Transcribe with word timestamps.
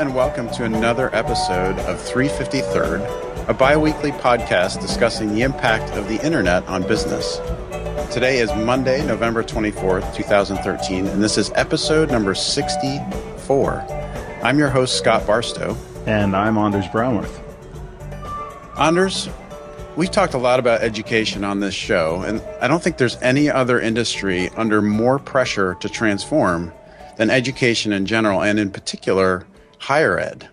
and 0.00 0.14
welcome 0.14 0.48
to 0.48 0.64
another 0.64 1.14
episode 1.14 1.78
of 1.80 1.98
353rd, 1.98 3.48
a 3.50 3.52
bi 3.52 3.76
weekly 3.76 4.12
podcast 4.12 4.80
discussing 4.80 5.34
the 5.34 5.42
impact 5.42 5.94
of 5.94 6.08
the 6.08 6.18
internet 6.24 6.66
on 6.68 6.80
business. 6.88 7.38
Today 8.10 8.38
is 8.38 8.50
Monday, 8.54 9.04
November 9.06 9.42
24th, 9.42 10.16
2013, 10.16 11.06
and 11.06 11.22
this 11.22 11.36
is 11.36 11.52
episode 11.54 12.10
number 12.10 12.34
64. 12.34 13.86
I'm 14.42 14.58
your 14.58 14.70
host, 14.70 14.96
Scott 14.96 15.26
Barstow. 15.26 15.76
And 16.06 16.34
I'm 16.34 16.56
Anders 16.56 16.86
Brownworth. 16.86 17.38
Anders, 18.78 19.28
we've 19.96 20.10
talked 20.10 20.32
a 20.32 20.38
lot 20.38 20.58
about 20.58 20.80
education 20.80 21.44
on 21.44 21.60
this 21.60 21.74
show, 21.74 22.22
and 22.22 22.40
I 22.62 22.68
don't 22.68 22.82
think 22.82 22.96
there's 22.96 23.20
any 23.20 23.50
other 23.50 23.78
industry 23.78 24.48
under 24.56 24.80
more 24.80 25.18
pressure 25.18 25.74
to 25.80 25.90
transform 25.90 26.72
than 27.18 27.28
education 27.28 27.92
in 27.92 28.06
general, 28.06 28.42
and 28.42 28.58
in 28.58 28.70
particular, 28.70 29.46
higher 29.80 30.18
ed. 30.18 30.48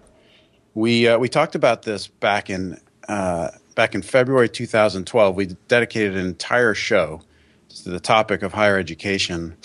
We 0.73 1.07
uh, 1.07 1.19
we 1.19 1.29
talked 1.29 1.53
about 1.53 1.83
this 1.83 2.07
back 2.07 2.49
in 2.49 2.79
uh, 3.07 3.49
back 3.75 3.93
in 3.93 4.01
February 4.01 4.49
2012. 4.49 5.35
We 5.35 5.45
dedicated 5.67 6.15
an 6.15 6.25
entire 6.25 6.73
show 6.73 7.21
to 7.83 7.89
the 7.89 7.99
topic 7.99 8.41
of 8.41 8.53
higher 8.53 8.77
education, 8.77 9.55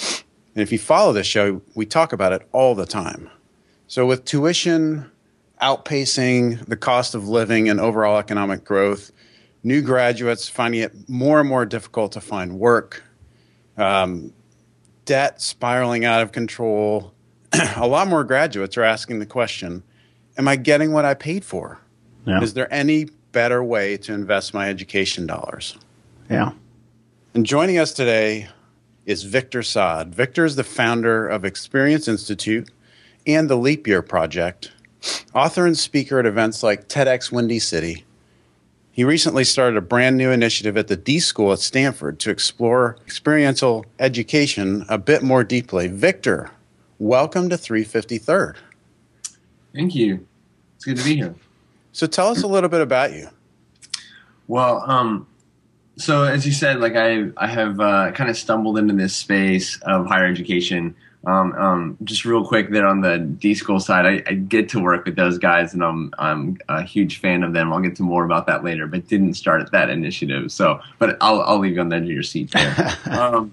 and 0.55 0.63
if 0.63 0.71
you 0.73 0.79
follow 0.79 1.13
this 1.13 1.27
show, 1.27 1.63
we 1.75 1.87
talk 1.87 2.13
about 2.13 2.33
it 2.33 2.47
all 2.53 2.75
the 2.75 2.87
time. 2.87 3.31
So 3.87 4.07
with 4.07 4.25
tuition 4.25 5.11
outpacing 5.61 6.67
the 6.67 6.77
cost 6.77 7.15
of 7.15 7.29
living 7.29 7.69
and 7.69 7.79
overall 7.79 8.19
economic 8.19 8.65
growth, 8.65 9.13
new 9.63 9.81
graduates 9.81 10.49
finding 10.49 10.81
it 10.81 11.09
more 11.09 11.41
and 11.41 11.49
more 11.49 11.65
difficult 11.65 12.13
to 12.13 12.21
find 12.21 12.59
work. 12.59 13.03
Um, 13.77 14.33
debt 15.05 15.41
spiraling 15.41 16.05
out 16.05 16.23
of 16.23 16.33
control, 16.33 17.13
a 17.77 17.87
lot 17.87 18.09
more 18.09 18.25
graduates 18.25 18.77
are 18.77 18.83
asking 18.83 19.19
the 19.19 19.27
question 19.27 19.83
Am 20.39 20.49
I 20.49 20.57
getting 20.57 20.93
what 20.93 21.05
I 21.05 21.15
paid 21.15 21.45
for? 21.45 21.79
Yeah. 22.25 22.41
Is 22.41 22.55
there 22.55 22.73
any 22.73 23.09
better 23.33 23.63
way 23.63 23.99
to 23.99 24.15
invest 24.15 24.55
my 24.55 24.69
education 24.69 25.27
dollars? 25.27 25.77
Yeah. 26.31 26.53
And 27.35 27.45
joining 27.45 27.79
us 27.79 27.93
today 27.93 28.49
is 29.05 29.25
Victor 29.25 29.63
Saad. 29.63 30.15
Victor 30.15 30.45
is 30.45 30.57
the 30.57 30.65
founder 30.65 31.29
of 31.29 31.45
Experience 31.45 32.09
Institute 32.09 32.71
and 33.27 33.51
the 33.51 33.57
Leap 33.57 33.87
Year 33.87 34.01
Project, 34.01 34.73
author 35.35 35.67
and 35.67 35.77
speaker 35.77 36.19
at 36.19 36.27
events 36.27 36.63
like 36.63 36.89
TEDx 36.89 37.31
Windy 37.31 37.59
City 37.59 38.05
he 38.95 39.05
recently 39.05 39.45
started 39.45 39.79
a 39.79 39.81
brand 39.81 40.19
new 40.19 40.31
initiative 40.31 40.77
at 40.77 40.89
the 40.89 40.97
D 40.97 41.19
School 41.19 41.51
at 41.53 41.61
Stanford 41.61 42.21
to 42.21 42.31
explore 42.31 42.99
experiential 43.07 43.87
education 43.99 44.85
a 44.91 44.99
bit 44.99 45.23
more 45.23 45.43
deeply. 45.43 45.89
Victor, 45.89 46.51
welcome 47.03 47.49
to 47.49 47.57
353rd. 47.57 48.55
Thank 49.75 49.95
you. 49.97 50.25
It's 50.77 50.85
good 50.85 50.97
to 50.99 51.05
be 51.05 51.17
here. 51.17 51.35
So 51.91 52.07
tell 52.07 52.29
us 52.29 52.43
a 52.43 52.47
little 52.47 52.69
bit 52.69 52.81
about 52.81 53.13
you. 53.13 53.29
Well, 54.47 54.89
um, 54.89 55.27
so 55.97 56.23
as 56.23 56.47
you 56.47 56.53
said, 56.53 56.79
like 56.79 56.95
I, 56.95 57.31
I 57.37 57.49
have 57.49 57.81
uh, 57.81 58.13
kind 58.13 58.31
of 58.31 58.39
stumbled 58.39 58.79
into 58.79 58.95
this 58.95 59.17
space 59.17 59.81
of 59.83 60.07
higher 60.07 60.27
education 60.27 60.95
um, 61.25 61.53
um, 61.53 61.99
just 62.03 62.25
real 62.25 62.45
quick, 62.45 62.71
there 62.71 62.87
on 62.87 63.01
the 63.01 63.19
D 63.19 63.55
school 63.55 63.79
side, 63.79 64.07
I, 64.07 64.23
I, 64.27 64.35
get 64.35 64.69
to 64.71 64.81
work 64.81 65.05
with 65.05 65.15
those 65.15 65.39
guys, 65.39 65.73
and 65.73 65.85
I'm 65.85 66.13
I'm 66.19 66.59
a 66.69 66.83
huge 66.83 67.21
fan 67.21 67.45
of 67.45 67.53
them. 67.53 67.73
I'll 67.73 67.79
get 67.79 67.95
to 67.97 68.03
more 68.03 68.25
about 68.25 68.49
that 68.49 68.65
later, 68.65 68.89
but 68.89 69.07
didn't 69.07 69.35
start 69.35 69.63
at 69.63 69.71
that 69.71 69.89
initiative. 69.89 70.51
So, 70.51 70.81
but 70.99 71.17
I'll 71.21 71.43
I'll 71.43 71.59
leave 71.59 71.75
you 71.75 71.81
on 71.81 71.91
the 71.91 71.97
edge 71.97 72.03
of 72.03 72.11
your 72.11 72.25
seat 72.25 72.51
there. 72.51 72.99
um, 73.11 73.53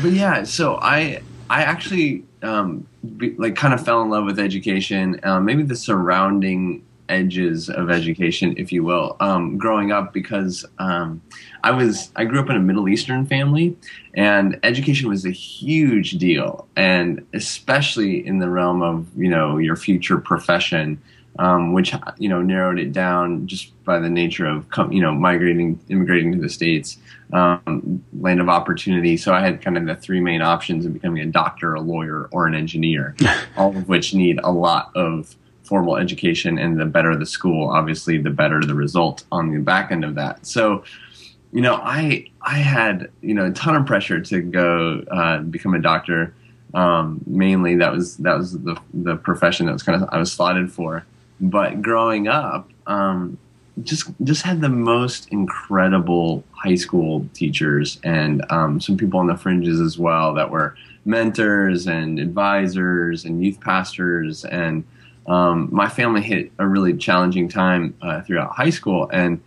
but 0.00 0.12
yeah, 0.12 0.44
so 0.44 0.76
I 0.76 1.20
I 1.50 1.64
actually 1.64 2.22
um, 2.42 2.86
be, 3.16 3.34
like 3.36 3.56
kind 3.56 3.74
of 3.74 3.84
fell 3.84 4.02
in 4.02 4.10
love 4.10 4.24
with 4.24 4.38
education. 4.38 5.20
Uh, 5.22 5.40
maybe 5.40 5.62
the 5.62 5.76
surrounding 5.76 6.84
edges 7.08 7.70
of 7.70 7.90
education, 7.90 8.54
if 8.56 8.70
you 8.70 8.84
will, 8.84 9.16
um, 9.20 9.56
growing 9.56 9.92
up 9.92 10.12
because 10.12 10.64
um, 10.78 11.22
I 11.62 11.70
was 11.70 12.10
I 12.16 12.24
grew 12.24 12.40
up 12.40 12.50
in 12.50 12.56
a 12.56 12.60
Middle 12.60 12.88
Eastern 12.88 13.26
family, 13.26 13.76
and 14.14 14.58
education 14.62 15.08
was 15.08 15.24
a 15.24 15.30
huge 15.30 16.12
deal, 16.12 16.68
and 16.76 17.26
especially 17.32 18.26
in 18.26 18.38
the 18.38 18.48
realm 18.48 18.82
of 18.82 19.06
you 19.16 19.28
know 19.28 19.58
your 19.58 19.76
future 19.76 20.18
profession. 20.18 21.00
Um, 21.40 21.72
which 21.72 21.94
you 22.16 22.28
know 22.28 22.42
narrowed 22.42 22.80
it 22.80 22.92
down 22.92 23.46
just 23.46 23.72
by 23.84 24.00
the 24.00 24.10
nature 24.10 24.44
of 24.44 24.66
you 24.90 25.00
know 25.00 25.14
migrating, 25.14 25.78
immigrating 25.88 26.32
to 26.32 26.38
the 26.38 26.48
states, 26.48 26.98
um, 27.32 28.04
land 28.18 28.40
of 28.40 28.48
opportunity. 28.48 29.16
So 29.16 29.32
I 29.32 29.40
had 29.40 29.62
kind 29.62 29.78
of 29.78 29.86
the 29.86 29.94
three 29.94 30.20
main 30.20 30.42
options 30.42 30.84
of 30.84 30.92
becoming 30.92 31.22
a 31.22 31.26
doctor, 31.26 31.74
a 31.74 31.80
lawyer, 31.80 32.28
or 32.32 32.46
an 32.46 32.56
engineer, 32.56 33.14
all 33.56 33.76
of 33.76 33.88
which 33.88 34.14
need 34.14 34.40
a 34.42 34.50
lot 34.50 34.90
of 34.96 35.36
formal 35.62 35.96
education. 35.96 36.58
And 36.58 36.80
the 36.80 36.86
better 36.86 37.14
the 37.16 37.26
school 37.26 37.70
obviously 37.70 38.18
the 38.18 38.30
better 38.30 38.60
the 38.60 38.74
result 38.74 39.24
on 39.30 39.52
the 39.52 39.60
back 39.60 39.92
end 39.92 40.04
of 40.04 40.14
that. 40.16 40.44
So 40.46 40.82
you 41.52 41.62
know 41.62 41.76
i 41.76 42.26
i 42.42 42.56
had 42.58 43.10
you 43.22 43.32
know 43.32 43.46
a 43.46 43.50
ton 43.52 43.74
of 43.74 43.86
pressure 43.86 44.20
to 44.20 44.40
go 44.40 45.02
uh, 45.10 45.38
become 45.38 45.74
a 45.74 45.80
doctor. 45.80 46.34
Um, 46.74 47.22
mainly 47.26 47.76
that 47.76 47.92
was 47.92 48.16
that 48.18 48.36
was 48.36 48.52
the 48.52 48.78
the 48.92 49.16
profession 49.16 49.66
that 49.66 49.72
was 49.72 49.82
kind 49.82 50.02
of 50.02 50.08
i 50.12 50.18
was 50.18 50.30
slotted 50.30 50.70
for 50.70 51.06
but 51.40 51.82
growing 51.82 52.28
up 52.28 52.68
um, 52.86 53.38
just 53.82 54.10
just 54.24 54.42
had 54.42 54.60
the 54.60 54.68
most 54.68 55.28
incredible 55.30 56.42
high 56.52 56.74
school 56.74 57.28
teachers 57.34 58.00
and 58.02 58.44
um, 58.50 58.80
some 58.80 58.96
people 58.96 59.20
on 59.20 59.26
the 59.26 59.36
fringes 59.36 59.80
as 59.80 59.98
well 59.98 60.34
that 60.34 60.50
were 60.50 60.76
mentors 61.04 61.86
and 61.86 62.18
advisors 62.18 63.24
and 63.24 63.44
youth 63.44 63.60
pastors 63.60 64.44
and 64.44 64.84
um, 65.28 65.68
my 65.70 65.88
family 65.88 66.22
hit 66.22 66.50
a 66.58 66.66
really 66.66 66.96
challenging 66.96 67.48
time 67.48 67.94
uh, 68.00 68.22
throughout 68.22 68.50
high 68.50 68.70
school, 68.70 69.08
and 69.12 69.40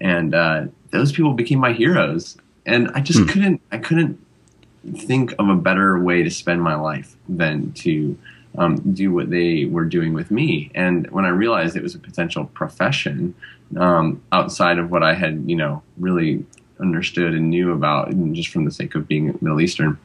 and 0.00 0.34
uh, 0.34 0.64
those 0.90 1.12
people 1.12 1.34
became 1.34 1.60
my 1.60 1.72
heroes. 1.72 2.36
And 2.64 2.90
I 2.94 3.00
just 3.00 3.20
hmm. 3.20 3.26
couldn't 3.26 3.60
I 3.70 3.78
couldn't 3.78 4.18
think 4.96 5.34
of 5.38 5.48
a 5.48 5.54
better 5.54 5.98
way 6.00 6.22
to 6.22 6.30
spend 6.30 6.62
my 6.62 6.74
life 6.74 7.16
than 7.28 7.72
to 7.72 8.18
um, 8.58 8.76
do 8.94 9.12
what 9.12 9.30
they 9.30 9.64
were 9.64 9.84
doing 9.84 10.14
with 10.14 10.30
me. 10.30 10.70
And 10.74 11.10
when 11.10 11.24
I 11.24 11.28
realized 11.28 11.76
it 11.76 11.82
was 11.82 11.94
a 11.94 11.98
potential 11.98 12.46
profession 12.46 13.34
um, 13.76 14.22
outside 14.32 14.78
of 14.78 14.90
what 14.90 15.02
I 15.02 15.14
had, 15.14 15.44
you 15.46 15.56
know, 15.56 15.82
really 15.98 16.44
understood 16.80 17.34
and 17.34 17.50
knew 17.50 17.72
about, 17.72 18.08
and 18.08 18.34
just 18.34 18.48
from 18.48 18.64
the 18.64 18.70
sake 18.70 18.94
of 18.94 19.08
being 19.08 19.26
Middle 19.40 19.60
Eastern, 19.60 19.98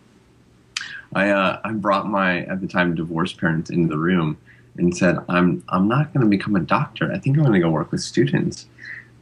I 1.13 1.29
uh, 1.29 1.59
I 1.63 1.73
brought 1.73 2.07
my 2.07 2.39
at 2.45 2.62
the 2.62 2.67
time 2.67 2.95
divorced 2.95 3.38
parents 3.38 3.69
into 3.69 3.89
the 3.89 3.97
room 3.97 4.38
and 4.78 4.95
said, 4.95 5.18
"I'm 5.28 5.63
I'm 5.69 5.88
not 5.88 6.13
going 6.13 6.25
to 6.25 6.29
become 6.29 6.56
a 6.56 6.62
doctor. 6.62 7.12
I 7.12 7.19
think 7.19 7.38
I'm 7.38 7.44
going 7.44 7.53
to 7.53 7.59
go 7.59 7.69
work 7.69 7.91
with 7.91 8.01
students." 8.01 8.68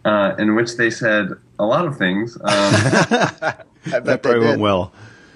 Uh, 0.06 0.34
in 0.40 0.56
which 0.56 0.78
they 0.78 0.90
said 0.90 1.30
a 1.60 1.66
lot 1.66 1.86
of 1.86 1.98
things. 1.98 2.38
Um, 2.38 2.42
that 3.86 4.20
probably 4.24 4.40
went 4.40 4.62
well. 4.62 4.94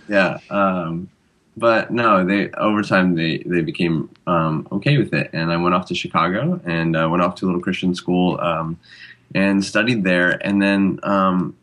Yeah, 0.08 0.40
um, 0.50 1.10
but 1.56 1.91
no, 1.91 2.25
they 2.25 2.50
over 2.52 2.81
time 2.81 3.16
they 3.16 3.44
they 3.46 3.62
became 3.62 4.09
um, 4.28 4.68
okay 4.72 4.97
with 4.97 5.14
it, 5.14 5.30
and 5.34 5.52
I 5.52 5.58
went 5.58 5.75
off 5.75 5.88
to 5.88 5.96
Chicago 5.96 6.59
and 6.66 6.96
uh, 6.96 7.08
went 7.09 7.24
off 7.24 7.36
to 7.36 7.46
a 7.46 7.47
little 7.47 7.62
Christian 7.62 7.94
school 7.96 8.40
um, 8.40 8.80
and 9.34 9.63
studied 9.63 10.03
there, 10.03 10.31
and 10.46 10.62
then. 10.62 11.00
Um, 11.03 11.56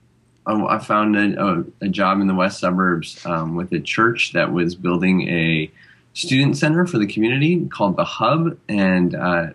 I, 0.46 0.78
found 0.78 1.16
a, 1.16 1.64
a, 1.80 1.88
job 1.88 2.20
in 2.20 2.26
the 2.26 2.34
west 2.34 2.58
suburbs 2.58 3.24
um, 3.24 3.54
with 3.54 3.70
a 3.72 3.78
church 3.78 4.32
that 4.32 4.52
was 4.52 4.74
building 4.74 5.28
a 5.28 5.70
student 6.14 6.56
center 6.56 6.86
for 6.86 6.98
the 6.98 7.06
community 7.06 7.66
called 7.66 7.96
the 7.96 8.04
Hub, 8.04 8.58
and 8.68 9.14
uh, 9.14 9.48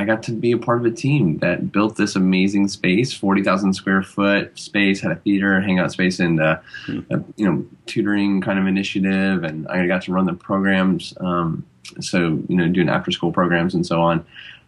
I 0.00 0.04
got 0.04 0.22
to 0.24 0.32
be 0.32 0.52
a 0.52 0.56
part 0.56 0.80
of 0.80 0.86
a 0.86 0.90
team 0.90 1.36
that 1.40 1.72
built 1.72 1.96
this 1.96 2.16
amazing 2.16 2.68
space, 2.68 3.12
forty 3.12 3.42
thousand 3.42 3.74
square 3.74 4.02
foot 4.02 4.58
space, 4.58 4.98
had 4.98 5.12
a 5.12 5.16
theater, 5.16 5.60
hangout 5.60 5.92
space, 5.92 6.20
and 6.20 6.40
uh, 6.40 6.58
hmm. 6.86 7.00
a, 7.10 7.22
you 7.36 7.44
know 7.44 7.66
tutoring 7.84 8.40
kind 8.40 8.58
of 8.58 8.66
initiative, 8.66 9.44
and 9.44 9.68
I 9.68 9.86
got 9.86 10.00
to 10.02 10.12
run 10.12 10.24
the 10.24 10.32
programs. 10.32 11.12
Um, 11.20 11.66
so 12.00 12.42
you 12.48 12.56
know, 12.56 12.66
doing 12.68 12.88
after 12.88 13.10
school 13.10 13.30
programs 13.30 13.74
and 13.74 13.86
so 13.86 14.00
on. 14.00 14.24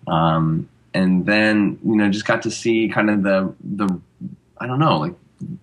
Um, 0.06 0.68
and 0.92 1.24
then 1.24 1.78
you 1.82 1.96
know, 1.96 2.10
just 2.10 2.26
got 2.26 2.42
to 2.42 2.50
see 2.50 2.90
kind 2.90 3.08
of 3.08 3.22
the 3.22 3.54
the 3.64 3.98
I 4.58 4.66
don't 4.66 4.80
know, 4.80 4.98
like 4.98 5.14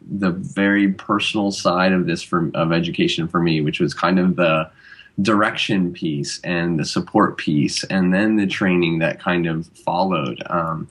the 0.09 0.31
very 0.31 0.93
personal 0.93 1.51
side 1.51 1.91
of 1.91 2.07
this 2.07 2.23
for 2.23 2.49
of 2.55 2.73
education 2.73 3.27
for 3.27 3.39
me, 3.39 3.61
which 3.61 3.79
was 3.79 3.93
kind 3.93 4.17
of 4.17 4.35
the 4.35 4.71
direction 5.21 5.91
piece 5.91 6.39
and 6.43 6.79
the 6.79 6.85
support 6.85 7.37
piece, 7.37 7.83
and 7.85 8.13
then 8.13 8.35
the 8.35 8.47
training 8.47 8.99
that 8.99 9.19
kind 9.19 9.47
of 9.47 9.67
followed. 9.67 10.41
Um, 10.49 10.87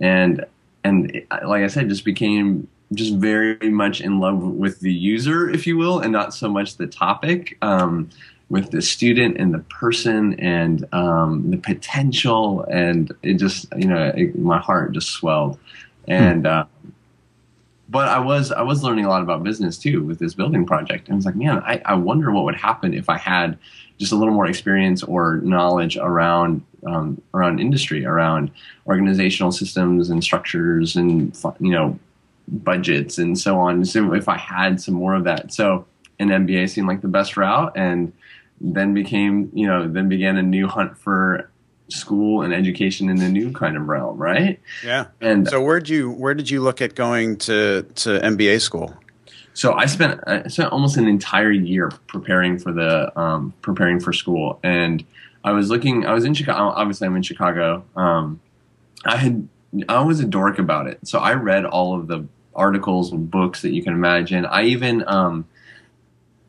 and 0.00 0.44
and 0.84 1.22
like 1.30 1.62
I 1.62 1.66
said, 1.68 1.88
just 1.88 2.04
became 2.04 2.68
just 2.94 3.14
very 3.14 3.70
much 3.70 4.00
in 4.00 4.18
love 4.18 4.42
with 4.42 4.80
the 4.80 4.92
user, 4.92 5.50
if 5.50 5.66
you 5.66 5.76
will, 5.76 6.00
and 6.00 6.12
not 6.12 6.34
so 6.34 6.48
much 6.48 6.76
the 6.76 6.86
topic. 6.86 7.58
Um, 7.62 8.10
with 8.50 8.70
the 8.70 8.80
student 8.80 9.36
and 9.36 9.52
the 9.52 9.58
person 9.58 10.32
and 10.40 10.86
um, 10.94 11.50
the 11.50 11.58
potential, 11.58 12.62
and 12.70 13.12
it 13.22 13.34
just 13.34 13.66
you 13.76 13.86
know 13.86 14.10
it, 14.16 14.38
my 14.38 14.58
heart 14.58 14.92
just 14.92 15.10
swelled, 15.10 15.58
and. 16.06 16.46
Hmm. 16.46 16.52
Uh, 16.52 16.64
but 17.88 18.08
I 18.08 18.18
was 18.18 18.52
I 18.52 18.62
was 18.62 18.82
learning 18.82 19.06
a 19.06 19.08
lot 19.08 19.22
about 19.22 19.42
business 19.42 19.78
too 19.78 20.02
with 20.02 20.18
this 20.18 20.34
building 20.34 20.66
project. 20.66 21.08
And 21.08 21.14
I 21.14 21.16
was 21.16 21.24
like, 21.24 21.36
man, 21.36 21.58
I, 21.58 21.80
I 21.84 21.94
wonder 21.94 22.30
what 22.30 22.44
would 22.44 22.56
happen 22.56 22.92
if 22.92 23.08
I 23.08 23.16
had 23.16 23.58
just 23.98 24.12
a 24.12 24.16
little 24.16 24.34
more 24.34 24.46
experience 24.46 25.02
or 25.02 25.38
knowledge 25.38 25.96
around 25.96 26.62
um, 26.86 27.20
around 27.34 27.60
industry, 27.60 28.04
around 28.04 28.50
organizational 28.86 29.52
systems 29.52 30.10
and 30.10 30.22
structures, 30.22 30.96
and 30.96 31.36
you 31.60 31.72
know 31.72 31.98
budgets 32.48 33.18
and 33.18 33.38
so 33.38 33.58
on. 33.58 33.84
So 33.84 34.14
if 34.14 34.28
I 34.28 34.36
had 34.36 34.80
some 34.80 34.94
more 34.94 35.14
of 35.14 35.24
that, 35.24 35.52
so 35.52 35.86
an 36.18 36.28
MBA 36.28 36.70
seemed 36.70 36.88
like 36.88 37.00
the 37.00 37.08
best 37.08 37.36
route, 37.36 37.72
and 37.74 38.12
then 38.60 38.92
became 38.92 39.50
you 39.54 39.66
know 39.66 39.88
then 39.88 40.08
began 40.08 40.36
a 40.36 40.42
new 40.42 40.68
hunt 40.68 40.96
for 40.98 41.50
school 41.88 42.42
and 42.42 42.52
education 42.52 43.08
in 43.08 43.20
a 43.20 43.28
new 43.28 43.52
kind 43.52 43.76
of 43.76 43.88
realm, 43.88 44.18
right? 44.18 44.60
Yeah. 44.84 45.06
And 45.20 45.48
so 45.48 45.62
where 45.62 45.78
did 45.78 45.88
you 45.88 46.10
where 46.10 46.34
did 46.34 46.50
you 46.50 46.60
look 46.60 46.80
at 46.82 46.94
going 46.94 47.36
to 47.38 47.82
to 47.82 48.10
MBA 48.20 48.60
school? 48.60 48.94
So 49.54 49.72
I 49.72 49.86
spent 49.86 50.20
I 50.26 50.46
spent 50.48 50.70
almost 50.70 50.96
an 50.96 51.08
entire 51.08 51.50
year 51.50 51.90
preparing 52.06 52.58
for 52.58 52.72
the 52.72 53.18
um, 53.18 53.52
preparing 53.60 53.98
for 53.98 54.12
school, 54.12 54.60
and 54.62 55.04
I 55.42 55.52
was 55.52 55.68
looking. 55.68 56.06
I 56.06 56.14
was 56.14 56.24
in 56.24 56.34
Chicago. 56.34 56.72
Obviously, 56.76 57.06
I'm 57.06 57.16
in 57.16 57.22
Chicago. 57.22 57.84
Um, 57.96 58.40
I 59.04 59.16
had 59.16 59.48
I 59.88 60.00
was 60.02 60.20
a 60.20 60.24
dork 60.24 60.58
about 60.58 60.86
it, 60.86 61.00
so 61.08 61.18
I 61.18 61.34
read 61.34 61.64
all 61.64 61.98
of 61.98 62.06
the 62.06 62.26
articles 62.54 63.12
and 63.12 63.30
books 63.30 63.62
that 63.62 63.70
you 63.70 63.82
can 63.82 63.94
imagine. 63.94 64.46
I 64.46 64.64
even 64.64 65.02
um, 65.08 65.46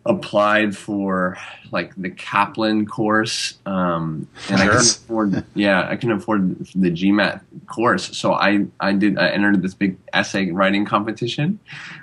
applied 0.10 0.76
for 0.76 1.38
like 1.72 1.94
the 1.96 2.10
Kaplan 2.10 2.88
course, 2.88 3.60
um, 3.66 4.28
and 4.50 4.60
I 4.60 4.66
couldn't 4.66 4.82
afford. 4.82 5.46
Yeah, 5.54 5.88
I 5.88 5.96
couldn't 5.96 6.18
afford 6.18 6.66
the 6.74 6.92
GMAT 6.92 7.42
course, 7.68 8.18
so 8.18 8.34
I 8.34 8.66
I 8.80 8.94
did 8.94 9.18
I 9.18 9.30
entered 9.30 9.62
this 9.62 9.76
big 9.76 9.98
essay 10.12 10.52
writing 10.52 10.84
competition, 10.84 11.60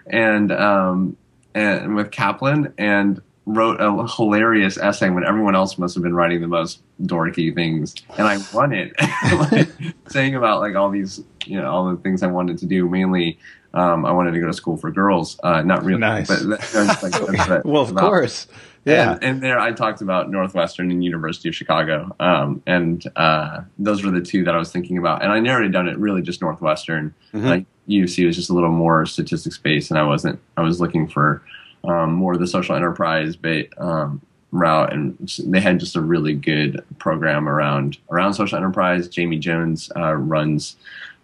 and 0.06 0.52
um, 0.52 1.16
and 1.54 1.96
with 1.96 2.12
Kaplan 2.12 2.72
and 2.78 3.20
wrote 3.46 3.80
a 3.80 4.06
hilarious 4.08 4.76
essay 4.76 5.08
when 5.08 5.24
everyone 5.24 5.54
else 5.54 5.78
must 5.78 5.94
have 5.94 6.02
been 6.02 6.14
writing 6.14 6.40
the 6.40 6.48
most 6.48 6.82
dorky 7.02 7.54
things, 7.54 7.94
and 8.18 8.26
I 8.26 8.38
won 8.52 8.72
it, 8.72 8.92
like, 9.52 9.68
saying 10.08 10.34
about 10.34 10.60
like 10.60 10.74
all 10.74 10.90
these 10.90 11.22
you 11.46 11.60
know 11.60 11.70
all 11.70 11.90
the 11.90 11.96
things 11.96 12.22
I 12.22 12.26
wanted 12.26 12.58
to 12.58 12.66
do, 12.66 12.88
mainly 12.88 13.38
um, 13.72 14.04
I 14.04 14.12
wanted 14.12 14.32
to 14.32 14.40
go 14.40 14.46
to 14.46 14.52
school 14.52 14.76
for 14.76 14.90
girls. 14.90 15.38
Uh, 15.42 15.62
not 15.62 15.84
really, 15.84 16.00
nice. 16.00 16.28
but 16.28 16.60
that's 16.72 17.02
like, 17.02 17.12
well, 17.64 17.82
of 17.82 17.90
about. 17.90 18.00
course, 18.00 18.48
yeah. 18.84 19.12
And, 19.12 19.24
and, 19.24 19.42
there, 19.42 19.58
I 19.58 19.72
talked 19.72 20.00
about 20.00 20.30
Northwestern 20.30 20.90
and 20.90 21.04
University 21.04 21.48
of 21.48 21.54
Chicago, 21.54 22.14
um, 22.18 22.62
and 22.66 23.04
uh, 23.16 23.62
those 23.78 24.04
were 24.04 24.10
the 24.10 24.22
two 24.22 24.44
that 24.44 24.54
I 24.54 24.58
was 24.58 24.72
thinking 24.72 24.98
about. 24.98 25.22
And 25.22 25.30
I 25.30 25.40
narrowed 25.40 25.72
down 25.72 25.88
it 25.88 25.98
really 25.98 26.22
just 26.22 26.40
Northwestern. 26.40 27.14
Mm-hmm. 27.32 27.46
Like 27.46 27.66
UC 27.88 28.26
was 28.26 28.34
just 28.34 28.50
a 28.50 28.54
little 28.54 28.72
more 28.72 29.06
statistics 29.06 29.58
based, 29.58 29.90
and 29.90 29.98
I 29.98 30.02
wasn't. 30.02 30.40
I 30.56 30.62
was 30.62 30.80
looking 30.80 31.06
for 31.06 31.42
um, 31.86 32.12
more 32.12 32.36
the 32.36 32.46
social 32.46 32.74
enterprise 32.74 33.36
ba- 33.36 33.66
um, 33.78 34.20
route, 34.52 34.92
and 34.92 35.16
they 35.44 35.60
had 35.60 35.80
just 35.80 35.96
a 35.96 36.00
really 36.00 36.34
good 36.34 36.84
program 36.98 37.48
around 37.48 37.98
around 38.10 38.34
social 38.34 38.56
enterprise. 38.56 39.08
Jamie 39.08 39.38
Jones 39.38 39.90
uh, 39.96 40.14
runs 40.14 40.76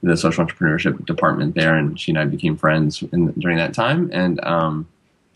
the 0.02 0.16
social 0.16 0.44
entrepreneurship 0.44 1.04
department 1.06 1.54
there, 1.54 1.76
and 1.76 1.98
she 1.98 2.10
and 2.10 2.18
I 2.18 2.24
became 2.24 2.56
friends 2.56 3.02
in, 3.12 3.32
during 3.32 3.56
that 3.56 3.74
time. 3.74 4.10
And 4.12 4.42
um, 4.44 4.88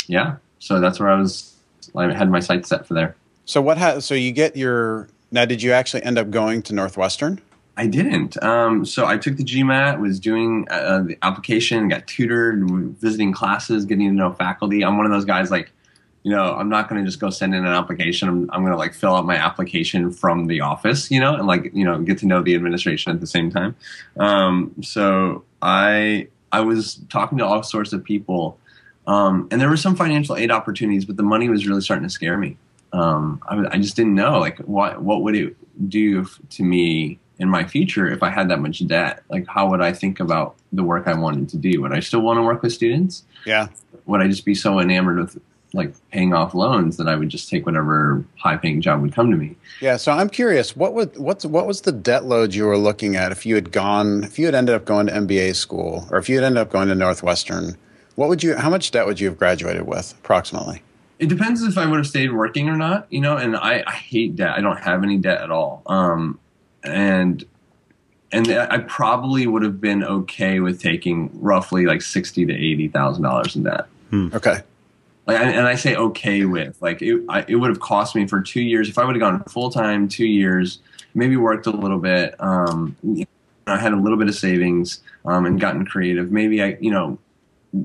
yeah, 0.07 0.37
so 0.59 0.81
that's 0.81 0.99
where 0.99 1.09
I 1.09 1.17
was. 1.17 1.55
I 1.95 2.13
had 2.13 2.31
my 2.31 2.41
sights 2.41 2.69
set 2.69 2.87
for 2.87 2.95
there. 2.95 3.17
So 3.45 3.63
what? 3.63 3.79
Ha- 3.79 4.01
so 4.01 4.15
you 4.15 4.33
get 4.33 4.57
your 4.57 5.09
now? 5.31 5.45
Did 5.45 5.63
you 5.63 5.73
actually 5.73 6.03
end 6.03 6.19
up 6.19 6.31
going 6.31 6.63
to 6.63 6.75
Northwestern? 6.75 7.41
I 7.77 7.87
didn't. 7.87 8.43
Um, 8.43 8.87
so 8.87 9.05
I 9.07 9.19
took 9.19 9.37
the 9.37 9.45
GMAT, 9.45 10.01
was 10.01 10.19
doing 10.19 10.67
uh, 10.71 11.03
the 11.03 11.19
application, 11.23 11.89
got 11.89 12.07
tutored, 12.07 12.69
visiting 12.99 13.33
classes, 13.33 13.85
getting 13.85 14.09
to 14.09 14.15
know 14.15 14.33
faculty. 14.33 14.83
I'm 14.83 14.97
one 14.97 15.05
of 15.05 15.13
those 15.13 15.27
guys 15.27 15.51
like 15.51 15.73
you 16.27 16.33
know, 16.33 16.57
I'm 16.57 16.69
not 16.69 16.89
going 16.89 17.01
to 17.01 17.09
just 17.09 17.21
go 17.21 17.31
send 17.31 17.55
in 17.55 17.65
an 17.65 17.73
application. 17.73 18.29
I'm, 18.29 18.51
I'm 18.51 18.63
going 18.63 18.73
to 18.73 18.77
like 18.77 18.95
fill 18.95 19.15
out 19.15 19.25
my 19.27 19.37
application 19.37 20.11
from 20.11 20.49
the 20.49 20.61
office, 20.61 21.09
you 21.09 21.21
know, 21.21 21.37
and 21.37 21.47
like, 21.47 21.71
you 21.73 21.85
know, 21.85 22.01
get 22.01 22.19
to 22.19 22.27
know 22.27 22.43
the 22.43 22.57
administration 22.57 23.13
at 23.13 23.21
the 23.21 23.29
same 23.29 23.49
time. 23.49 23.77
Um, 24.19 24.75
so 24.83 25.45
I, 25.63 26.27
I 26.51 26.63
was 26.63 27.01
talking 27.11 27.39
to 27.39 27.47
all 27.47 27.63
sorts 27.63 27.93
of 27.93 28.03
people, 28.03 28.59
um, 29.07 29.47
and 29.53 29.61
there 29.61 29.69
were 29.69 29.77
some 29.77 29.95
financial 29.95 30.35
aid 30.35 30.51
opportunities, 30.51 31.05
but 31.05 31.17
the 31.17 31.23
money 31.23 31.49
was 31.49 31.65
really 31.69 31.81
starting 31.81 32.09
to 32.09 32.13
scare 32.13 32.37
me. 32.37 32.57
Um, 32.93 33.41
I, 33.47 33.77
I 33.77 33.79
just 33.79 33.95
didn't 33.95 34.17
know 34.17 34.41
like 34.41 34.59
what, 34.59 35.01
what 35.01 35.23
would 35.23 35.37
it 35.37 35.57
do 35.89 36.27
to 36.51 36.65
me 36.65 37.21
in 37.39 37.49
my 37.49 37.65
future 37.65 38.09
if 38.09 38.23
I 38.23 38.31
had 38.31 38.49
that 38.51 38.61
much 38.61 38.87
debt? 38.87 39.23
Like, 39.29 39.47
how 39.47 39.69
would 39.71 39.81
I 39.81 39.93
think 39.93 40.21
about 40.21 40.57
the 40.73 40.83
work 40.83 41.07
I 41.07 41.15
wanted 41.15 41.49
to 41.51 41.57
do? 41.57 41.83
Would 41.83 41.93
I 41.93 42.01
still 42.01 42.21
want 42.21 42.39
to 42.39 42.43
work 42.43 42.63
with 42.63 42.73
students? 42.73 43.25
Yeah. 43.45 43.69
Would 44.07 44.21
I 44.21 44.29
just 44.29 44.45
be 44.45 44.55
so 44.55 44.79
enamored 44.79 45.19
with 45.19 45.39
like 45.77 45.93
paying 46.11 46.33
off 46.33 46.55
loans 46.55 46.97
that 46.97 47.09
I 47.09 47.15
would 47.15 47.29
just 47.29 47.49
take 47.49 47.67
whatever 47.67 48.25
high 48.39 48.57
paying 48.57 48.81
job 48.81 49.03
would 49.03 49.15
come 49.15 49.31
to 49.31 49.37
me. 49.37 49.57
Yeah, 49.81 49.97
so 49.97 50.13
I'm 50.13 50.31
curious, 50.31 50.75
what 50.75 50.95
would 50.95 51.17
what's 51.19 51.45
what 51.45 51.67
was 51.67 51.83
the 51.83 51.93
debt 51.93 52.25
load 52.25 52.55
you 52.55 52.65
were 52.65 52.79
looking 52.79 53.17
at 53.17 53.33
if 53.33 53.45
you 53.45 53.55
had 53.55 53.73
gone 53.73 54.25
if 54.25 54.39
you 54.39 54.47
had 54.47 54.55
ended 54.55 54.75
up 54.75 54.85
going 54.85 55.07
to 55.07 55.13
MBA 55.13 55.55
school 55.55 56.07
or 56.11 56.19
if 56.19 56.29
you 56.29 56.37
had 56.37 56.45
ended 56.45 56.63
up 56.63 56.71
going 56.71 56.89
to 56.89 56.95
Northwestern, 56.95 57.77
what 58.15 58.29
would 58.29 58.43
you 58.43 58.57
how 58.57 58.71
much 58.71 58.91
debt 58.91 59.07
would 59.07 59.21
you 59.21 59.29
have 59.29 59.39
graduated 59.39 59.87
with 59.87 60.15
approximately? 60.19 60.83
It 61.19 61.29
depends 61.29 61.63
if 61.63 61.79
I 61.79 61.87
would 61.87 61.97
have 61.97 62.07
stayed 62.07 62.33
working 62.33 62.69
or 62.69 62.77
not, 62.77 63.07
you 63.11 63.21
know, 63.21 63.39
and 63.39 63.57
I, 63.57 63.83
I 63.87 63.93
hate 63.93 64.37
debt. 64.37 64.51
I 64.51 64.61
don't 64.61 64.79
have 64.79 65.03
any 65.03 65.17
debt 65.17 65.41
at 65.41 65.51
all. 65.51 65.83
Um, 65.87 66.39
and 66.87 67.45
and 68.33 68.49
I 68.49 68.79
probably 68.79 69.47
would 69.47 69.63
have 69.63 69.81
been 69.81 70.03
okay 70.03 70.61
with 70.61 70.81
taking 70.81 71.31
roughly 71.41 71.87
like 71.87 72.03
sixty 72.03 72.45
to 72.45 72.53
eighty 72.53 72.89
thousand 72.89 73.23
dollars 73.23 73.57
in 73.57 73.65
debt. 73.65 73.87
Hmm. 74.11 74.29
Okay. 74.33 74.63
Like, 75.27 75.41
and 75.41 75.67
I 75.67 75.75
say 75.75 75.97
okay 75.97 76.45
with 76.45 76.81
like 76.81 77.03
it. 77.03 77.21
I, 77.29 77.45
it 77.49 77.57
would 77.57 77.71
have 77.71 77.81
cost 77.81 78.15
me 78.15 78.27
for 78.27 78.41
two 78.41 78.61
years 78.61 78.89
if 78.89 78.99
I 78.99 79.05
would 79.05 79.17
have 79.17 79.21
gone 79.21 79.43
full 79.45 79.71
time, 79.71 80.09
two 80.09 80.27
years, 80.27 80.79
maybe 81.15 81.37
worked 81.37 81.67
a 81.67 81.71
little 81.71 81.99
bit. 81.99 82.41
Um, 82.41 82.97
I 83.67 83.79
had 83.79 83.93
a 83.93 83.97
little 83.97 84.19
bit 84.19 84.29
of 84.29 84.37
savings 84.37 85.01
um, 85.25 85.45
and 85.47 85.61
gotten 85.61 85.85
creative. 85.85 86.31
Maybe 86.31 86.63
I, 86.63 86.77
you 86.81 86.93
know, 86.93 87.19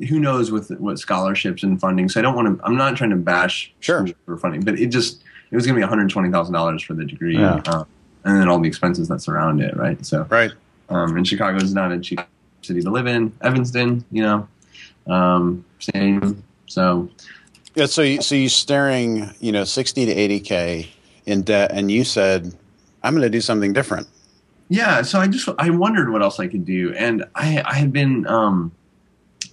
who 0.07 0.19
knows 0.19 0.51
with 0.51 0.69
what 0.80 1.00
scholarships 1.00 1.63
and 1.63 1.80
funding. 1.80 2.09
So 2.09 2.19
I 2.19 2.24
don't 2.24 2.36
want 2.36 2.59
to. 2.59 2.65
I'm 2.65 2.77
not 2.77 2.95
trying 2.95 3.09
to 3.09 3.15
bash 3.15 3.74
sure. 3.80 4.07
for 4.25 4.38
funding, 4.38 4.62
but 4.62 4.80
it 4.80 4.88
just 4.88 5.24
it 5.50 5.56
was 5.56 5.65
going 5.65 5.75
to 5.75 5.80
be 5.80 5.83
120 5.83 6.30
thousand 6.30 6.53
dollars 6.53 6.83
for 6.83 6.94
the 6.94 7.06
degree, 7.06 7.38
yeah. 7.38 7.62
um, 7.68 7.88
and 8.23 8.38
then 8.38 8.47
all 8.47 8.59
the 8.59 8.68
expenses 8.68 9.07
that 9.07 9.21
surround 9.21 9.62
it. 9.62 9.75
Right. 9.75 10.03
So 10.06 10.25
right. 10.29 10.51
Um, 10.89 11.15
and 11.15 11.27
Chicago 11.27 11.57
is 11.57 11.73
not 11.73 11.91
a 11.91 12.00
cheap 12.00 12.19
city 12.62 12.81
to 12.81 12.89
live 12.89 13.07
in. 13.07 13.33
Evanston, 13.41 14.03
you 14.12 14.23
know, 14.23 14.47
um, 15.07 15.63
same. 15.79 16.43
So 16.67 17.10
yeah, 17.75 17.86
so 17.86 18.01
you, 18.01 18.22
so 18.22 18.36
you're 18.36 18.50
staring, 18.50 19.29
you 19.39 19.51
know, 19.51 19.63
sixty 19.63 20.05
to 20.05 20.12
eighty 20.12 20.39
k 20.39 20.89
in 21.25 21.43
debt, 21.43 21.72
and 21.74 21.89
you 21.89 22.03
said, 22.03 22.53
"I'm 23.03 23.13
going 23.13 23.24
to 23.24 23.29
do 23.29 23.41
something 23.41 23.74
different." 23.74 24.07
Yeah, 24.69 25.01
so 25.01 25.19
I 25.19 25.27
just 25.27 25.48
I 25.57 25.69
wondered 25.69 26.12
what 26.12 26.22
else 26.22 26.39
I 26.39 26.48
could 26.48 26.65
do, 26.65 26.93
and 26.93 27.25
I 27.36 27.62
I 27.65 27.75
had 27.75 27.93
been 27.93 28.27
um, 28.27 28.72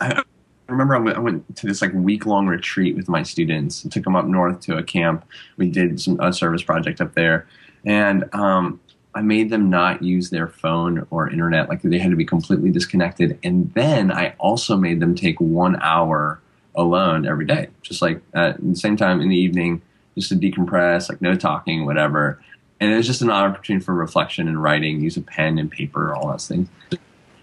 I 0.00 0.23
remember 0.69 0.97
I 0.97 0.99
went, 0.99 1.16
I 1.16 1.21
went 1.21 1.57
to 1.57 1.66
this 1.66 1.81
like 1.81 1.93
week 1.95 2.26
long 2.26 2.47
retreat 2.47 2.97
with 2.97 3.09
my 3.09 3.23
students. 3.23 3.87
I 3.87 3.88
took 3.88 4.04
them 4.04 4.16
up 4.16 4.26
north 4.26 4.61
to 4.62 4.76
a 4.76 4.83
camp. 4.83 5.25
We 5.57 5.71
did 5.71 6.00
some 6.00 6.21
a 6.21 6.33
service 6.33 6.62
project 6.62 7.00
up 7.00 7.14
there, 7.14 7.47
and 7.88 8.33
um, 8.35 8.80
I 9.14 9.23
made 9.23 9.50
them 9.50 9.71
not 9.71 10.02
use 10.02 10.30
their 10.30 10.47
phone 10.47 11.07
or 11.11 11.28
internet. 11.30 11.68
Like 11.68 11.83
they 11.83 11.99
had 11.99 12.11
to 12.11 12.16
be 12.16 12.26
completely 12.26 12.71
disconnected, 12.71 13.38
and 13.42 13.73
then 13.75 14.12
I 14.12 14.35
also 14.38 14.76
made 14.76 15.00
them 15.00 15.14
take 15.14 15.40
one 15.40 15.80
hour 15.83 16.40
alone 16.76 17.26
every 17.26 17.47
day, 17.47 17.68
just 17.83 18.02
like 18.02 18.21
at 18.35 18.57
the 18.62 18.76
same 18.76 18.97
time 18.97 19.21
in 19.21 19.30
the 19.30 19.37
evening, 19.37 19.83
just 20.14 20.28
to 20.28 20.37
decompress, 20.37 21.09
like 21.09 21.23
no 21.23 21.35
talking, 21.35 21.87
whatever. 21.87 22.40
And 22.78 22.92
it 22.92 22.97
was 22.97 23.07
just 23.07 23.23
an 23.23 23.30
opportunity 23.30 23.85
for 23.85 23.95
reflection 23.95 24.47
and 24.47 24.62
writing, 24.62 25.00
use 25.00 25.16
a 25.16 25.23
pen 25.23 25.59
and 25.59 25.68
paper, 25.68 26.14
all 26.14 26.30
those 26.30 26.47
things. 26.47 26.68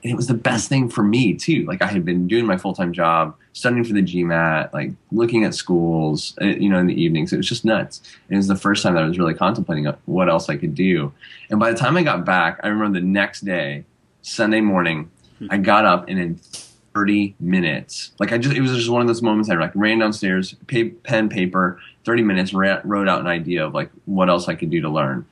And 0.06 0.12
it 0.12 0.16
was 0.16 0.28
the 0.28 0.36
best 0.36 0.70
thing 0.70 0.88
for 0.88 1.02
me 1.02 1.34
too. 1.34 1.66
Like 1.66 1.82
I 1.82 1.88
had 1.88 2.06
been 2.06 2.28
doing 2.28 2.46
my 2.46 2.58
full 2.58 2.76
time 2.76 2.94
job, 2.94 3.36
studying 3.54 3.84
for 3.84 3.94
the 3.94 4.04
GMAT, 4.04 4.72
like 4.72 4.92
looking 5.12 5.44
at 5.44 5.56
schools, 5.56 6.36
uh, 6.40 6.46
you 6.46 6.70
know, 6.70 6.78
in 6.78 6.86
the 6.86 6.94
evenings. 6.94 7.34
It 7.34 7.38
was 7.38 7.50
just 7.50 7.66
nuts. 7.66 8.02
And 8.28 8.36
it 8.36 8.38
was 8.38 8.48
the 8.48 8.56
first 8.56 8.84
time 8.84 8.94
that 8.94 9.04
I 9.04 9.08
was 9.08 9.18
really 9.18 9.34
contemplating 9.34 9.92
what 10.06 10.30
else 10.30 10.48
I 10.48 10.58
could 10.58 10.76
do. 10.76 11.12
And 11.50 11.60
by 11.60 11.72
the 11.72 11.78
time 11.78 11.98
I 11.98 12.04
got 12.04 12.24
back, 12.24 12.60
I 12.62 12.68
remember 12.68 13.00
the 13.00 13.06
next 13.06 13.42
day, 13.42 13.84
Sunday 14.22 14.62
morning, 14.62 15.10
I 15.50 15.58
got 15.58 15.86
up 15.86 16.08
and 16.08 16.20
in 16.20 16.36
30 16.36 17.34
minutes. 17.40 18.12
Like 18.20 18.32
I 18.32 18.38
just, 18.38 18.56
it 18.56 18.62
was 18.62 18.76
just 18.76 18.90
one 18.90 19.02
of 19.02 19.08
those 19.08 19.24
moments 19.24 19.50
I 19.50 19.56
like 19.56 19.72
ran 19.74 19.98
downstairs, 19.98 20.54
pay, 20.68 20.90
pen, 20.90 21.30
paper, 21.30 21.80
30 22.04 22.22
minutes, 22.22 22.54
wrote 22.54 23.10
out 23.10 23.22
an 23.22 23.28
idea 23.28 23.66
of 23.66 23.74
like 23.74 23.90
what 24.06 24.30
else 24.30 24.48
I 24.48 24.54
could 24.54 24.70
do 24.70 24.82
to 24.82 24.90
learn. 24.90 25.26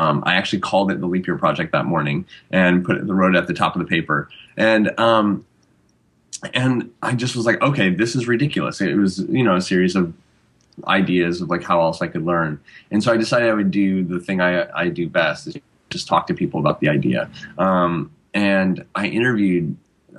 Um, 0.00 0.22
I 0.26 0.34
actually 0.34 0.60
called 0.60 0.90
it 0.90 0.98
the 0.98 1.06
leap 1.06 1.26
year 1.26 1.36
project 1.36 1.72
that 1.72 1.84
morning 1.84 2.24
and 2.50 2.82
put 2.82 2.96
it, 2.96 3.04
wrote 3.04 3.34
it 3.34 3.38
at 3.38 3.46
the 3.46 3.52
top 3.52 3.76
of 3.76 3.80
the 3.80 3.86
paper. 3.86 4.30
And, 4.56 4.98
um, 4.98 5.44
and 6.54 6.90
I 7.02 7.12
just 7.12 7.36
was 7.36 7.44
like, 7.44 7.60
okay, 7.60 7.90
this 7.90 8.16
is 8.16 8.26
ridiculous. 8.26 8.80
It 8.80 8.94
was, 8.94 9.18
you 9.18 9.42
know, 9.42 9.56
a 9.56 9.60
series 9.60 9.94
of 9.94 10.14
ideas 10.86 11.42
of 11.42 11.50
like 11.50 11.62
how 11.62 11.82
else 11.82 12.00
I 12.00 12.06
could 12.06 12.24
learn. 12.24 12.58
And 12.90 13.04
so 13.04 13.12
I 13.12 13.18
decided 13.18 13.50
I 13.50 13.52
would 13.52 13.70
do 13.70 14.02
the 14.02 14.18
thing 14.18 14.40
I, 14.40 14.70
I 14.72 14.88
do 14.88 15.06
best 15.06 15.48
is 15.48 15.58
just 15.90 16.08
talk 16.08 16.26
to 16.28 16.34
people 16.34 16.60
about 16.60 16.80
the 16.80 16.88
idea. 16.88 17.30
Um, 17.58 18.10
and 18.32 18.86
I 18.94 19.06
interviewed 19.06 19.76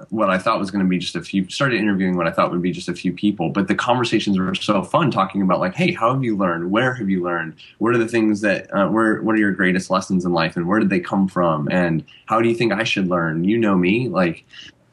what 0.10 0.30
I 0.30 0.38
thought 0.38 0.60
was 0.60 0.72
going 0.72 0.84
to 0.84 0.90
be 0.90 0.98
just 0.98 1.16
a 1.16 1.22
few. 1.22 1.48
Started 1.50 1.80
interviewing 1.80 2.16
what 2.16 2.28
I 2.28 2.32
thought 2.32 2.52
would 2.52 2.62
be 2.62 2.72
just 2.72 2.90
a 2.90 2.94
few 2.94 3.14
people, 3.14 3.50
but 3.50 3.68
the 3.68 3.76
conversations 3.76 4.38
were 4.38 4.56
so 4.56 4.84
fun, 4.84 5.12
talking 5.12 5.42
about 5.42 5.60
like, 5.60 5.76
hey, 5.76 5.92
how 5.92 6.14
have 6.14 6.24
you 6.24 6.36
learned? 6.36 6.72
Where 6.72 6.94
have 6.94 7.10
you 7.10 7.24
learned? 7.24 7.56
What 7.78 7.94
are 7.94 7.98
the 7.98 8.08
things 8.08 8.42
that? 8.42 8.74
Uh, 8.74 8.88
where 8.88 9.22
What 9.22 9.36
are 9.36 9.40
your 9.40 9.52
greatest 9.52 9.90
lessons 9.90 10.26
in 10.26 10.34
life, 10.34 10.56
and 10.56 10.68
where 10.68 10.80
did 10.80 10.90
they 10.90 11.00
come 11.00 11.28
from? 11.28 11.68
And 11.72 12.04
how 12.26 12.42
do 12.42 12.50
you 12.50 12.56
think 12.56 12.74
I 12.74 12.84
should 12.84 13.08
learn? 13.08 13.44
You 13.44 13.58
know 13.58 13.76
me, 13.76 14.10
like, 14.10 14.46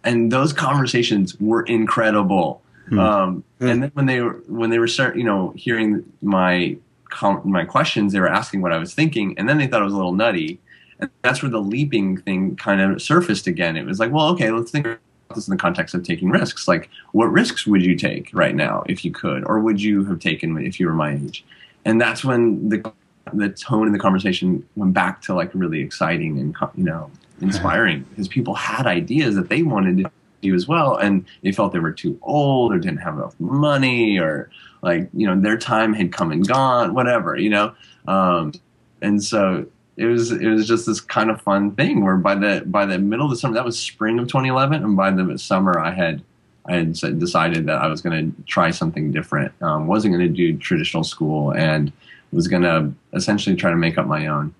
and 0.04 0.30
those 0.30 0.52
conversations 0.52 1.38
were 1.40 1.62
incredible. 1.62 2.62
Hmm. 2.88 2.98
Um, 2.98 3.44
hmm. 3.58 3.66
And 3.68 3.82
then 3.82 3.90
when 3.94 4.06
they 4.06 4.20
were 4.20 4.42
when 4.46 4.70
they 4.70 4.78
were 4.78 4.88
start, 4.88 5.16
you 5.16 5.24
know, 5.24 5.52
hearing 5.56 6.04
my 6.22 6.76
my 7.44 7.64
questions, 7.64 8.12
they 8.12 8.20
were 8.20 8.28
asking 8.28 8.60
what 8.60 8.72
I 8.72 8.78
was 8.78 8.94
thinking, 8.94 9.38
and 9.38 9.48
then 9.48 9.58
they 9.58 9.66
thought 9.66 9.80
it 9.80 9.84
was 9.84 9.94
a 9.94 9.96
little 9.96 10.14
nutty 10.14 10.60
and 11.00 11.10
that's 11.22 11.42
where 11.42 11.50
the 11.50 11.60
leaping 11.60 12.16
thing 12.16 12.56
kind 12.56 12.80
of 12.80 13.00
surfaced 13.00 13.46
again. 13.46 13.76
It 13.76 13.84
was 13.84 13.98
like, 13.98 14.10
well, 14.10 14.28
okay, 14.30 14.50
let's 14.50 14.70
think 14.70 14.86
about 14.86 14.98
this 15.34 15.46
in 15.46 15.52
the 15.52 15.60
context 15.60 15.94
of 15.94 16.02
taking 16.02 16.30
risks. 16.30 16.66
Like, 16.66 16.90
what 17.12 17.26
risks 17.26 17.66
would 17.66 17.82
you 17.82 17.96
take 17.96 18.30
right 18.32 18.54
now 18.54 18.84
if 18.88 19.04
you 19.04 19.10
could, 19.10 19.44
or 19.44 19.60
would 19.60 19.80
you 19.80 20.04
have 20.06 20.18
taken 20.18 20.56
if 20.58 20.80
you 20.80 20.86
were 20.86 20.94
my 20.94 21.14
age? 21.14 21.44
And 21.84 22.00
that's 22.00 22.24
when 22.24 22.68
the 22.68 22.92
the 23.34 23.50
tone 23.50 23.86
in 23.86 23.92
the 23.92 23.98
conversation 23.98 24.66
went 24.74 24.94
back 24.94 25.20
to 25.20 25.34
like 25.34 25.50
really 25.52 25.80
exciting 25.80 26.38
and 26.38 26.56
you 26.76 26.84
know 26.84 27.10
inspiring 27.40 28.02
because 28.10 28.26
people 28.26 28.54
had 28.54 28.86
ideas 28.86 29.34
that 29.34 29.50
they 29.50 29.62
wanted 29.62 29.98
to 29.98 30.10
do 30.40 30.54
as 30.54 30.66
well, 30.66 30.96
and 30.96 31.24
they 31.42 31.52
felt 31.52 31.72
they 31.72 31.78
were 31.78 31.92
too 31.92 32.18
old 32.22 32.72
or 32.72 32.78
didn't 32.78 32.98
have 32.98 33.14
enough 33.14 33.38
money 33.38 34.18
or 34.18 34.50
like 34.82 35.08
you 35.12 35.26
know 35.26 35.40
their 35.40 35.56
time 35.56 35.92
had 35.94 36.12
come 36.12 36.32
and 36.32 36.46
gone, 36.48 36.94
whatever 36.94 37.36
you 37.36 37.50
know. 37.50 37.74
Um, 38.08 38.52
and 39.00 39.22
so 39.22 39.66
it 39.98 40.06
was 40.06 40.30
it 40.30 40.46
was 40.46 40.66
just 40.66 40.86
this 40.86 41.00
kind 41.00 41.28
of 41.28 41.42
fun 41.42 41.72
thing 41.72 42.04
where 42.04 42.16
by 42.16 42.36
the 42.36 42.62
by 42.66 42.86
the 42.86 42.98
middle 42.98 43.26
of 43.26 43.30
the 43.30 43.36
summer 43.36 43.54
that 43.54 43.64
was 43.64 43.76
spring 43.76 44.18
of 44.20 44.28
2011 44.28 44.84
and 44.84 44.96
by 44.96 45.10
the 45.10 45.36
summer 45.36 45.78
I 45.78 45.90
had 45.90 46.22
I 46.66 46.74
had 46.76 46.92
decided 46.92 47.66
that 47.66 47.82
I 47.82 47.88
was 47.88 48.00
going 48.00 48.32
to 48.32 48.42
try 48.44 48.70
something 48.70 49.10
different. 49.10 49.52
Um, 49.62 49.86
wasn't 49.86 50.14
going 50.14 50.28
to 50.28 50.32
do 50.32 50.56
traditional 50.58 51.02
school 51.02 51.52
and 51.52 51.90
was 52.30 52.46
going 52.46 52.62
to 52.62 52.92
essentially 53.14 53.56
try 53.56 53.70
to 53.70 53.76
make 53.76 53.98
up 53.98 54.06
my 54.06 54.28
own. 54.28 54.54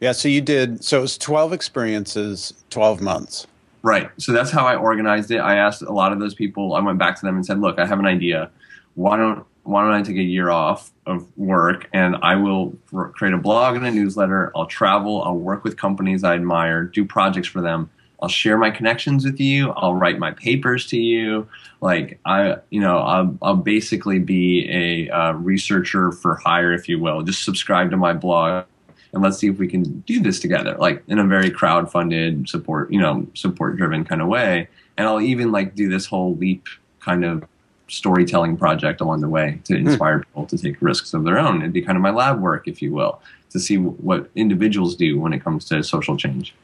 Yeah 0.00 0.12
so 0.12 0.28
you 0.28 0.40
did 0.40 0.82
so 0.82 0.98
it 0.98 1.02
was 1.02 1.16
12 1.16 1.52
experiences 1.52 2.52
12 2.70 3.00
months. 3.00 3.46
Right. 3.82 4.10
So 4.18 4.32
that's 4.32 4.50
how 4.50 4.66
I 4.66 4.74
organized 4.74 5.30
it. 5.30 5.38
I 5.38 5.54
asked 5.54 5.82
a 5.82 5.92
lot 5.92 6.12
of 6.12 6.18
those 6.18 6.34
people 6.34 6.74
I 6.74 6.80
went 6.80 6.98
back 6.98 7.14
to 7.20 7.24
them 7.24 7.36
and 7.36 7.46
said 7.46 7.60
look 7.60 7.78
I 7.78 7.86
have 7.86 8.00
an 8.00 8.06
idea. 8.06 8.50
Why 8.96 9.16
don't 9.16 9.46
why 9.62 9.82
don't 9.82 9.92
I 9.92 10.02
take 10.02 10.16
a 10.16 10.22
year 10.22 10.50
off 10.50 10.90
of 11.06 11.26
work 11.36 11.88
and 11.92 12.16
I 12.22 12.36
will 12.36 12.74
create 13.12 13.34
a 13.34 13.38
blog 13.38 13.76
and 13.76 13.86
a 13.86 13.90
newsletter. 13.90 14.52
I'll 14.56 14.66
travel. 14.66 15.22
I'll 15.22 15.36
work 15.36 15.64
with 15.64 15.76
companies 15.76 16.24
I 16.24 16.34
admire, 16.34 16.84
do 16.84 17.04
projects 17.04 17.48
for 17.48 17.60
them. 17.60 17.90
I'll 18.22 18.28
share 18.28 18.58
my 18.58 18.70
connections 18.70 19.24
with 19.24 19.40
you. 19.40 19.70
I'll 19.70 19.94
write 19.94 20.18
my 20.18 20.32
papers 20.32 20.86
to 20.88 20.98
you. 20.98 21.48
Like 21.80 22.18
I, 22.24 22.56
you 22.68 22.80
know, 22.80 22.98
I'll, 22.98 23.38
I'll 23.40 23.56
basically 23.56 24.18
be 24.18 24.68
a 24.70 25.10
uh, 25.10 25.32
researcher 25.32 26.12
for 26.12 26.36
hire, 26.36 26.72
if 26.72 26.88
you 26.88 26.98
will. 26.98 27.22
Just 27.22 27.44
subscribe 27.44 27.90
to 27.90 27.96
my 27.96 28.12
blog 28.12 28.66
and 29.12 29.22
let's 29.22 29.38
see 29.38 29.48
if 29.48 29.58
we 29.58 29.66
can 29.66 30.00
do 30.00 30.20
this 30.20 30.38
together, 30.38 30.76
like 30.78 31.02
in 31.08 31.18
a 31.18 31.24
very 31.24 31.50
crowd 31.50 31.90
funded, 31.90 32.48
support, 32.48 32.92
you 32.92 33.00
know, 33.00 33.26
support 33.34 33.76
driven 33.76 34.04
kind 34.04 34.22
of 34.22 34.28
way. 34.28 34.68
And 34.96 35.06
I'll 35.08 35.20
even 35.20 35.50
like 35.50 35.74
do 35.74 35.88
this 35.88 36.06
whole 36.06 36.36
leap 36.36 36.66
kind 37.00 37.24
of 37.24 37.44
storytelling 37.90 38.56
project 38.56 39.00
along 39.00 39.20
the 39.20 39.28
way 39.28 39.60
to 39.64 39.76
hmm. 39.76 39.86
inspire 39.86 40.20
people 40.20 40.46
to 40.46 40.58
take 40.58 40.80
risks 40.80 41.12
of 41.12 41.24
their 41.24 41.38
own. 41.38 41.60
It'd 41.60 41.72
be 41.72 41.82
kind 41.82 41.96
of 41.96 42.02
my 42.02 42.10
lab 42.10 42.40
work, 42.40 42.66
if 42.68 42.80
you 42.80 42.92
will, 42.92 43.20
to 43.50 43.60
see 43.60 43.76
what 43.76 44.30
individuals 44.34 44.96
do 44.96 45.18
when 45.20 45.32
it 45.32 45.42
comes 45.42 45.64
to 45.66 45.82
social 45.82 46.16
change. 46.16 46.54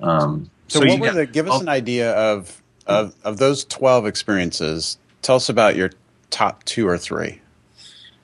Um, 0.00 0.50
so, 0.68 0.80
so, 0.80 0.86
what 0.86 1.00
were 1.00 1.12
the? 1.12 1.26
Give 1.26 1.48
us 1.48 1.60
an 1.60 1.68
idea 1.68 2.12
of 2.12 2.62
of 2.86 3.14
of 3.24 3.38
those 3.38 3.64
twelve 3.64 4.06
experiences. 4.06 4.98
Tell 5.22 5.36
us 5.36 5.48
about 5.48 5.76
your 5.76 5.90
top 6.30 6.64
two 6.64 6.86
or 6.86 6.98
three. 6.98 7.40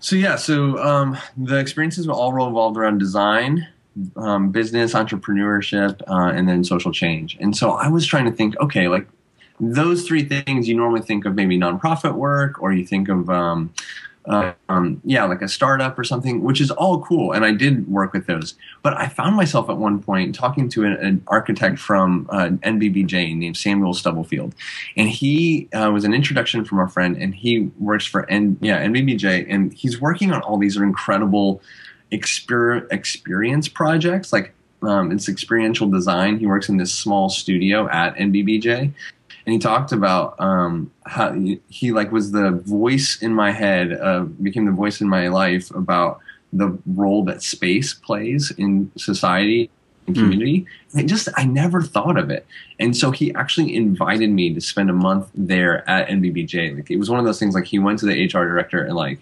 So 0.00 0.16
yeah, 0.16 0.36
so 0.36 0.78
um, 0.78 1.18
the 1.36 1.58
experiences 1.58 2.06
were 2.08 2.14
all 2.14 2.32
revolved 2.32 2.78
around 2.78 2.98
design, 2.98 3.68
um, 4.16 4.50
business, 4.50 4.94
entrepreneurship, 4.94 6.00
uh, 6.08 6.32
and 6.34 6.48
then 6.48 6.64
social 6.64 6.90
change. 6.90 7.36
And 7.38 7.54
so 7.54 7.72
I 7.72 7.88
was 7.88 8.06
trying 8.06 8.24
to 8.24 8.32
think, 8.32 8.58
okay, 8.60 8.88
like 8.88 9.06
those 9.60 10.06
three 10.06 10.24
things 10.24 10.68
you 10.68 10.76
normally 10.76 11.02
think 11.02 11.24
of 11.24 11.34
maybe 11.34 11.58
nonprofit 11.58 12.14
work 12.14 12.60
or 12.62 12.72
you 12.72 12.86
think 12.86 13.08
of 13.08 13.28
um, 13.28 13.72
uh, 14.26 14.52
um, 14.68 15.00
yeah 15.04 15.24
like 15.24 15.42
a 15.42 15.48
startup 15.48 15.98
or 15.98 16.04
something 16.04 16.42
which 16.42 16.60
is 16.60 16.70
all 16.70 17.02
cool. 17.02 17.32
And 17.32 17.44
i 17.44 17.52
did 17.52 17.88
work 17.88 18.12
with 18.12 18.26
those. 18.26 18.54
But 18.82 18.96
i 18.96 19.08
found 19.08 19.36
myself 19.36 19.68
at 19.70 19.76
one 19.76 20.02
point 20.02 20.34
talking 20.34 20.68
to 20.70 20.84
an, 20.84 20.92
an 20.94 21.22
architect 21.26 21.78
from 21.78 22.26
uh, 22.30 22.48
nbbj 22.62 23.36
named 23.36 23.56
samuel 23.56 23.94
stubblefield. 23.94 24.54
And 24.96 25.08
he 25.08 25.68
uh, 25.72 25.90
was 25.90 26.04
an 26.04 26.14
introduction 26.14 26.64
from 26.64 26.80
a 26.80 26.88
friend 26.88 27.16
and 27.16 27.34
he 27.34 27.70
works 27.78 28.06
for 28.06 28.28
N- 28.30 28.58
yeah 28.60 28.84
nbbj 28.84 29.46
and 29.48 29.72
he's 29.72 30.00
working 30.00 30.32
on 30.32 30.42
all 30.42 30.58
these 30.58 30.76
incredible 30.76 31.62
exper- 32.12 32.90
experience 32.92 33.68
projects 33.68 34.32
like 34.32 34.54
um, 34.82 35.12
it's 35.12 35.28
experiential 35.28 35.88
design. 35.88 36.38
He 36.38 36.46
works 36.46 36.68
in 36.68 36.76
this 36.76 36.92
small 36.92 37.28
studio 37.28 37.88
at 37.88 38.14
NBBJ, 38.16 38.92
and 39.50 39.54
he 39.54 39.58
talked 39.58 39.90
about 39.90 40.40
um, 40.40 40.92
how 41.06 41.32
he, 41.32 41.60
he, 41.68 41.90
like 41.90 42.12
was 42.12 42.30
the 42.30 42.52
voice 42.52 43.20
in 43.20 43.34
my 43.34 43.50
head, 43.50 43.92
uh, 43.92 44.20
became 44.20 44.64
the 44.64 44.70
voice 44.70 45.00
in 45.00 45.08
my 45.08 45.26
life 45.26 45.74
about 45.74 46.20
the 46.52 46.78
role 46.86 47.24
that 47.24 47.42
space 47.42 47.92
plays 47.92 48.52
in 48.52 48.92
society 48.96 49.68
and 50.06 50.16
hmm. 50.16 50.22
community. 50.22 50.60
Mm. 50.60 51.00
And 51.00 51.08
just 51.08 51.28
I 51.36 51.46
never 51.46 51.82
thought 51.82 52.16
of 52.16 52.30
it, 52.30 52.46
and 52.78 52.96
so 52.96 53.10
he 53.10 53.34
actually 53.34 53.74
invited 53.74 54.30
me 54.30 54.54
to 54.54 54.60
spend 54.60 54.88
a 54.88 54.92
month 54.92 55.28
there 55.34 55.88
at 55.90 56.06
NBBJ. 56.06 56.76
Like 56.76 56.88
it 56.88 56.98
was 56.98 57.10
one 57.10 57.18
of 57.18 57.26
those 57.26 57.40
things. 57.40 57.52
Like 57.52 57.66
he 57.66 57.80
went 57.80 57.98
to 57.98 58.06
the 58.06 58.26
HR 58.26 58.44
director 58.44 58.84
and 58.84 58.94
like 58.94 59.18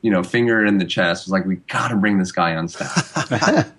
you 0.00 0.10
know, 0.10 0.22
finger 0.22 0.64
in 0.64 0.78
the 0.78 0.84
chest, 0.84 1.26
was 1.26 1.32
like, 1.32 1.44
we 1.44 1.56
got 1.56 1.88
to 1.88 1.96
bring 1.96 2.18
this 2.18 2.30
guy 2.30 2.54
on 2.54 2.68
staff. 2.68 3.72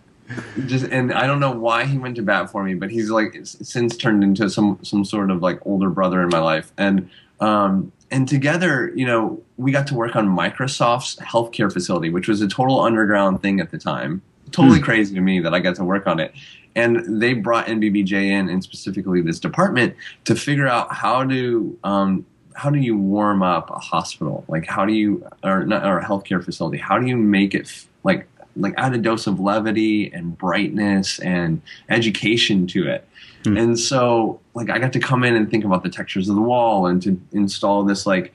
just 0.65 0.85
and 0.85 1.13
I 1.13 1.27
don't 1.27 1.39
know 1.39 1.51
why 1.51 1.85
he 1.85 1.97
went 1.97 2.15
to 2.17 2.21
bat 2.21 2.51
for 2.51 2.63
me, 2.63 2.73
but 2.73 2.91
he's 2.91 3.09
like 3.09 3.37
since 3.43 3.97
turned 3.97 4.23
into 4.23 4.49
some 4.49 4.79
some 4.83 5.03
sort 5.05 5.31
of 5.31 5.41
like 5.41 5.59
older 5.65 5.89
brother 5.89 6.21
in 6.21 6.29
my 6.29 6.39
life, 6.39 6.71
and 6.77 7.09
um, 7.39 7.91
and 8.11 8.27
together, 8.27 8.91
you 8.95 9.05
know, 9.05 9.41
we 9.57 9.71
got 9.71 9.87
to 9.87 9.95
work 9.95 10.15
on 10.15 10.27
Microsoft's 10.27 11.17
healthcare 11.17 11.71
facility, 11.71 12.09
which 12.09 12.27
was 12.27 12.41
a 12.41 12.47
total 12.47 12.81
underground 12.81 13.41
thing 13.41 13.59
at 13.59 13.71
the 13.71 13.77
time. 13.77 14.21
Totally 14.51 14.79
mm. 14.79 14.83
crazy 14.83 15.13
to 15.15 15.21
me 15.21 15.39
that 15.39 15.53
I 15.53 15.59
got 15.59 15.75
to 15.75 15.83
work 15.83 16.07
on 16.07 16.19
it. 16.19 16.33
And 16.75 17.21
they 17.21 17.33
brought 17.33 17.67
NBBJ 17.67 18.11
in, 18.13 18.49
and 18.49 18.63
specifically 18.63 19.21
this 19.21 19.39
department, 19.39 19.95
to 20.25 20.35
figure 20.35 20.67
out 20.67 20.93
how 20.93 21.23
to 21.23 21.77
um, 21.83 22.25
how 22.59 22.69
do 22.69 22.79
you 22.79 22.97
warm 22.97 23.41
up 23.41 23.69
a 23.69 23.79
hospital? 23.79 24.43
Like 24.47 24.65
how 24.65 24.85
do 24.85 24.93
you 24.93 25.25
or 25.43 25.65
not 25.65 25.85
or 25.85 25.99
a 25.99 26.05
healthcare 26.05 26.43
facility? 26.43 26.77
How 26.77 26.99
do 26.99 27.07
you 27.07 27.15
make 27.15 27.55
it 27.55 27.85
like 28.03 28.27
like 28.59 28.73
add 28.77 28.93
a 28.93 28.97
dose 28.97 29.27
of 29.27 29.39
levity 29.39 30.11
and 30.11 30.37
brightness 30.37 31.19
and 31.19 31.61
education 31.89 32.67
to 32.67 32.87
it. 32.87 33.07
Hmm. 33.45 33.57
And 33.57 33.79
so 33.79 34.39
like 34.53 34.69
I 34.69 34.79
got 34.79 34.93
to 34.93 34.99
come 34.99 35.23
in 35.23 35.35
and 35.35 35.49
think 35.49 35.65
about 35.65 35.83
the 35.83 35.89
textures 35.89 36.29
of 36.29 36.35
the 36.35 36.41
wall 36.41 36.87
and 36.87 37.01
to 37.03 37.19
install 37.31 37.83
this 37.83 38.05
like 38.05 38.33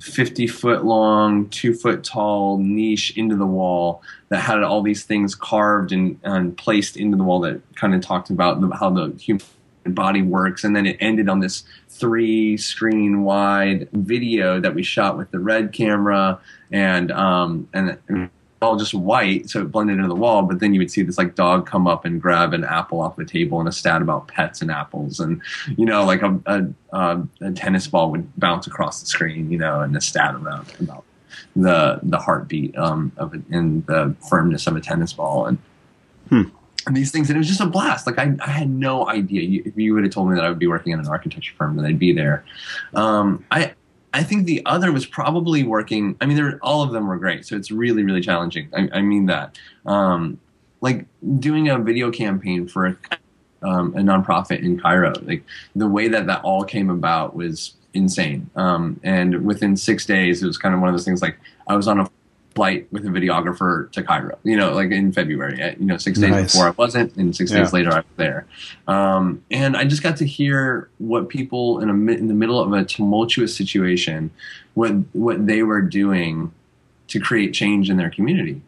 50 0.00 0.46
foot 0.46 0.84
long, 0.84 1.48
two 1.48 1.74
foot 1.74 2.04
tall 2.04 2.58
niche 2.58 3.16
into 3.16 3.36
the 3.36 3.46
wall 3.46 4.02
that 4.28 4.40
had 4.40 4.62
all 4.62 4.82
these 4.82 5.04
things 5.04 5.34
carved 5.34 5.92
and, 5.92 6.18
and 6.22 6.56
placed 6.56 6.96
into 6.96 7.16
the 7.16 7.22
wall 7.22 7.40
that 7.40 7.60
kind 7.76 7.94
of 7.94 8.02
talked 8.02 8.30
about 8.30 8.60
the, 8.60 8.74
how 8.76 8.90
the 8.90 9.12
human 9.18 9.42
body 9.86 10.22
works. 10.22 10.64
And 10.64 10.76
then 10.76 10.86
it 10.86 10.96
ended 11.00 11.28
on 11.28 11.40
this 11.40 11.64
three 11.88 12.56
screen 12.56 13.22
wide 13.22 13.88
video 13.92 14.60
that 14.60 14.74
we 14.74 14.82
shot 14.82 15.16
with 15.16 15.30
the 15.30 15.38
red 15.38 15.72
camera 15.72 16.40
and, 16.70 17.10
um, 17.12 17.68
and 17.72 18.30
all 18.62 18.76
just 18.76 18.94
white, 18.94 19.50
so 19.50 19.60
it 19.60 19.70
blended 19.70 19.96
into 19.96 20.08
the 20.08 20.14
wall. 20.14 20.42
But 20.42 20.60
then 20.60 20.72
you 20.74 20.80
would 20.80 20.90
see 20.90 21.02
this 21.02 21.18
like 21.18 21.34
dog 21.34 21.66
come 21.66 21.86
up 21.86 22.04
and 22.04 22.20
grab 22.20 22.54
an 22.54 22.64
apple 22.64 23.00
off 23.00 23.16
the 23.16 23.24
table 23.24 23.60
and 23.60 23.68
a 23.68 23.72
stat 23.72 24.02
about 24.02 24.28
pets 24.28 24.62
and 24.62 24.70
apples, 24.70 25.20
and 25.20 25.42
you 25.76 25.84
know, 25.84 26.04
like 26.04 26.22
a, 26.22 26.40
a, 26.92 27.22
a 27.40 27.52
tennis 27.52 27.86
ball 27.86 28.10
would 28.10 28.34
bounce 28.38 28.66
across 28.66 29.00
the 29.00 29.06
screen, 29.06 29.50
you 29.50 29.58
know, 29.58 29.80
and 29.80 29.96
a 29.96 30.00
stat 30.00 30.34
around 30.34 30.72
about 30.80 31.04
the 31.54 32.00
the 32.02 32.18
heartbeat 32.18 32.76
um, 32.76 33.12
of 33.16 33.34
it 33.34 33.42
and 33.50 33.86
the 33.86 34.14
firmness 34.28 34.66
of 34.66 34.76
a 34.76 34.80
tennis 34.80 35.12
ball, 35.12 35.46
and. 35.46 35.58
Hmm. 36.28 36.42
And 36.88 36.96
these 36.96 37.10
things, 37.10 37.28
and 37.28 37.36
it 37.36 37.38
was 37.38 37.48
just 37.48 37.60
a 37.60 37.66
blast. 37.66 38.06
Like 38.06 38.16
I, 38.16 38.36
I 38.40 38.50
had 38.50 38.70
no 38.70 39.08
idea. 39.08 39.42
You, 39.42 39.62
if 39.66 39.76
you 39.76 39.92
would 39.94 40.04
have 40.04 40.12
told 40.12 40.28
me 40.28 40.36
that 40.36 40.44
I 40.44 40.48
would 40.48 40.60
be 40.60 40.68
working 40.68 40.92
in 40.92 41.00
an 41.00 41.08
architecture 41.08 41.52
firm, 41.58 41.76
that 41.76 41.84
I'd 41.84 41.98
be 41.98 42.12
there. 42.12 42.44
Um, 42.94 43.44
I, 43.50 43.74
I 44.16 44.22
think 44.22 44.46
the 44.46 44.62
other 44.64 44.92
was 44.92 45.04
probably 45.04 45.62
working. 45.62 46.16
I 46.22 46.26
mean, 46.26 46.58
all 46.62 46.82
of 46.82 46.90
them 46.92 47.06
were 47.06 47.18
great, 47.18 47.44
so 47.44 47.54
it's 47.54 47.70
really, 47.70 48.02
really 48.02 48.22
challenging. 48.22 48.70
I, 48.74 48.88
I 48.94 49.02
mean 49.02 49.26
that. 49.26 49.58
Um, 49.84 50.40
like 50.80 51.04
doing 51.38 51.68
a 51.68 51.78
video 51.78 52.10
campaign 52.10 52.66
for 52.66 52.86
a, 52.86 52.96
um, 53.60 53.94
a 53.94 54.00
nonprofit 54.00 54.62
in 54.62 54.80
Cairo, 54.80 55.12
like 55.22 55.44
the 55.74 55.86
way 55.86 56.08
that 56.08 56.26
that 56.28 56.42
all 56.44 56.64
came 56.64 56.88
about 56.88 57.36
was 57.36 57.74
insane. 57.92 58.48
Um, 58.56 58.98
and 59.04 59.44
within 59.44 59.76
six 59.76 60.06
days, 60.06 60.42
it 60.42 60.46
was 60.46 60.56
kind 60.56 60.74
of 60.74 60.80
one 60.80 60.88
of 60.88 60.94
those 60.94 61.04
things. 61.04 61.20
Like 61.20 61.38
I 61.66 61.76
was 61.76 61.86
on 61.86 62.00
a 62.00 62.10
flight 62.56 62.88
with 62.90 63.04
a 63.06 63.10
videographer 63.10 63.92
to 63.92 64.02
Cairo, 64.02 64.36
you 64.42 64.56
know, 64.56 64.72
like 64.72 64.90
in 64.90 65.12
February. 65.12 65.76
You 65.78 65.86
know, 65.86 65.98
six 65.98 66.18
days 66.18 66.30
nice. 66.30 66.52
before 66.52 66.66
I 66.66 66.70
wasn't, 66.70 67.14
and 67.16 67.36
six 67.36 67.52
yeah. 67.52 67.58
days 67.58 67.72
later 67.72 67.92
I 67.92 67.98
was 67.98 68.16
there. 68.16 68.46
Um, 68.88 69.44
and 69.50 69.76
I 69.76 69.84
just 69.84 70.02
got 70.02 70.16
to 70.16 70.26
hear 70.26 70.88
what 70.98 71.28
people 71.28 71.78
in 71.80 71.88
a 71.90 71.92
in 71.92 72.26
the 72.26 72.34
middle 72.34 72.58
of 72.58 72.72
a 72.72 72.84
tumultuous 72.84 73.54
situation, 73.54 74.30
what 74.74 74.92
what 75.12 75.46
they 75.46 75.62
were 75.62 75.82
doing 75.82 76.50
to 77.08 77.20
create 77.20 77.54
change 77.54 77.88
in 77.90 77.98
their 77.98 78.10
community. 78.10 78.62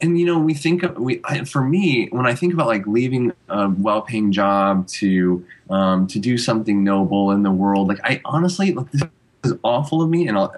And 0.00 0.18
you 0.18 0.26
know, 0.26 0.38
we 0.38 0.54
think 0.54 0.82
of, 0.82 0.96
we 0.96 1.20
I, 1.24 1.44
for 1.44 1.62
me 1.62 2.08
when 2.10 2.26
I 2.26 2.34
think 2.34 2.54
about 2.54 2.66
like 2.66 2.86
leaving 2.86 3.32
a 3.48 3.68
well-paying 3.68 4.32
job 4.32 4.88
to 4.98 5.44
um, 5.70 6.06
to 6.08 6.18
do 6.18 6.38
something 6.38 6.82
noble 6.82 7.30
in 7.30 7.42
the 7.42 7.52
world, 7.52 7.88
like 7.88 8.00
I 8.02 8.20
honestly, 8.24 8.72
like 8.72 8.90
this 8.92 9.02
is 9.44 9.54
awful 9.62 10.02
of 10.02 10.08
me, 10.08 10.26
and 10.28 10.38
I'll 10.38 10.54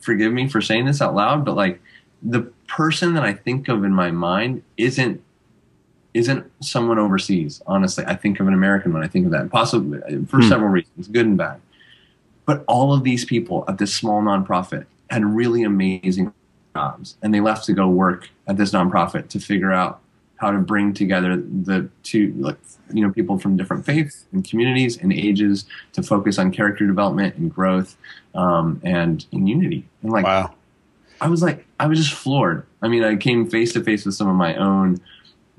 forgive 0.00 0.32
me 0.32 0.48
for 0.48 0.60
saying 0.60 0.86
this 0.86 1.00
out 1.00 1.14
loud, 1.14 1.44
but 1.44 1.56
like 1.56 1.80
the 2.24 2.40
person 2.66 3.14
that 3.14 3.22
I 3.22 3.34
think 3.34 3.68
of 3.68 3.84
in 3.84 3.92
my 3.92 4.10
mind 4.10 4.62
isn't 4.76 5.22
isn't 6.14 6.50
someone 6.60 6.98
overseas. 6.98 7.60
Honestly, 7.66 8.04
I 8.06 8.14
think 8.14 8.38
of 8.38 8.46
an 8.46 8.54
American 8.54 8.92
when 8.92 9.02
I 9.02 9.08
think 9.08 9.26
of 9.26 9.32
that, 9.32 9.50
possibly 9.50 9.98
for 10.26 10.38
hmm. 10.38 10.48
several 10.48 10.70
reasons, 10.70 11.08
good 11.08 11.26
and 11.26 11.36
bad. 11.36 11.60
But 12.46 12.64
all 12.68 12.92
of 12.92 13.02
these 13.02 13.24
people 13.24 13.64
at 13.68 13.78
this 13.78 13.92
small 13.92 14.22
nonprofit 14.22 14.86
had 15.10 15.24
really 15.24 15.64
amazing 15.64 16.32
jobs, 16.74 17.16
and 17.20 17.34
they 17.34 17.40
left 17.40 17.64
to 17.66 17.72
go 17.72 17.88
work 17.88 18.30
at 18.46 18.56
this 18.56 18.70
nonprofit 18.70 19.28
to 19.30 19.40
figure 19.40 19.72
out 19.72 20.00
how 20.36 20.50
to 20.50 20.58
bring 20.58 20.92
together 20.92 21.36
the 21.36 21.88
two, 22.04 22.32
like 22.38 22.58
you 22.92 23.04
know, 23.04 23.12
people 23.12 23.38
from 23.38 23.56
different 23.56 23.84
faiths 23.84 24.24
and 24.32 24.48
communities 24.48 24.96
and 24.96 25.12
ages 25.12 25.64
to 25.94 26.02
focus 26.02 26.38
on 26.38 26.52
character 26.52 26.86
development 26.86 27.34
and 27.36 27.52
growth 27.52 27.96
um, 28.34 28.80
and 28.84 29.26
in 29.32 29.46
unity. 29.46 29.84
And 30.02 30.12
like, 30.12 30.24
wow 30.24 30.54
I 31.20 31.28
was 31.28 31.42
like, 31.42 31.64
I 31.78 31.86
was 31.86 31.98
just 31.98 32.12
floored. 32.12 32.66
I 32.82 32.88
mean, 32.88 33.04
I 33.04 33.16
came 33.16 33.48
face 33.48 33.72
to 33.74 33.82
face 33.82 34.04
with 34.04 34.14
some 34.14 34.28
of 34.28 34.36
my 34.36 34.54
own 34.56 35.00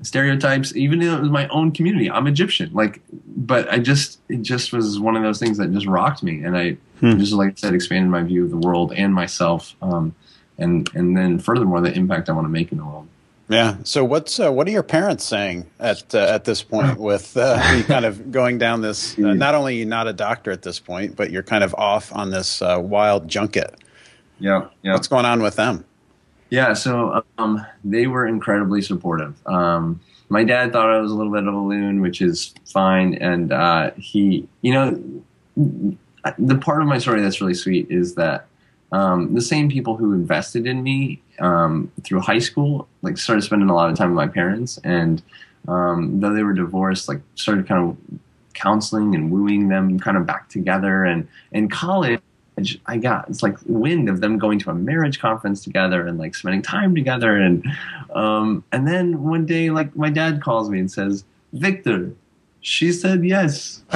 stereotypes, 0.02 0.74
even 0.76 1.00
though 1.00 1.16
it 1.16 1.20
was 1.20 1.30
my 1.30 1.48
own 1.48 1.72
community. 1.72 2.10
I'm 2.10 2.26
Egyptian, 2.26 2.72
like, 2.72 3.00
but 3.26 3.70
I 3.72 3.78
just, 3.78 4.20
it 4.28 4.42
just 4.42 4.72
was 4.72 5.00
one 5.00 5.16
of 5.16 5.22
those 5.22 5.38
things 5.38 5.58
that 5.58 5.72
just 5.72 5.86
rocked 5.86 6.22
me, 6.22 6.42
and 6.42 6.56
I 6.56 6.76
hmm. 7.00 7.18
just, 7.18 7.32
like 7.32 7.50
I 7.50 7.54
said, 7.56 7.74
expanded 7.74 8.10
my 8.10 8.22
view 8.22 8.44
of 8.44 8.50
the 8.50 8.58
world 8.58 8.92
and 8.92 9.14
myself, 9.14 9.74
um, 9.82 10.14
and 10.58 10.88
and 10.94 11.16
then 11.16 11.38
furthermore, 11.38 11.80
the 11.80 11.92
impact 11.92 12.28
I 12.28 12.32
want 12.32 12.46
to 12.46 12.50
make 12.50 12.72
in 12.72 12.78
the 12.78 12.84
world. 12.84 13.08
Yeah. 13.48 13.76
So 13.84 14.04
what's 14.04 14.40
uh, 14.40 14.52
what 14.52 14.66
are 14.66 14.72
your 14.72 14.82
parents 14.82 15.24
saying 15.24 15.66
at 15.78 16.14
uh, 16.14 16.18
at 16.18 16.44
this 16.44 16.62
point 16.62 16.98
with 16.98 17.36
uh, 17.36 17.62
you 17.76 17.84
kind 17.84 18.04
of 18.04 18.32
going 18.32 18.58
down 18.58 18.80
this? 18.80 19.16
Uh, 19.18 19.34
not 19.34 19.54
only 19.54 19.84
not 19.84 20.08
a 20.08 20.12
doctor 20.12 20.50
at 20.50 20.62
this 20.62 20.80
point, 20.80 21.16
but 21.16 21.30
you're 21.30 21.44
kind 21.44 21.62
of 21.62 21.74
off 21.74 22.12
on 22.12 22.30
this 22.30 22.60
uh, 22.60 22.78
wild 22.80 23.28
junket. 23.28 23.76
Yeah, 24.38 24.68
yeah. 24.82 24.92
What's 24.92 25.08
going 25.08 25.24
on 25.24 25.42
with 25.42 25.56
them? 25.56 25.84
Yeah, 26.50 26.74
so 26.74 27.24
um, 27.38 27.64
they 27.84 28.06
were 28.06 28.26
incredibly 28.26 28.80
supportive. 28.82 29.34
Um, 29.46 30.00
my 30.28 30.44
dad 30.44 30.72
thought 30.72 30.90
I 30.90 31.00
was 31.00 31.10
a 31.10 31.14
little 31.14 31.32
bit 31.32 31.46
of 31.46 31.54
a 31.54 31.58
loon, 31.58 32.00
which 32.00 32.20
is 32.20 32.54
fine, 32.66 33.14
and 33.14 33.52
uh, 33.52 33.90
he, 33.96 34.48
you 34.60 34.72
know, 34.72 35.00
the 36.38 36.58
part 36.58 36.82
of 36.82 36.88
my 36.88 36.98
story 36.98 37.22
that's 37.22 37.40
really 37.40 37.54
sweet 37.54 37.88
is 37.90 38.14
that 38.14 38.46
um, 38.92 39.34
the 39.34 39.40
same 39.40 39.68
people 39.68 39.96
who 39.96 40.12
invested 40.12 40.66
in 40.66 40.82
me 40.82 41.20
um, 41.40 41.90
through 42.04 42.20
high 42.20 42.38
school, 42.38 42.88
like, 43.02 43.18
started 43.18 43.42
spending 43.42 43.68
a 43.68 43.74
lot 43.74 43.90
of 43.90 43.96
time 43.96 44.10
with 44.10 44.16
my 44.16 44.32
parents, 44.32 44.78
and 44.84 45.22
um, 45.66 46.20
though 46.20 46.32
they 46.32 46.42
were 46.42 46.52
divorced, 46.52 47.08
like, 47.08 47.20
started 47.34 47.66
kind 47.66 47.90
of 47.90 47.96
counseling 48.54 49.14
and 49.14 49.30
wooing 49.30 49.68
them 49.68 49.98
kind 49.98 50.16
of 50.16 50.26
back 50.26 50.48
together, 50.48 51.04
and 51.04 51.26
in 51.52 51.68
college 51.68 52.20
I 52.86 52.96
got 52.96 53.28
it's 53.28 53.42
like 53.42 53.56
wind 53.66 54.08
of 54.08 54.20
them 54.20 54.38
going 54.38 54.58
to 54.60 54.70
a 54.70 54.74
marriage 54.74 55.20
conference 55.20 55.62
together 55.62 56.06
and 56.06 56.18
like 56.18 56.34
spending 56.34 56.62
time 56.62 56.94
together 56.94 57.36
and 57.36 57.64
um, 58.14 58.64
and 58.72 58.88
then 58.88 59.22
one 59.22 59.44
day 59.44 59.70
like 59.70 59.94
my 59.94 60.10
dad 60.10 60.42
calls 60.42 60.70
me 60.70 60.78
and 60.78 60.90
says 60.90 61.24
Victor 61.52 62.12
she 62.66 62.90
said 62.90 63.24
yes. 63.24 63.84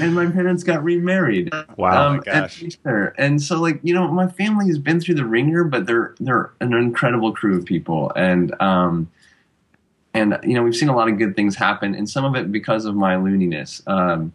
And 0.00 0.14
my 0.14 0.26
parents 0.26 0.64
got 0.64 0.82
remarried. 0.82 1.52
Wow. 1.76 2.14
Um, 2.14 2.20
gosh. 2.20 2.64
and 2.84 3.40
so 3.40 3.60
like 3.60 3.78
you 3.84 3.94
know 3.94 4.08
my 4.08 4.26
family 4.26 4.66
has 4.66 4.78
been 4.78 5.00
through 5.00 5.14
the 5.14 5.24
ringer 5.24 5.62
but 5.62 5.86
they're 5.86 6.16
they're 6.18 6.52
an 6.60 6.72
incredible 6.72 7.32
crew 7.32 7.56
of 7.56 7.64
people. 7.64 8.10
And 8.16 8.60
um 8.60 9.08
and 10.14 10.36
you 10.42 10.54
know 10.54 10.64
we've 10.64 10.74
seen 10.74 10.88
a 10.88 10.96
lot 10.96 11.08
of 11.08 11.16
good 11.16 11.36
things 11.36 11.54
happen 11.54 11.94
and 11.94 12.10
some 12.10 12.24
of 12.24 12.34
it 12.34 12.50
because 12.50 12.86
of 12.86 12.96
my 12.96 13.14
looniness. 13.14 13.86
Um 13.86 14.32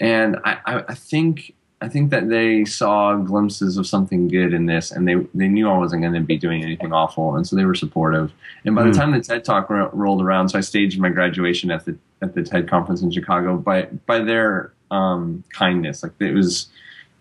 and 0.00 0.38
I, 0.44 0.84
I 0.88 0.94
think 0.94 1.54
I 1.80 1.88
think 1.88 2.10
that 2.10 2.28
they 2.28 2.64
saw 2.64 3.14
glimpses 3.16 3.76
of 3.76 3.86
something 3.86 4.26
good 4.26 4.52
in 4.52 4.66
this, 4.66 4.90
and 4.90 5.06
they 5.06 5.14
they 5.32 5.46
knew 5.46 5.70
I 5.70 5.78
wasn't 5.78 6.02
going 6.02 6.14
to 6.14 6.20
be 6.20 6.36
doing 6.36 6.64
anything 6.64 6.92
awful, 6.92 7.36
and 7.36 7.46
so 7.46 7.54
they 7.54 7.64
were 7.64 7.74
supportive. 7.74 8.32
And 8.64 8.74
by 8.74 8.82
mm. 8.82 8.84
the 8.86 8.90
hmm. 8.90 9.00
time 9.00 9.12
the 9.12 9.20
TED 9.20 9.44
Talk 9.44 9.70
ro- 9.70 9.90
rolled 9.92 10.20
around, 10.20 10.48
so 10.48 10.58
I 10.58 10.60
staged 10.60 10.98
my 10.98 11.08
graduation 11.08 11.70
at 11.70 11.84
the 11.84 11.96
at 12.20 12.34
the 12.34 12.42
TED 12.42 12.68
conference 12.68 13.02
in 13.02 13.12
Chicago. 13.12 13.56
By 13.56 13.82
by 14.06 14.18
their 14.18 14.72
um, 14.90 15.44
kindness, 15.50 16.02
like 16.02 16.12
it 16.18 16.34
was 16.34 16.66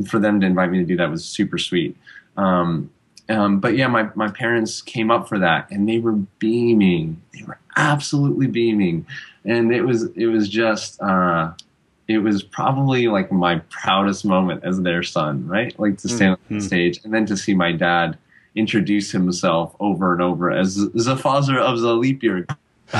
for 0.08 0.18
them 0.18 0.40
to 0.42 0.48
invite 0.48 0.72
me 0.72 0.80
to 0.80 0.86
do 0.86 0.98
that 0.98 1.12
was 1.12 1.24
super 1.24 1.60
sweet. 1.60 1.96
Um, 2.36 2.90
um, 3.30 3.60
but 3.60 3.78
yeah, 3.78 3.88
my 3.88 4.10
my 4.16 4.32
parents 4.32 4.82
came 4.82 5.12
up 5.12 5.30
for 5.30 5.38
that, 5.38 5.70
and 5.70 5.88
they 5.88 6.00
were 6.00 6.14
beaming. 6.14 7.22
They 7.32 7.44
were 7.44 7.60
absolutely 7.76 8.48
beaming, 8.48 9.06
and 9.46 9.72
it 9.72 9.84
was 9.84 10.06
it 10.16 10.26
was 10.26 10.50
just. 10.50 11.00
Uh, 11.00 11.52
it 12.08 12.20
was 12.20 12.42
probably 12.42 13.08
like 13.08 13.32
my 13.32 13.60
proudest 13.70 14.24
moment 14.24 14.64
as 14.64 14.82
their 14.82 15.04
son, 15.04 15.46
right? 15.48 15.78
Like 15.80 15.98
to 16.00 16.10
stand 16.10 16.38
mm-hmm. 16.38 16.54
on 16.54 16.60
the 16.60 16.66
stage 16.66 17.00
and 17.04 17.14
then 17.14 17.26
to 17.26 17.36
see 17.36 17.54
my 17.54 17.72
dad 17.74 18.18
introduce 18.56 19.12
himself 19.12 19.76
over 19.80 20.14
and 20.14 20.22
over 20.22 20.52
as 20.52 20.76
the 20.76 21.18
father 21.18 21.60
of 21.60 21.82
the 21.82 21.94
leap 21.96 22.24
year. 22.24 22.46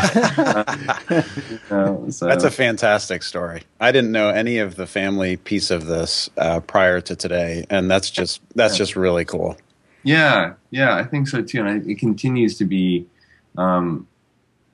so. 2.10 2.28
That's 2.28 2.44
a 2.44 2.52
fantastic 2.52 3.24
story. 3.24 3.64
I 3.80 3.94
didn't 3.94 4.12
know 4.12 4.30
any 4.30 4.58
of 4.58 4.76
the 4.76 4.86
family 4.86 5.38
piece 5.38 5.72
of 5.72 5.86
this 5.86 6.30
uh, 6.38 6.60
prior 6.60 7.00
to 7.02 7.16
today, 7.16 7.66
and 7.70 7.90
that's 7.90 8.12
just 8.12 8.42
that's 8.56 8.76
just 8.76 8.98
really 8.98 9.24
cool. 9.24 9.56
Yeah, 10.04 10.54
yeah, 10.72 10.96
I 10.96 11.06
think 11.06 11.30
so 11.30 11.42
too, 11.42 11.66
and 11.66 11.90
it 11.90 12.00
continues 12.00 12.58
to 12.58 12.66
be 12.66 13.06
um, 13.58 14.08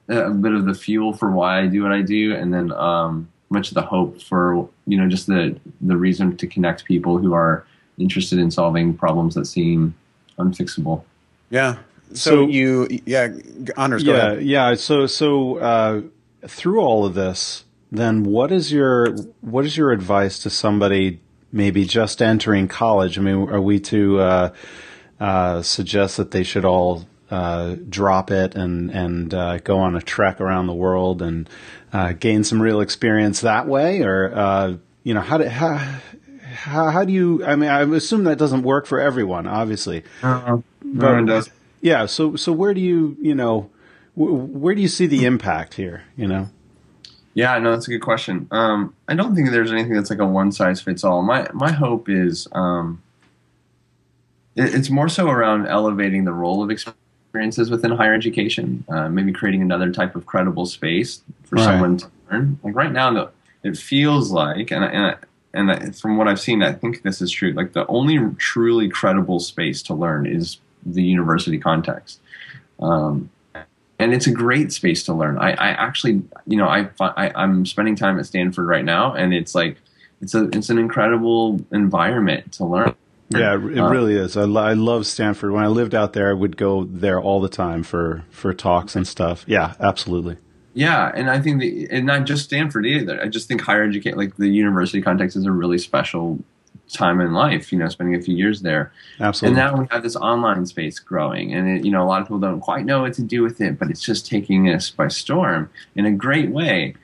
a 0.09 0.31
bit 0.31 0.53
of 0.53 0.65
the 0.65 0.73
fuel 0.73 1.13
for 1.13 1.29
why 1.31 1.61
I 1.61 1.67
do 1.67 1.83
what 1.83 1.91
I 1.91 2.01
do, 2.01 2.33
and 2.33 2.51
then 2.51 2.71
um, 2.71 3.29
much 3.53 3.69
of 3.69 3.75
the 3.75 3.81
hope 3.81 4.21
for 4.21 4.67
you 4.85 4.97
know 4.97 5.07
just 5.07 5.27
the 5.27 5.57
the 5.79 5.95
reason 5.95 6.35
to 6.37 6.47
connect 6.47 6.85
people 6.85 7.17
who 7.17 7.33
are 7.33 7.65
interested 7.97 8.39
in 8.39 8.51
solving 8.51 8.93
problems 8.93 9.35
that 9.35 9.45
seem 9.45 9.95
unfixable. 10.37 11.03
Yeah. 11.49 11.77
So, 12.13 12.29
so 12.29 12.47
you 12.47 12.87
yeah 13.05 13.29
honors 13.75 14.03
yeah 14.03 14.33
yeah 14.33 14.75
so 14.75 15.07
so 15.07 15.57
uh, 15.57 16.01
through 16.47 16.79
all 16.79 17.05
of 17.05 17.15
this 17.15 17.63
then 17.91 18.23
what 18.23 18.51
is 18.51 18.71
your 18.71 19.15
what 19.41 19.65
is 19.65 19.77
your 19.77 19.91
advice 19.91 20.37
to 20.39 20.49
somebody 20.49 21.19
maybe 21.53 21.85
just 21.85 22.21
entering 22.21 22.67
college? 22.67 23.17
I 23.17 23.21
mean, 23.21 23.47
are 23.49 23.61
we 23.61 23.79
to 23.81 24.19
uh, 24.19 24.53
uh, 25.19 25.61
suggest 25.61 26.17
that 26.17 26.31
they 26.31 26.43
should 26.43 26.65
all 26.65 27.05
uh, 27.33 27.75
drop 27.89 28.29
it 28.29 28.53
and 28.53 28.91
and 28.91 29.33
uh, 29.33 29.57
go 29.57 29.79
on 29.79 29.95
a 29.95 30.01
trek 30.01 30.39
around 30.39 30.67
the 30.67 30.73
world 30.73 31.19
and 31.19 31.49
uh, 31.91 32.13
gain 32.13 32.43
some 32.43 32.61
real 32.61 32.79
experience 32.79 33.41
that 33.41 33.67
way, 33.67 34.03
or 34.03 34.31
uh, 34.35 34.75
you 35.03 35.15
know 35.15 35.21
how 35.21 35.39
do 35.39 35.45
how, 35.45 35.77
how, 36.43 36.89
how 36.91 37.03
do 37.03 37.11
you? 37.11 37.43
I 37.43 37.55
mean, 37.55 37.71
I 37.71 37.81
assume 37.81 38.25
that 38.25 38.37
doesn't 38.37 38.61
work 38.61 38.85
for 38.85 38.99
everyone, 38.99 39.47
obviously. 39.47 40.03
Uh, 40.21 40.57
no 40.83 41.13
one 41.13 41.25
does. 41.25 41.49
Yeah. 41.81 42.05
So 42.05 42.35
so 42.35 42.51
where 42.51 42.75
do 42.75 42.81
you 42.81 43.17
you 43.19 43.33
know 43.33 43.71
where 44.15 44.75
do 44.75 44.81
you 44.81 44.87
see 44.87 45.07
the 45.07 45.25
impact 45.25 45.73
here? 45.73 46.03
You 46.15 46.27
know. 46.27 46.49
Yeah, 47.33 47.57
no, 47.57 47.71
that's 47.71 47.87
a 47.87 47.89
good 47.89 48.03
question. 48.03 48.47
Um, 48.51 48.95
I 49.07 49.15
don't 49.15 49.33
think 49.33 49.49
there's 49.49 49.71
anything 49.71 49.93
that's 49.93 50.11
like 50.11 50.19
a 50.19 50.27
one 50.27 50.51
size 50.51 50.81
fits 50.81 51.03
all. 51.03 51.23
My 51.23 51.47
my 51.51 51.71
hope 51.71 52.09
is 52.09 52.47
um, 52.51 53.01
it, 54.55 54.75
it's 54.75 54.91
more 54.91 55.09
so 55.09 55.27
around 55.27 55.65
elevating 55.65 56.25
the 56.25 56.31
role 56.31 56.63
of 56.63 56.69
experience 56.69 56.99
experiences 57.33 57.71
within 57.71 57.89
higher 57.89 58.13
education, 58.13 58.85
uh, 58.89 59.09
maybe 59.09 59.31
creating 59.31 59.63
another 59.63 59.91
type 59.91 60.15
of 60.15 60.23
credible 60.27 60.67
space 60.67 61.23
for 61.45 61.55
right. 61.55 61.63
someone 61.63 61.97
to 61.97 62.07
learn. 62.31 62.59
Like 62.61 62.75
right 62.75 62.91
now, 62.91 63.11
the, 63.11 63.31
it 63.63 63.75
feels 63.75 64.29
like, 64.29 64.69
and 64.69 64.85
and 64.85 65.17
and 65.71 65.95
from 65.97 66.17
what 66.17 66.27
I've 66.27 66.39
seen, 66.39 66.61
I 66.61 66.73
think 66.73 67.01
this 67.01 67.23
is 67.23 67.31
true. 67.31 67.51
Like 67.51 67.73
the 67.73 67.87
only 67.87 68.19
truly 68.37 68.87
credible 68.87 69.39
space 69.39 69.81
to 69.83 69.95
learn 69.95 70.27
is 70.27 70.59
the 70.85 71.01
university 71.01 71.57
context. 71.57 72.19
Um, 72.79 73.31
and 73.97 74.13
it's 74.13 74.27
a 74.27 74.31
great 74.31 74.71
space 74.71 75.01
to 75.05 75.13
learn. 75.15 75.39
I, 75.39 75.53
I 75.53 75.69
actually, 75.69 76.21
you 76.45 76.57
know, 76.57 76.67
I, 76.67 76.87
I 76.99 77.31
I'm 77.33 77.65
spending 77.65 77.95
time 77.95 78.19
at 78.19 78.27
Stanford 78.27 78.67
right 78.67 78.85
now, 78.85 79.15
and 79.15 79.33
it's 79.33 79.55
like 79.55 79.77
it's 80.21 80.35
a 80.35 80.49
it's 80.49 80.69
an 80.69 80.77
incredible 80.77 81.59
environment 81.71 82.51
to 82.53 82.65
learn. 82.65 82.93
Yeah, 83.39 83.55
it 83.55 83.79
uh, 83.79 83.89
really 83.89 84.15
is. 84.15 84.37
I, 84.37 84.43
I 84.43 84.73
love 84.73 85.05
Stanford. 85.05 85.51
When 85.51 85.63
I 85.63 85.67
lived 85.67 85.95
out 85.95 86.13
there, 86.13 86.29
I 86.29 86.33
would 86.33 86.57
go 86.57 86.85
there 86.85 87.19
all 87.19 87.41
the 87.41 87.49
time 87.49 87.83
for 87.83 88.25
for 88.29 88.53
talks 88.53 88.95
and 88.95 89.07
stuff. 89.07 89.43
Yeah, 89.47 89.73
absolutely. 89.79 90.37
Yeah, 90.73 91.11
and 91.13 91.29
I 91.29 91.39
think 91.39 91.61
the, 91.61 91.87
and 91.91 92.05
not 92.05 92.25
just 92.25 92.45
Stanford 92.45 92.85
either. 92.85 93.21
I 93.21 93.27
just 93.27 93.47
think 93.47 93.61
higher 93.61 93.83
education, 93.83 94.17
like 94.17 94.37
the 94.37 94.47
university 94.47 95.01
context, 95.01 95.35
is 95.35 95.45
a 95.45 95.51
really 95.51 95.77
special 95.77 96.39
time 96.91 97.21
in 97.21 97.33
life, 97.33 97.71
you 97.71 97.79
know, 97.79 97.87
spending 97.89 98.15
a 98.15 98.21
few 98.21 98.35
years 98.35 98.61
there. 98.61 98.91
Absolutely. 99.19 99.59
And 99.59 99.73
now 99.73 99.81
we 99.81 99.87
have 99.91 100.03
this 100.03 100.15
online 100.15 100.65
space 100.65 100.99
growing, 100.99 101.53
and 101.53 101.69
it, 101.69 101.85
you 101.85 101.91
know, 101.91 102.03
a 102.03 102.07
lot 102.07 102.21
of 102.21 102.27
people 102.27 102.39
don't 102.39 102.59
quite 102.59 102.85
know 102.85 103.01
what 103.01 103.13
to 103.13 103.21
do 103.21 103.43
with 103.43 103.61
it, 103.61 103.77
but 103.77 103.89
it's 103.89 104.01
just 104.01 104.25
taking 104.25 104.69
us 104.69 104.89
by 104.89 105.07
storm 105.07 105.69
in 105.95 106.05
a 106.05 106.11
great 106.11 106.49
way. 106.49 106.95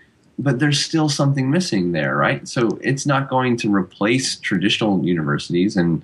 But 0.42 0.60
there's 0.60 0.80
still 0.80 1.10
something 1.10 1.52
missing 1.52 1.92
there, 1.92 2.16
right? 2.16 2.48
So 2.48 2.80
it's 2.82 3.06
not 3.06 3.30
going 3.30 3.58
to 3.58 3.74
replace 3.74 4.38
traditional 4.38 5.06
universities, 5.06 5.76
and 5.76 6.02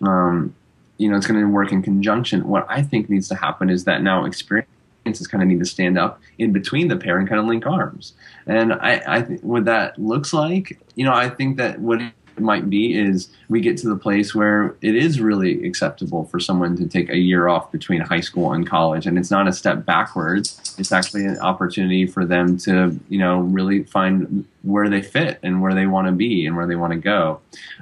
um, 0.00 0.54
you 0.96 1.10
know, 1.10 1.16
it's 1.16 1.26
going 1.26 1.40
to 1.40 1.46
work 1.46 1.70
in 1.70 1.82
conjunction. 1.82 2.48
What 2.48 2.66
I 2.68 2.82
think 2.82 3.10
needs 3.10 3.28
to 3.28 3.34
happen 3.34 3.68
is 3.68 3.84
that 3.84 4.02
now 4.02 4.24
experiences 4.24 5.26
kind 5.30 5.42
of 5.42 5.48
need 5.48 5.58
to 5.58 5.66
stand 5.66 5.98
up 5.98 6.20
in 6.38 6.52
between 6.52 6.88
the 6.88 6.96
pair 6.96 7.18
and 7.18 7.28
kind 7.28 7.40
of 7.40 7.46
link 7.46 7.66
arms. 7.66 8.14
And 8.46 8.72
I, 8.72 9.02
I 9.06 9.22
think 9.22 9.42
what 9.42 9.64
that 9.66 9.98
looks 9.98 10.32
like, 10.32 10.78
you 10.94 11.04
know, 11.04 11.12
I 11.12 11.28
think 11.28 11.58
that 11.58 11.78
what 11.78 12.00
might 12.38 12.68
be 12.68 12.98
is 12.98 13.28
we 13.48 13.60
get 13.60 13.76
to 13.78 13.88
the 13.88 13.96
place 13.96 14.34
where 14.34 14.76
it 14.80 14.94
is 14.94 15.20
really 15.20 15.66
acceptable 15.66 16.24
for 16.24 16.40
someone 16.40 16.76
to 16.76 16.86
take 16.86 17.10
a 17.10 17.16
year 17.16 17.48
off 17.48 17.70
between 17.70 18.00
high 18.00 18.20
school 18.20 18.52
and 18.52 18.66
college. 18.66 19.06
And 19.06 19.18
it's 19.18 19.30
not 19.30 19.48
a 19.48 19.52
step 19.52 19.84
backwards. 19.84 20.74
It's 20.78 20.92
actually 20.92 21.24
an 21.24 21.38
opportunity 21.38 22.06
for 22.06 22.24
them 22.24 22.56
to 22.58 22.98
you 23.08 23.18
know 23.18 23.40
really 23.40 23.84
find 23.84 24.46
where 24.62 24.88
they 24.88 25.02
fit 25.02 25.38
and 25.42 25.62
where 25.62 25.74
they 25.74 25.86
want 25.86 26.06
to 26.06 26.12
be 26.12 26.46
and 26.46 26.56
where 26.56 26.66
they 26.66 26.76
want 26.76 26.92
to 26.92 26.98
go. 26.98 27.40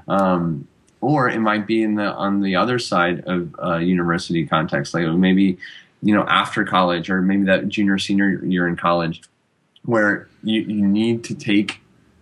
Um, 0.09 0.67
or 1.03 1.29
it 1.29 1.41
might 1.41 1.67
be 1.67 1.83
in 1.83 1.97
the 1.97 2.05
on 2.13 2.41
the 2.41 2.57
other 2.57 2.79
side 2.79 3.25
of 3.27 3.55
a 3.59 3.81
university 3.81 4.47
context 4.47 4.95
like 4.95 5.07
maybe 5.09 5.59
you 6.01 6.15
know 6.15 6.25
after 6.29 6.65
college 6.65 7.11
or 7.11 7.21
maybe 7.21 7.45
that 7.45 7.69
junior 7.69 7.99
senior 7.99 8.43
year 8.45 8.67
in 8.67 8.77
college 8.77 9.23
where 9.85 10.29
you, 10.43 10.63
you 10.63 10.87
need 10.87 11.25
to 11.25 11.35
take 11.35 11.81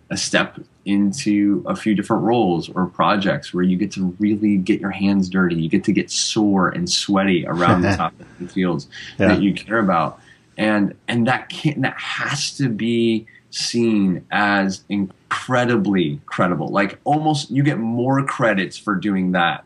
a 0.09 0.17
step 0.17 0.59
into 0.85 1.63
a 1.67 1.75
few 1.75 1.95
different 1.95 2.23
roles 2.23 2.69
or 2.69 2.87
projects 2.87 3.53
where 3.53 3.63
you 3.63 3.77
get 3.77 3.91
to 3.91 4.15
really 4.19 4.57
get 4.57 4.79
your 4.79 4.91
hands 4.91 5.29
dirty. 5.29 5.55
You 5.55 5.69
get 5.69 5.83
to 5.85 5.91
get 5.91 6.09
sore 6.09 6.69
and 6.69 6.89
sweaty 6.89 7.45
around 7.45 7.81
the 7.81 7.95
topics 7.97 8.29
and 8.39 8.51
fields 8.51 8.87
yeah. 9.19 9.29
that 9.29 9.41
you 9.41 9.53
care 9.53 9.79
about. 9.79 10.19
And 10.57 10.95
and 11.07 11.27
that 11.27 11.49
can 11.49 11.81
that 11.81 11.97
has 11.97 12.55
to 12.57 12.69
be 12.69 13.25
seen 13.51 14.25
as 14.31 14.83
incredibly 14.89 16.19
credible. 16.25 16.69
Like 16.69 16.99
almost 17.03 17.51
you 17.51 17.63
get 17.63 17.77
more 17.77 18.23
credits 18.25 18.77
for 18.77 18.95
doing 18.95 19.33
that 19.33 19.65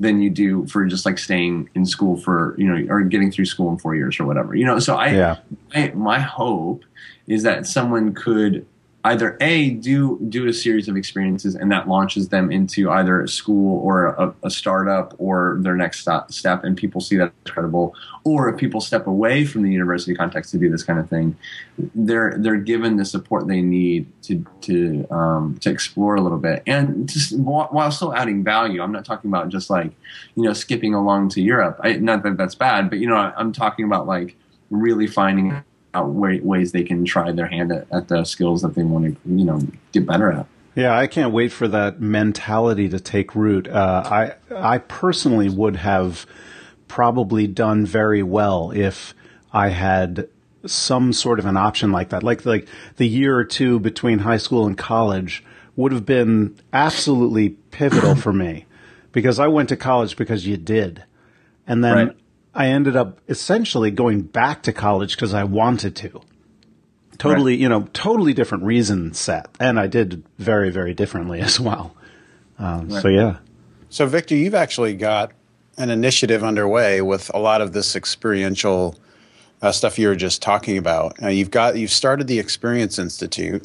than 0.00 0.22
you 0.22 0.30
do 0.30 0.66
for 0.66 0.84
just 0.86 1.04
like 1.04 1.18
staying 1.18 1.68
in 1.74 1.84
school 1.84 2.16
for, 2.16 2.54
you 2.56 2.66
know, 2.66 2.92
or 2.92 3.02
getting 3.02 3.32
through 3.32 3.46
school 3.46 3.70
in 3.70 3.78
four 3.78 3.96
years 3.96 4.18
or 4.20 4.24
whatever. 4.24 4.54
You 4.54 4.64
know, 4.64 4.78
so 4.78 4.96
I, 4.96 5.08
yeah. 5.08 5.36
I 5.74 5.88
my 5.90 6.20
hope 6.20 6.84
is 7.26 7.42
that 7.42 7.66
someone 7.66 8.14
could 8.14 8.64
either 9.04 9.36
a 9.40 9.70
do 9.70 10.18
do 10.28 10.48
a 10.48 10.52
series 10.52 10.88
of 10.88 10.96
experiences 10.96 11.54
and 11.54 11.70
that 11.70 11.88
launches 11.88 12.28
them 12.28 12.50
into 12.50 12.90
either 12.90 13.22
a 13.22 13.28
school 13.28 13.80
or 13.80 14.06
a, 14.06 14.34
a 14.42 14.50
startup 14.50 15.14
or 15.18 15.58
their 15.60 15.76
next 15.76 16.00
stop, 16.00 16.32
step 16.32 16.64
and 16.64 16.76
people 16.76 17.00
see 17.00 17.16
that 17.16 17.32
as 17.46 17.52
credible. 17.52 17.94
Or 18.24 18.48
if 18.48 18.58
people 18.58 18.80
step 18.80 19.06
away 19.06 19.44
from 19.44 19.62
the 19.62 19.70
university 19.70 20.14
context 20.14 20.50
to 20.50 20.58
do 20.58 20.68
this 20.68 20.82
kind 20.82 20.98
of 20.98 21.08
thing 21.08 21.36
they're 21.94 22.34
they're 22.38 22.56
given 22.56 22.96
the 22.96 23.04
support 23.04 23.46
they 23.46 23.62
need 23.62 24.06
to 24.22 24.44
to 24.62 25.06
um, 25.10 25.58
to 25.60 25.70
explore 25.70 26.16
a 26.16 26.20
little 26.20 26.38
bit. 26.38 26.62
And 26.66 27.08
just 27.08 27.38
while 27.38 27.90
still 27.90 28.14
adding 28.14 28.42
value 28.42 28.82
i'm 28.82 28.92
not 28.92 29.04
talking 29.04 29.30
about 29.30 29.48
just 29.48 29.70
like 29.70 29.92
you 30.34 30.42
know 30.42 30.52
skipping 30.52 30.94
along 30.94 31.28
to 31.30 31.40
europe. 31.40 31.80
I, 31.82 31.94
not 31.94 32.22
that 32.24 32.36
that's 32.36 32.54
bad 32.54 32.90
but 32.90 32.98
you 32.98 33.08
know 33.08 33.16
i'm 33.16 33.52
talking 33.52 33.84
about 33.84 34.06
like 34.06 34.36
really 34.70 35.06
finding 35.06 35.62
out 35.98 36.08
ways 36.08 36.72
they 36.72 36.82
can 36.82 37.04
try 37.04 37.32
their 37.32 37.46
hand 37.46 37.72
at, 37.72 37.86
at 37.92 38.08
the 38.08 38.24
skills 38.24 38.62
that 38.62 38.74
they 38.74 38.82
want 38.82 39.04
to, 39.04 39.16
you 39.30 39.44
know, 39.44 39.60
get 39.92 40.06
better 40.06 40.32
at. 40.32 40.46
Yeah, 40.74 40.96
I 40.96 41.08
can't 41.08 41.32
wait 41.32 41.50
for 41.50 41.66
that 41.68 42.00
mentality 42.00 42.88
to 42.88 43.00
take 43.00 43.34
root. 43.34 43.66
Uh, 43.66 44.02
I 44.50 44.54
I 44.54 44.78
personally 44.78 45.48
would 45.48 45.76
have 45.76 46.24
probably 46.86 47.46
done 47.46 47.84
very 47.84 48.22
well 48.22 48.70
if 48.70 49.14
I 49.52 49.70
had 49.70 50.28
some 50.66 51.12
sort 51.12 51.38
of 51.38 51.46
an 51.46 51.56
option 51.56 51.90
like 51.90 52.10
that. 52.10 52.22
Like 52.22 52.46
like 52.46 52.68
the 52.96 53.08
year 53.08 53.36
or 53.36 53.44
two 53.44 53.80
between 53.80 54.20
high 54.20 54.36
school 54.36 54.66
and 54.66 54.78
college 54.78 55.44
would 55.74 55.92
have 55.92 56.06
been 56.06 56.56
absolutely 56.72 57.50
pivotal 57.70 58.14
for 58.14 58.32
me 58.32 58.66
because 59.12 59.38
I 59.38 59.48
went 59.48 59.68
to 59.70 59.76
college 59.76 60.16
because 60.16 60.46
you 60.46 60.56
did. 60.56 61.02
And 61.66 61.82
then 61.84 61.94
right. 62.08 62.16
I 62.54 62.66
ended 62.66 62.96
up 62.96 63.20
essentially 63.28 63.90
going 63.90 64.22
back 64.22 64.62
to 64.64 64.72
college 64.72 65.16
because 65.16 65.34
I 65.34 65.44
wanted 65.44 65.94
to. 65.96 66.20
Totally, 67.18 67.52
right. 67.52 67.60
you 67.60 67.68
know, 67.68 67.88
totally 67.92 68.32
different 68.32 68.64
reason 68.64 69.12
set. 69.12 69.48
And 69.58 69.78
I 69.78 69.86
did 69.86 70.22
very, 70.38 70.70
very 70.70 70.94
differently 70.94 71.40
as 71.48 71.58
well. 71.58 71.94
Um, 72.58 72.88
right. 72.88 73.02
So, 73.02 73.08
yeah. 73.08 73.38
So, 73.90 74.06
Victor, 74.06 74.34
you've 74.34 74.54
actually 74.54 74.94
got 74.94 75.32
an 75.76 75.90
initiative 75.90 76.42
underway 76.42 77.00
with 77.00 77.30
a 77.32 77.38
lot 77.38 77.60
of 77.60 77.72
this 77.72 77.96
experiential 77.96 78.96
uh, 79.62 79.72
stuff 79.72 79.98
you 79.98 80.08
were 80.08 80.16
just 80.16 80.42
talking 80.42 80.76
about. 80.76 81.20
Uh, 81.22 81.28
you've 81.28 81.50
got 81.50 81.76
you've 81.76 81.90
started 81.90 82.26
the 82.26 82.38
Experience 82.38 82.98
Institute, 82.98 83.64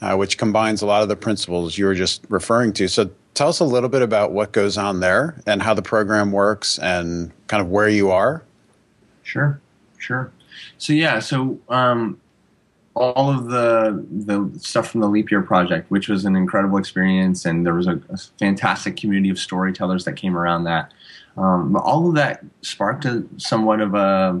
uh, 0.00 0.16
which 0.16 0.38
combines 0.38 0.82
a 0.82 0.86
lot 0.86 1.02
of 1.02 1.08
the 1.08 1.16
principles 1.16 1.78
you 1.78 1.86
were 1.86 1.94
just 1.94 2.24
referring 2.28 2.72
to. 2.74 2.88
So, 2.88 3.10
tell 3.34 3.48
us 3.48 3.60
a 3.60 3.64
little 3.64 3.88
bit 3.88 4.02
about 4.02 4.32
what 4.32 4.52
goes 4.52 4.78
on 4.78 5.00
there 5.00 5.42
and 5.46 5.62
how 5.62 5.74
the 5.74 5.82
program 5.82 6.32
works 6.32 6.78
and 6.78 7.32
kind 7.48 7.60
of 7.60 7.68
where 7.68 7.88
you 7.88 8.10
are. 8.10 8.42
Sure, 9.22 9.60
sure. 9.98 10.32
So 10.78 10.92
yeah, 10.92 11.18
so 11.18 11.58
um, 11.68 12.20
all 12.94 13.30
of 13.30 13.46
the 13.46 14.04
the 14.10 14.50
stuff 14.58 14.90
from 14.90 15.00
the 15.00 15.08
Leap 15.08 15.30
Year 15.30 15.42
project, 15.42 15.90
which 15.90 16.08
was 16.08 16.24
an 16.24 16.36
incredible 16.36 16.78
experience, 16.78 17.44
and 17.44 17.66
there 17.66 17.74
was 17.74 17.86
a, 17.86 18.00
a 18.08 18.16
fantastic 18.38 18.96
community 18.96 19.30
of 19.30 19.38
storytellers 19.38 20.04
that 20.04 20.14
came 20.14 20.36
around 20.36 20.64
that. 20.64 20.92
Um, 21.36 21.76
all 21.76 22.08
of 22.08 22.14
that 22.14 22.44
sparked 22.62 23.04
a 23.04 23.24
somewhat 23.36 23.80
of 23.80 23.94
a 23.94 24.40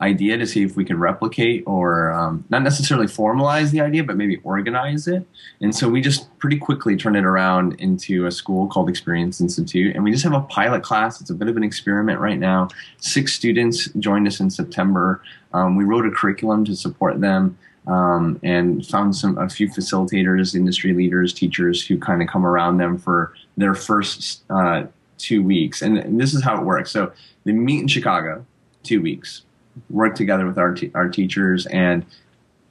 idea 0.00 0.36
to 0.36 0.46
see 0.46 0.62
if 0.62 0.76
we 0.76 0.84
could 0.84 0.96
replicate 0.96 1.62
or 1.66 2.10
um, 2.12 2.44
not 2.50 2.62
necessarily 2.62 3.06
formalize 3.06 3.70
the 3.70 3.80
idea, 3.80 4.02
but 4.02 4.16
maybe 4.16 4.38
organize 4.42 5.06
it. 5.06 5.26
And 5.60 5.74
so 5.74 5.88
we 5.88 6.00
just 6.00 6.36
pretty 6.38 6.58
quickly 6.58 6.96
turned 6.96 7.16
it 7.16 7.24
around 7.24 7.80
into 7.80 8.26
a 8.26 8.30
school 8.30 8.66
called 8.66 8.88
Experience 8.88 9.40
Institute. 9.40 9.94
And 9.94 10.02
we 10.02 10.10
just 10.10 10.24
have 10.24 10.32
a 10.32 10.40
pilot 10.42 10.82
class. 10.82 11.20
It's 11.20 11.30
a 11.30 11.34
bit 11.34 11.48
of 11.48 11.56
an 11.56 11.62
experiment 11.62 12.20
right 12.20 12.38
now. 12.38 12.68
Six 12.98 13.34
students 13.34 13.88
joined 13.98 14.26
us 14.26 14.40
in 14.40 14.50
September. 14.50 15.22
Um, 15.52 15.76
we 15.76 15.84
wrote 15.84 16.06
a 16.06 16.10
curriculum 16.10 16.64
to 16.66 16.76
support 16.76 17.20
them. 17.20 17.56
Um, 17.86 18.40
and 18.42 18.86
found 18.86 19.14
some 19.14 19.36
a 19.36 19.46
few 19.46 19.68
facilitators, 19.68 20.54
industry 20.54 20.94
leaders, 20.94 21.34
teachers 21.34 21.86
who 21.86 21.98
kind 21.98 22.22
of 22.22 22.28
come 22.28 22.46
around 22.46 22.78
them 22.78 22.96
for 22.96 23.34
their 23.58 23.74
first 23.74 24.42
uh, 24.48 24.84
two 25.18 25.42
weeks. 25.42 25.82
And, 25.82 25.98
and 25.98 26.18
this 26.18 26.32
is 26.32 26.42
how 26.42 26.58
it 26.58 26.64
works. 26.64 26.90
So 26.90 27.12
they 27.44 27.52
meet 27.52 27.82
in 27.82 27.88
Chicago, 27.88 28.46
two 28.84 29.02
weeks 29.02 29.42
work 29.90 30.14
together 30.14 30.46
with 30.46 30.58
our, 30.58 30.76
our 30.94 31.08
teachers 31.08 31.66
and 31.66 32.04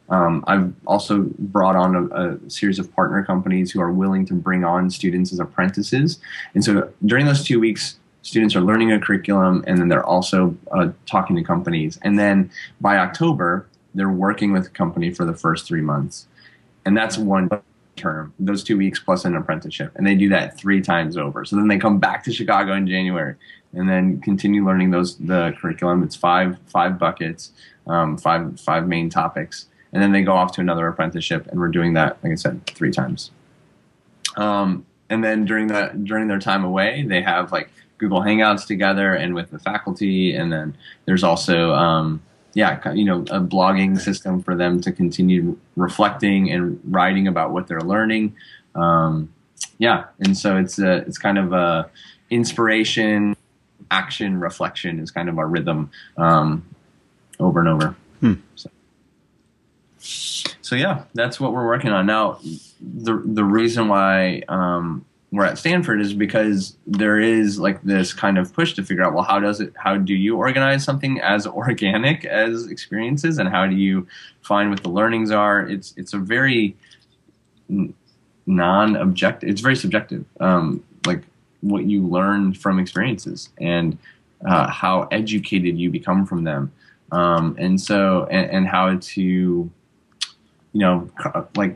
um, 0.10 0.44
I've 0.48 0.74
also 0.86 1.30
brought 1.39 1.76
on 1.76 1.96
a, 1.96 2.06
a, 2.36 2.50
series 2.50 2.78
of 2.78 2.94
partner 2.94 3.24
companies 3.24 3.72
who 3.72 3.82
are 3.82 3.92
willing 3.92 4.26
to 4.28 4.34
bring 4.34 4.63
on 4.63 4.89
students 4.89 5.32
as 5.32 5.39
apprentices. 5.39 6.20
And 6.54 6.63
so 6.63 6.92
during 7.06 7.26
those 7.26 7.44
two 7.44 7.60
weeks, 7.60 7.98
students 8.22 8.56
are 8.56 8.62
learning 8.62 8.92
a 8.92 9.00
curriculum 9.00 9.63
and 9.66 9.78
then 9.78 9.88
they're 9.88 10.06
also 10.06 10.56
uh, 10.72 10.89
talking 11.06 11.36
to 11.38 11.44
companies. 11.44 12.00
And 12.02 12.20
then 12.20 12.52
by 12.82 12.98
October, 12.98 13.68
they're 13.96 14.10
working 14.10 14.52
with 14.52 14.68
a 14.68 14.70
company 14.70 15.12
for 15.12 15.26
the 15.26 15.34
first 15.34 15.68
three 15.68 15.82
months. 15.82 16.28
And 16.86 16.98
that's 16.98 17.18
one 17.18 17.50
term, 17.95 18.34
those 18.39 18.63
two 18.63 18.77
weeks 18.77 18.99
plus 18.99 19.25
an 19.25 19.36
apprenticeship. 19.36 19.91
And 19.95 20.06
they 20.06 20.15
do 20.15 20.29
that 20.29 20.58
three 20.58 20.82
times 20.82 21.17
over. 21.17 21.45
So 21.45 21.56
then 21.56 21.67
they 21.67 21.77
come 21.77 21.99
back 21.99 22.23
to 22.25 22.34
Chicago 22.34 22.73
in 22.73 22.88
January 22.88 23.36
and 23.73 23.89
then 23.89 24.21
continue 24.21 24.65
learning 24.65 24.91
those 24.91 25.17
the 25.17 25.56
curriculum. 25.60 26.03
It's 26.03 26.15
five 26.15 26.58
five 26.67 26.99
buckets, 26.99 27.51
um, 27.88 28.17
five 28.17 28.60
five 28.60 28.88
main 28.88 29.10
topics, 29.10 29.67
and 29.91 30.01
then 30.01 30.12
they 30.12 30.21
go 30.21 30.34
off 30.34 30.51
to 30.53 30.62
another 30.62 30.88
apprenticeship, 30.88 31.47
and 31.47 31.60
we're 31.60 31.69
doing 31.69 31.93
that, 31.93 32.17
like 32.23 32.32
I 32.32 32.36
said, 32.36 32.65
three 32.67 32.91
times. 32.91 33.32
Um, 34.38 34.86
and 35.10 35.23
then 35.23 35.45
during 35.45 35.67
that 35.67 36.03
during 36.03 36.27
their 36.27 36.39
time 36.39 36.63
away, 36.63 37.03
they 37.08 37.21
have 37.21 37.51
like 37.51 37.69
Google 37.97 38.21
Hangouts 38.21 38.65
together 38.65 39.13
and 39.13 39.34
with 39.34 39.49
the 39.49 39.60
faculty, 39.60 40.36
and 40.36 40.51
then 40.51 40.75
there's 41.06 41.23
also 41.23 41.73
um, 41.73 42.21
yeah, 42.54 42.92
you 42.94 43.06
know, 43.06 43.22
a 43.22 43.39
blogging 43.42 44.00
system 44.00 44.42
for 44.42 44.56
them 44.56 44.80
to 44.82 44.92
continue 44.92 45.58
reflecting 45.76 46.52
and 46.52 46.80
writing 46.86 47.28
about 47.28 47.52
what 47.52 47.68
they're 47.68 47.82
learning. 47.82 48.36
Um, 48.76 49.34
yeah, 49.80 50.06
and 50.20 50.38
so 50.38 50.58
it's 50.58 50.78
a, 50.80 50.98
it's 50.98 51.18
kind 51.18 51.38
of 51.38 51.54
a 51.54 51.89
inspiration 52.30 53.36
action 53.92 54.39
reflection 54.39 55.00
is 55.00 55.12
kind 55.12 55.30
of 55.30 55.38
our 55.38 55.48
rhythm 55.48 55.92
um, 56.18 56.66
over 57.39 57.60
and 57.60 57.70
over. 57.70 57.96
Hmm. 58.20 58.34
So. 58.56 58.70
so. 60.62 60.76
yeah, 60.76 61.04
that's 61.13 61.39
what 61.39 61.54
we're 61.54 61.66
working 61.66 61.92
on 61.92 62.06
now. 62.06 62.39
The 62.82 63.22
the 63.24 63.44
reason 63.44 63.88
why 63.88 64.44
um, 64.48 65.06
we're 65.34 65.46
at 65.46 65.58
Stanford 65.58 66.00
is 66.00 66.13
because 66.13 66.78
there 66.86 67.19
is 67.19 67.60
like 67.60 67.82
this 67.84 68.13
kind 68.13 68.38
of 68.38 68.54
push 68.54 68.74
to 68.74 68.84
figure 68.84 69.04
out 69.04 69.13
well 69.13 69.24
how 69.24 69.39
does 69.39 69.60
it 69.60 69.74
how 69.76 69.98
do 69.98 70.13
you 70.13 70.38
organize 70.38 70.84
something 70.84 71.19
as 71.19 71.48
organic 71.63 72.24
as 72.26 72.67
experiences 72.67 73.38
and 73.39 73.50
how 73.50 73.67
do 73.67 73.76
you 73.76 74.08
find 74.41 74.69
what 74.69 74.84
the 74.84 74.89
learnings 74.89 75.32
are 75.32 75.62
it's 75.62 75.93
it's 75.98 76.13
a 76.13 76.17
very 76.17 76.76
non-objective 78.46 79.50
it's 79.50 79.62
very 79.62 79.76
subjective 79.76 80.24
um, 80.39 80.84
like 81.06 81.24
what 81.62 81.86
you 81.86 82.06
learn 82.06 82.54
from 82.54 82.78
experiences 82.78 83.50
and 83.60 83.98
uh, 84.46 84.69
how 84.69 85.04
educated 85.12 85.78
you 85.78 85.89
become 85.89 86.26
from 86.26 86.43
them. 86.43 86.72
Um, 87.12 87.56
and 87.58 87.80
so, 87.80 88.28
and, 88.30 88.50
and, 88.50 88.67
how 88.67 88.98
to, 88.98 89.22
you 89.22 89.72
know, 90.74 91.10
like 91.56 91.76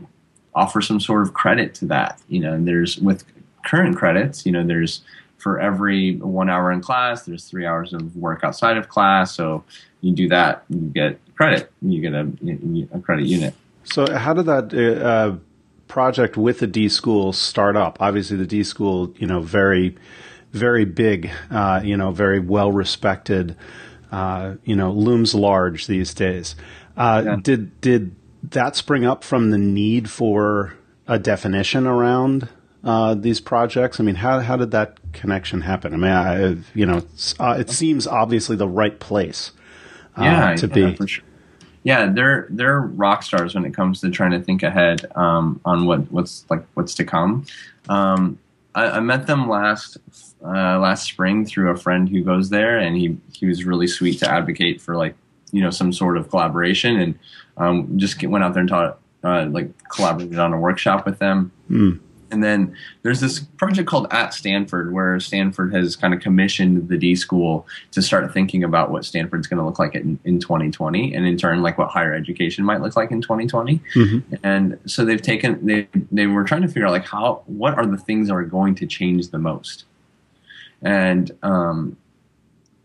offer 0.56 0.82
some 0.82 1.00
sort 1.00 1.22
of 1.22 1.34
credit 1.34 1.76
to 1.76 1.86
that. 1.86 2.20
You 2.28 2.40
know, 2.40 2.54
and 2.54 2.68
there's 2.68 2.98
with 2.98 3.24
current 3.68 3.98
credits, 3.98 4.46
you 4.46 4.52
know, 4.52 4.66
there's 4.66 5.02
for 5.38 5.60
every 5.60 6.16
one 6.16 6.50
hour 6.50 6.72
in 6.72 6.82
class, 6.82 7.26
there's 7.26 7.46
three 7.46 7.66
hours 7.66 7.94
of 7.94 8.16
work 8.16 8.44
outside 8.44 8.78
of 8.78 8.90
class. 8.90 9.36
So 9.36 9.64
you 10.02 10.14
do 10.14 10.28
that, 10.30 10.64
you 10.70 10.80
get 10.94 11.20
credit, 11.36 11.72
you 11.82 12.02
get 12.02 12.14
a, 12.14 12.98
a 12.98 13.00
credit 13.00 13.26
unit. 13.26 13.54
So 13.84 14.18
how 14.18 14.34
did 14.34 14.48
that 14.48 14.74
uh, 14.74 15.38
project 15.88 16.38
with 16.38 16.60
the 16.60 16.68
D 16.68 16.90
school 16.90 17.34
start 17.34 17.78
up? 17.78 17.98
Obviously, 18.02 18.36
the 18.38 18.48
D 18.48 18.64
school, 18.64 19.14
you 19.18 19.28
know, 19.28 19.42
very, 19.42 19.96
very 20.52 20.86
big, 20.86 21.30
uh, 21.52 21.82
you 21.84 21.96
know, 21.96 22.12
very 22.12 22.40
well 22.40 22.72
respected, 22.72 23.56
uh, 24.12 24.56
you 24.64 24.76
know, 24.76 24.92
looms 24.92 25.36
large 25.36 25.88
these 25.88 26.14
days. 26.14 26.56
Uh, 26.98 27.24
yeah. 27.26 27.36
Did 27.42 27.80
did 27.80 28.16
that 28.44 28.76
spring 28.76 29.06
up 29.06 29.24
from 29.24 29.52
the 29.52 29.58
need 29.58 30.10
for 30.10 30.74
a 31.08 31.20
definition 31.20 31.86
around 31.88 32.50
uh, 32.84 33.16
these 33.16 33.40
projects? 33.40 34.00
I 34.00 34.04
mean, 34.04 34.16
how 34.16 34.40
how 34.40 34.58
did 34.58 34.72
that 34.72 34.98
connection 35.14 35.62
happen? 35.62 35.94
I 35.94 35.98
mean, 35.98 36.12
I, 36.12 36.58
you 36.78 36.86
know, 36.86 37.04
uh, 37.40 37.58
it 37.60 37.70
seems 37.70 38.08
obviously 38.08 38.56
the 38.56 38.68
right 38.68 39.00
place. 39.00 39.52
Uh, 40.16 40.24
yeah, 40.24 40.56
to 40.56 40.68
yeah, 40.68 40.92
be. 40.92 41.08
Sure. 41.08 41.24
Yeah, 41.84 42.12
they're 42.12 42.48
they're 42.50 42.82
rock 42.82 43.24
stars 43.24 43.56
when 43.56 43.64
it 43.66 43.74
comes 43.74 44.02
to 44.02 44.10
trying 44.10 44.32
to 44.32 44.42
think 44.42 44.64
ahead 44.64 45.06
um, 45.16 45.62
on 45.64 45.86
what 45.86 46.12
what's 46.12 46.46
like 46.50 46.66
what's 46.74 46.94
to 46.96 47.06
come. 47.06 47.46
Um, 47.88 48.40
I, 48.76 48.90
I, 48.92 49.00
met 49.00 49.26
them 49.26 49.48
last 49.48 49.98
uh, 50.44 50.80
last 50.80 51.06
spring 51.06 51.46
through 51.46 51.72
a 51.72 51.78
friend 51.78 52.10
who 52.10 52.24
goes 52.24 52.50
there, 52.50 52.78
and 52.78 52.98
he 52.98 53.18
he 53.32 53.46
was 53.46 53.64
really 53.64 53.88
sweet 53.88 54.20
to 54.20 54.30
advocate 54.30 54.82
for 54.82 54.98
like 54.98 55.16
you 55.52 55.62
know 55.62 55.70
some 55.70 55.94
sort 55.94 56.18
of 56.18 56.30
collaboration, 56.30 57.00
and 57.00 57.20
um, 57.58 57.98
just 57.98 58.22
went 58.22 58.44
out 58.44 58.54
there 58.54 58.62
and 58.62 58.70
taught 58.70 59.00
uh, 59.24 59.46
like 59.50 59.72
collaborated 59.90 60.40
on 60.40 60.54
a 60.54 60.60
workshop 60.60 61.06
with 61.06 61.20
them. 61.20 61.52
Mm. 61.70 62.00
And 62.30 62.44
then 62.44 62.76
there's 63.04 63.20
this 63.22 63.40
project 63.40 63.88
called 63.88 64.08
At 64.12 64.34
Stanford, 64.34 64.94
where 64.94 65.20
Stanford 65.20 65.74
has 65.74 65.96
kind 65.96 66.14
of 66.14 66.20
commissioned 66.20 66.90
the 66.90 66.98
D 66.98 67.16
School 67.16 67.68
to 67.92 68.02
start 68.02 68.34
thinking 68.34 68.64
about 68.64 68.92
what 68.92 69.06
Stanford's 69.06 69.48
going 69.48 69.60
to 69.60 69.66
look 69.66 69.80
like 69.80 69.96
in, 69.96 70.20
in 70.26 70.40
2020, 70.40 71.14
and 71.14 71.26
in 71.26 71.38
turn, 71.38 71.62
like 71.62 71.78
what 71.78 71.90
higher 71.90 72.14
education 72.14 72.66
might 72.66 72.82
look 72.82 72.96
like 72.96 73.12
in 73.12 73.22
2020. 73.22 73.82
Mm-hmm. 73.96 74.36
And 74.44 74.80
so 74.86 75.06
they've 75.06 75.22
taken 75.22 75.66
they 75.66 75.88
they 76.12 76.28
were 76.28 76.44
trying 76.44 76.64
to 76.64 76.68
figure 76.68 76.88
out 76.88 76.92
like 76.92 77.06
how 77.06 77.44
what 77.46 77.76
are 77.76 77.86
the 77.86 77.98
things 77.98 78.28
that 78.28 78.34
are 78.34 78.44
going 78.44 78.76
to 78.76 78.86
change 78.86 79.30
the 79.30 79.40
most, 79.40 79.86
and 80.82 81.32
um, 81.44 81.98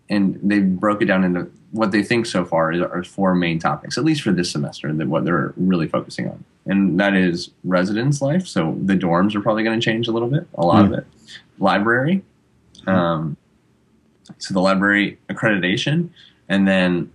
and 0.08 0.38
they 0.42 0.60
broke 0.60 1.02
it 1.02 1.06
down 1.06 1.24
into 1.24 1.50
what 1.72 1.90
they 1.90 2.02
think 2.02 2.26
so 2.26 2.44
far 2.44 2.70
are 2.72 3.02
four 3.02 3.34
main 3.34 3.58
topics, 3.58 3.96
at 3.96 4.04
least 4.04 4.22
for 4.22 4.30
this 4.30 4.50
semester, 4.50 4.92
that 4.92 5.08
what 5.08 5.24
they're 5.24 5.54
really 5.56 5.88
focusing 5.88 6.28
on, 6.28 6.44
and 6.66 6.98
that 7.00 7.14
is 7.14 7.50
residence 7.64 8.22
life. 8.22 8.46
So 8.46 8.76
the 8.82 8.94
dorms 8.94 9.34
are 9.34 9.40
probably 9.40 9.64
going 9.64 9.78
to 9.78 9.84
change 9.84 10.08
a 10.08 10.12
little 10.12 10.28
bit, 10.28 10.46
a 10.54 10.64
lot 10.64 10.84
mm-hmm. 10.84 10.94
of 10.94 10.98
it. 11.00 11.06
Library, 11.58 12.22
um, 12.86 13.36
so 14.38 14.54
the 14.54 14.60
library 14.60 15.18
accreditation, 15.28 16.10
and 16.48 16.66
then 16.66 17.12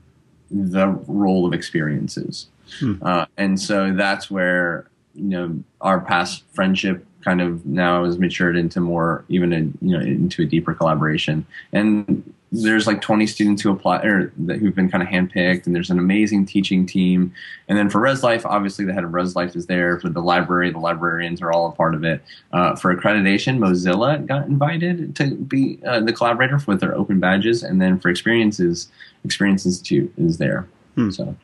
the 0.49 0.87
role 1.07 1.45
of 1.45 1.53
experiences, 1.53 2.47
mm-hmm. 2.79 3.05
uh, 3.05 3.25
and 3.37 3.59
so 3.59 3.93
that's 3.93 4.31
where 4.31 4.87
you 5.15 5.23
know 5.23 5.63
our 5.81 5.99
past 5.99 6.43
friendship 6.53 7.05
kind 7.21 7.41
of 7.41 7.65
now 7.65 8.05
has 8.05 8.17
matured 8.17 8.55
into 8.55 8.79
more 8.79 9.25
even 9.27 9.51
a, 9.51 9.59
you 9.85 9.97
know 9.97 9.99
into 9.99 10.43
a 10.43 10.45
deeper 10.45 10.73
collaboration 10.73 11.45
and 11.73 12.33
there's 12.51 12.87
like 12.87 13.01
20 13.01 13.27
students 13.27 13.61
who 13.61 13.71
apply 13.71 14.01
or 14.03 14.31
that, 14.37 14.57
who've 14.57 14.73
been 14.73 14.89
kind 14.89 15.03
of 15.03 15.09
handpicked 15.09 15.65
and 15.65 15.75
there's 15.75 15.89
an 15.89 15.99
amazing 15.99 16.45
teaching 16.45 16.85
team. 16.85 17.33
And 17.67 17.77
then 17.77 17.89
for 17.89 17.99
res 17.99 18.23
life 18.23 18.45
obviously 18.45 18.85
the 18.85 18.93
head 18.93 19.03
of 19.03 19.13
res 19.13 19.35
life 19.35 19.55
is 19.55 19.65
there 19.65 19.99
for 19.99 20.07
the 20.09 20.21
library. 20.21 20.71
The 20.71 20.79
librarians 20.79 21.41
are 21.41 21.51
all 21.51 21.67
a 21.67 21.71
part 21.73 21.93
of 21.93 22.05
it. 22.05 22.23
Uh, 22.53 22.75
for 22.75 22.95
accreditation 22.95 23.57
mozilla 23.57 24.25
got 24.25 24.47
invited 24.47 25.15
to 25.17 25.35
be 25.35 25.79
uh, 25.85 25.99
the 25.99 26.13
collaborator 26.13 26.57
with 26.65 26.79
their 26.79 26.95
open 26.95 27.19
badges. 27.19 27.63
And 27.63 27.81
then 27.81 27.99
for 27.99 28.09
experiences 28.09 28.89
experience 29.25 29.65
institute 29.65 30.11
is 30.17 30.37
there. 30.37 30.67
Hmm. 30.95 31.09
so. 31.09 31.35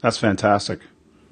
That's 0.00 0.16
fantastic. 0.16 0.80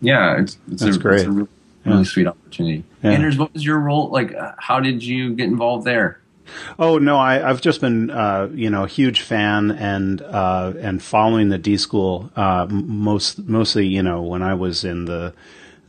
Yeah 0.02 0.40
it's, 0.40 0.58
it's 0.70 0.82
that's 0.82 0.96
a, 0.96 1.00
great 1.00 1.20
it's 1.20 1.24
a 1.24 1.30
really, 1.30 1.48
really 1.86 2.04
sweet 2.04 2.26
opportunity. 2.26 2.84
Yeah. 3.02 3.12
anders 3.12 3.38
what 3.38 3.54
was 3.54 3.64
your 3.64 3.78
role? 3.78 4.10
Like 4.10 4.34
uh, 4.34 4.52
how 4.58 4.78
did 4.78 5.02
you 5.02 5.34
get 5.34 5.46
involved 5.46 5.86
there 5.86 6.20
Oh 6.78 6.98
no, 6.98 7.16
I, 7.18 7.34
have 7.34 7.60
just 7.60 7.80
been 7.80 8.10
uh, 8.10 8.48
you 8.52 8.70
know 8.70 8.84
a 8.84 8.88
huge 8.88 9.22
fan 9.22 9.70
and 9.70 10.20
uh, 10.22 10.72
and 10.78 11.02
following 11.02 11.48
the 11.48 11.58
D 11.58 11.76
school 11.76 12.30
uh, 12.36 12.66
most 12.70 13.46
mostly 13.46 13.86
you 13.86 14.02
know 14.02 14.22
when 14.22 14.42
I 14.42 14.54
was 14.54 14.84
in 14.84 15.04
the 15.04 15.34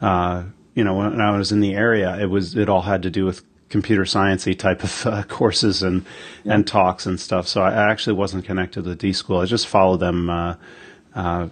uh, 0.01 0.43
you 0.75 0.83
know 0.83 0.95
when 0.95 1.21
I 1.21 1.37
was 1.37 1.51
in 1.51 1.59
the 1.59 1.75
area 1.75 2.17
it 2.19 2.27
was 2.27 2.55
it 2.55 2.69
all 2.69 2.81
had 2.81 3.03
to 3.03 3.09
do 3.09 3.25
with 3.25 3.43
computer 3.69 4.03
sciencey 4.03 4.57
type 4.57 4.83
of 4.83 5.05
uh, 5.05 5.23
courses 5.27 5.83
and 5.83 6.05
yeah. 6.43 6.55
and 6.55 6.67
talks 6.67 7.05
and 7.05 7.19
stuff. 7.19 7.47
So 7.47 7.61
I 7.61 7.91
actually 7.91 8.13
wasn't 8.13 8.45
connected 8.45 8.83
to 8.83 8.89
the 8.89 8.95
D 8.95 9.13
school. 9.13 9.39
I 9.39 9.45
just 9.45 9.67
followed 9.67 9.99
them 9.99 10.29
uh, 10.29 11.47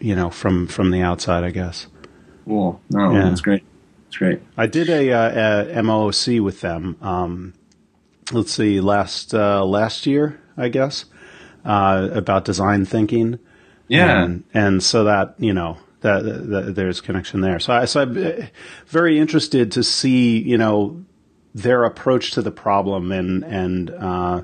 you 0.00 0.16
know 0.16 0.30
from 0.30 0.66
from 0.66 0.90
the 0.90 1.02
outside, 1.02 1.44
I 1.44 1.50
guess. 1.50 1.86
Cool. 2.44 2.80
No, 2.90 3.12
yeah. 3.12 3.28
that's 3.28 3.40
great. 3.40 3.62
That's 4.06 4.16
great. 4.16 4.40
I 4.56 4.66
did 4.66 4.90
a, 4.90 5.08
a 5.78 5.82
MOOC 5.82 6.42
with 6.42 6.60
them. 6.60 6.96
Um, 7.00 7.54
let's 8.32 8.52
see, 8.52 8.80
last 8.80 9.34
uh, 9.34 9.64
last 9.64 10.06
year, 10.06 10.40
I 10.56 10.68
guess, 10.68 11.04
uh, 11.64 12.08
about 12.12 12.44
design 12.44 12.84
thinking. 12.84 13.38
Yeah, 13.88 14.24
and, 14.24 14.44
and 14.54 14.82
so 14.82 15.04
that 15.04 15.34
you 15.38 15.52
know 15.52 15.78
that, 16.00 16.22
that, 16.22 16.74
there's 16.74 17.00
connection 17.00 17.40
there. 17.40 17.58
So 17.58 17.72
I 17.72 17.84
so 17.84 18.02
I'm 18.02 18.16
uh, 18.16 18.46
very 18.86 19.18
interested 19.18 19.72
to 19.72 19.82
see 19.82 20.38
you 20.38 20.58
know 20.58 21.04
their 21.54 21.84
approach 21.84 22.32
to 22.32 22.42
the 22.42 22.50
problem 22.50 23.12
and 23.12 23.44
and 23.44 23.90
uh, 23.90 24.42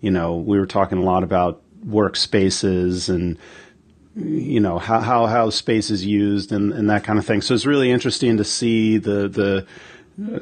you 0.00 0.10
know 0.10 0.36
we 0.36 0.58
were 0.58 0.66
talking 0.66 0.98
a 0.98 1.02
lot 1.02 1.22
about 1.22 1.62
workspaces 1.86 3.08
and 3.08 3.38
you 4.16 4.60
know 4.60 4.78
how 4.78 5.00
how 5.00 5.26
how 5.26 5.50
space 5.50 5.90
is 5.90 6.04
used 6.04 6.52
and, 6.52 6.72
and 6.72 6.90
that 6.90 7.04
kind 7.04 7.18
of 7.18 7.26
thing. 7.26 7.40
So 7.40 7.54
it's 7.54 7.66
really 7.66 7.90
interesting 7.90 8.36
to 8.36 8.44
see 8.44 8.98
the 8.98 9.28
the 9.28 9.66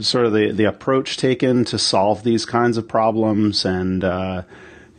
sort 0.00 0.26
of 0.26 0.33
the, 0.33 0.50
the 0.52 0.64
approach 0.64 1.16
taken 1.16 1.64
to 1.66 1.78
solve 1.78 2.22
these 2.22 2.44
kinds 2.44 2.76
of 2.76 2.88
problems 2.88 3.64
and 3.64 4.02
uh, 4.02 4.42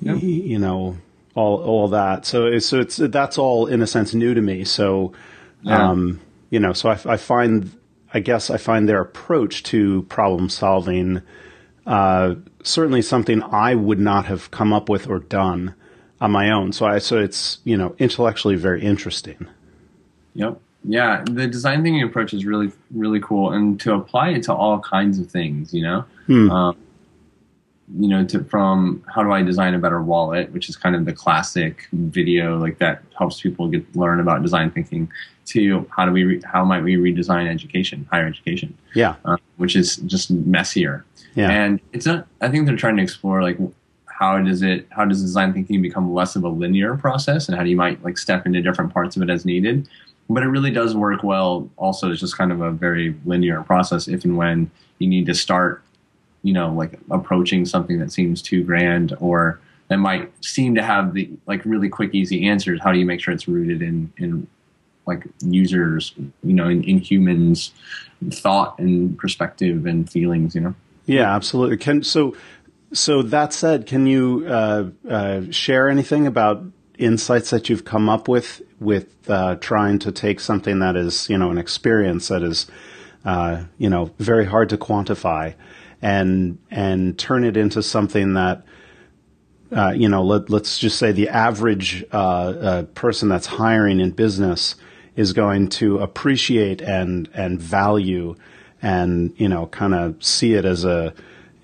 y- 0.02 0.14
you 0.14 0.60
know 0.60 0.98
all 1.36 1.62
all 1.62 1.88
that. 1.90 2.26
So 2.26 2.46
it's, 2.46 2.66
so 2.66 2.80
it's 2.80 2.98
that's 2.98 3.38
all 3.38 3.68
in 3.68 3.82
a 3.82 3.88
sense 3.88 4.14
new 4.14 4.34
to 4.34 4.42
me. 4.42 4.64
So 4.64 5.14
yeah. 5.62 5.90
um, 5.90 6.22
you 6.50 6.60
know 6.60 6.74
so 6.74 6.90
I, 6.90 7.00
I, 7.06 7.18
find 7.18 7.76
I 8.14 8.20
guess 8.20 8.50
I 8.50 8.58
find 8.58 8.88
their 8.88 9.02
approach 9.02 9.64
to 9.64 10.04
problem 10.04 10.50
solving 10.50 11.22
uh, 11.86 12.36
certainly 12.64 13.02
something 13.02 13.44
I 13.44 13.76
would 13.76 14.00
not 14.00 14.26
have 14.26 14.52
come 14.52 14.74
up 14.74 14.90
with 14.90 15.08
or 15.08 15.20
done 15.20 15.76
on 16.22 16.32
my 16.32 16.52
own. 16.52 16.72
So 16.72 16.86
I 16.86 17.00
so 17.00 17.18
it's 17.18 17.60
you 17.64 17.78
know 17.78 17.96
intellectually 18.00 18.56
very 18.56 18.82
interesting. 18.82 19.48
Yep 20.36 20.62
yeah, 20.84 21.24
the 21.26 21.48
design 21.48 21.84
thinking 21.84 22.04
approach 22.04 22.34
is 22.34 22.46
really 22.46 22.72
really 22.92 23.20
cool, 23.20 23.52
and 23.52 23.80
to 23.82 23.94
apply 23.94 24.30
it 24.30 24.44
to 24.44 24.54
all 24.54 24.80
kinds 24.80 25.20
of 25.20 25.30
things, 25.30 25.74
you 25.74 25.84
know, 25.84 26.06
hmm. 26.28 26.50
um, 26.52 26.78
you 27.98 28.08
know, 28.08 28.24
to 28.26 28.44
from 28.46 29.04
how 29.14 29.24
do 29.24 29.32
I 29.32 29.42
design 29.42 29.74
a 29.74 29.80
better 29.80 30.02
wallet, 30.02 30.52
which 30.52 30.70
is 30.70 30.78
kind 30.78 30.96
of 30.96 31.06
the 31.06 31.14
classic 31.14 31.88
video 31.92 32.58
like 32.58 32.78
that 32.80 33.04
helps 33.18 33.42
people 33.42 33.68
get 33.68 33.84
learn 33.96 34.20
about 34.20 34.42
design 34.42 34.72
thinking, 34.72 35.12
to 35.48 35.90
how 35.96 36.06
do 36.06 36.12
we 36.12 36.24
re- 36.24 36.42
how 36.46 36.64
might 36.64 36.84
we 36.84 36.96
redesign 36.96 37.50
education, 37.50 38.08
higher 38.10 38.26
education, 38.26 38.78
yeah, 38.94 39.16
uh, 39.26 39.38
which 39.58 39.76
is 39.76 39.98
just 39.98 40.32
messier. 40.32 41.06
Yeah, 41.36 41.52
and 41.52 41.82
it's 41.92 42.06
not. 42.06 42.26
I 42.40 42.48
think 42.48 42.68
they're 42.68 42.78
trying 42.78 42.98
to 42.98 43.04
explore 43.04 43.44
like 43.44 43.58
how 44.06 44.38
does 44.40 44.62
it 44.62 44.86
how 44.92 45.06
does 45.06 45.22
design 45.22 45.54
thinking 45.54 45.82
become 45.82 46.14
less 46.14 46.36
of 46.36 46.44
a 46.44 46.50
linear 46.50 46.96
process 46.96 47.48
and 47.48 47.58
how 47.58 47.64
do 47.64 47.70
you 47.70 47.78
might 47.78 48.04
like 48.04 48.18
step 48.18 48.46
into 48.46 48.62
different 48.62 48.94
parts 48.94 49.16
of 49.16 49.22
it 49.22 49.30
as 49.30 49.46
needed 49.46 49.88
but 50.30 50.44
it 50.44 50.48
really 50.48 50.72
does 50.72 50.96
work 50.96 51.24
well. 51.24 51.70
Also, 51.78 52.12
it's 52.12 52.20
just 52.20 52.38
kind 52.38 52.52
of 52.52 52.62
a 52.62 52.72
very 52.72 53.16
linear 53.26 53.64
process. 53.64 54.08
If 54.08 54.24
and 54.24 54.38
when 54.38 54.70
you 55.00 55.08
need 55.08 55.26
to 55.26 55.34
start, 55.34 55.82
you 56.44 56.54
know, 56.54 56.72
like 56.72 57.00
approaching 57.10 57.66
something 57.66 58.00
that 58.00 58.12
seems 58.12 58.42
too 58.42 58.64
grand 58.64 59.16
or 59.20 59.60
that 59.88 59.98
might 59.98 60.32
seem 60.46 60.76
to 60.76 60.84
have 60.84 61.14
the 61.14 61.30
like 61.48 61.66
really 61.66 61.90
quick, 61.90 62.14
easy 62.14 62.48
answers. 62.48 62.80
How 62.82 62.92
do 62.92 63.00
you 63.00 63.06
make 63.06 63.20
sure 63.20 63.34
it's 63.34 63.48
rooted 63.48 63.82
in 63.82 64.14
in 64.18 64.48
like 65.08 65.26
users, 65.42 66.14
you 66.44 66.54
know, 66.54 66.70
in, 66.70 66.84
in 66.84 67.00
humans' 67.00 67.72
thought 68.32 68.78
and 68.78 69.18
perspective 69.18 69.88
and 69.88 70.08
feelings, 70.08 70.54
you 70.54 70.62
know? 70.62 70.76
Yeah, 71.08 71.36
absolutely. 71.36 71.78
Can 71.78 72.04
so. 72.04 72.36
So 72.92 73.22
that 73.22 73.54
said, 73.54 73.86
can 73.86 74.08
you 74.08 74.46
uh, 74.48 74.90
uh, 75.08 75.42
share 75.52 75.90
anything 75.90 76.26
about 76.26 76.64
insights 77.00 77.50
that 77.50 77.70
you've 77.70 77.86
come 77.86 78.10
up 78.10 78.28
with 78.28 78.62
with 78.80 79.30
uh, 79.30 79.56
trying 79.56 80.00
to 80.00 80.12
take 80.12 80.40
something 80.40 80.80
that 80.80 80.96
is 80.96 81.30
you 81.30 81.38
know 81.38 81.50
an 81.50 81.58
experience 81.58 82.28
that 82.28 82.44
is 82.44 82.68
uh, 83.26 83.64
you 83.78 83.90
know 83.90 84.12
very 84.20 84.46
hard 84.46 84.70
to 84.70 84.78
quantify 84.78 85.56
and 86.02 86.58
and 86.70 87.18
turn 87.18 87.44
it 87.44 87.58
into 87.58 87.82
something 87.82 88.34
that 88.34 88.64
uh, 89.76 89.92
you 89.96 90.10
know 90.10 90.24
let, 90.24 90.50
let's 90.50 90.78
just 90.78 91.00
say 91.00 91.12
the 91.12 91.30
average 91.30 92.04
uh, 92.12 92.18
uh, 92.18 92.84
person 92.84 93.30
that's 93.30 93.48
hiring 93.48 94.00
in 94.00 94.12
business 94.12 94.76
is 95.16 95.34
going 95.34 95.70
to 95.70 96.00
appreciate 96.00 96.82
and 96.82 97.30
and 97.34 97.60
value 97.62 98.36
and 98.82 99.34
you 99.38 99.48
know 99.48 99.68
kind 99.68 99.94
of 99.94 100.22
see 100.24 100.54
it 100.54 100.66
as 100.66 100.84
a 100.84 101.14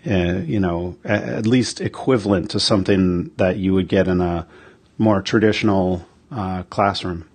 uh, 0.09 0.41
you 0.45 0.59
know 0.59 0.95
at 1.03 1.45
least 1.45 1.81
equivalent 1.81 2.51
to 2.51 2.59
something 2.59 3.31
that 3.37 3.57
you 3.57 3.73
would 3.73 3.87
get 3.87 4.07
in 4.07 4.21
a 4.21 4.47
more 4.97 5.21
traditional 5.21 6.05
uh, 6.31 6.63
classroom. 6.63 7.27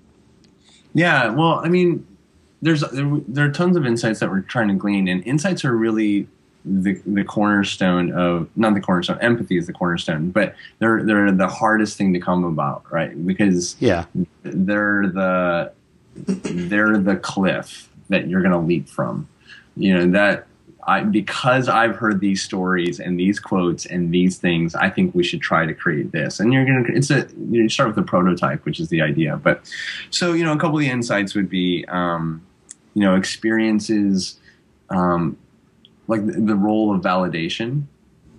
Yeah, 0.95 1.31
well, 1.31 1.61
I 1.65 1.69
mean, 1.69 2.07
there's 2.63 2.81
there, 2.81 3.11
there 3.29 3.47
are 3.47 3.51
tons 3.51 3.77
of 3.77 3.87
insights 3.87 4.21
that 4.21 4.31
we're 4.31 4.41
trying 4.41 4.69
to 4.69 4.75
glean, 4.75 5.09
and 5.09 5.25
insights 5.25 5.65
are 5.65 5.77
really 5.77 6.27
the 6.65 7.01
the 7.07 7.25
cornerstone 7.25 8.13
of 8.13 8.49
not 8.57 8.75
the 8.75 8.81
cornerstone. 8.81 9.19
Empathy 9.21 9.57
is 9.57 9.67
the 9.67 9.73
cornerstone, 9.73 10.31
but 10.31 10.55
they're 10.79 11.03
they're 11.05 11.33
the 11.33 11.49
hardest 11.49 11.97
thing 11.97 12.13
to 12.13 12.21
come 12.21 12.45
about, 12.45 12.85
right? 12.91 13.27
Because 13.27 13.77
yeah, 13.81 14.05
they're 14.43 15.07
the 15.07 15.73
they're 16.17 16.99
the 16.99 17.17
cliff 17.17 17.89
that 18.09 18.29
you're 18.29 18.43
going 18.43 18.53
to 18.53 18.59
leap 18.59 18.89
from. 18.89 19.29
You 19.77 19.95
know 19.95 20.07
that 20.19 20.47
I 20.91 21.05
because 21.05 21.69
I've 21.69 21.95
heard 21.95 22.19
these 22.19 22.43
stories 22.43 22.99
and 22.99 23.19
these 23.19 23.39
quotes 23.39 23.87
and 23.87 24.13
these 24.13 24.39
things, 24.39 24.75
I 24.75 24.91
think 24.91 25.15
we 25.15 25.23
should 25.23 25.41
try 25.41 25.65
to 25.65 25.73
create 25.73 26.11
this. 26.11 26.41
And 26.41 26.53
you're 26.53 26.65
gonna 26.65 26.83
it's 26.89 27.13
a 27.13 27.29
you 27.49 27.69
start 27.69 27.91
with 27.91 27.99
a 27.99 28.03
prototype, 28.03 28.65
which 28.65 28.81
is 28.81 28.89
the 28.89 29.01
idea. 29.01 29.37
But 29.37 29.73
so 30.11 30.33
you 30.33 30.45
know, 30.45 30.53
a 30.53 30.59
couple 30.59 30.79
of 30.79 30.81
the 30.81 30.91
insights 30.91 31.37
would 31.37 31.49
be 31.49 31.85
um, 31.87 32.45
you 32.95 33.03
know 33.03 33.15
experiences 33.15 34.41
um, 34.89 35.37
like 36.09 36.27
the, 36.27 36.33
the, 36.33 36.57
role 36.57 36.93
of 36.93 37.03
validation. 37.03 37.85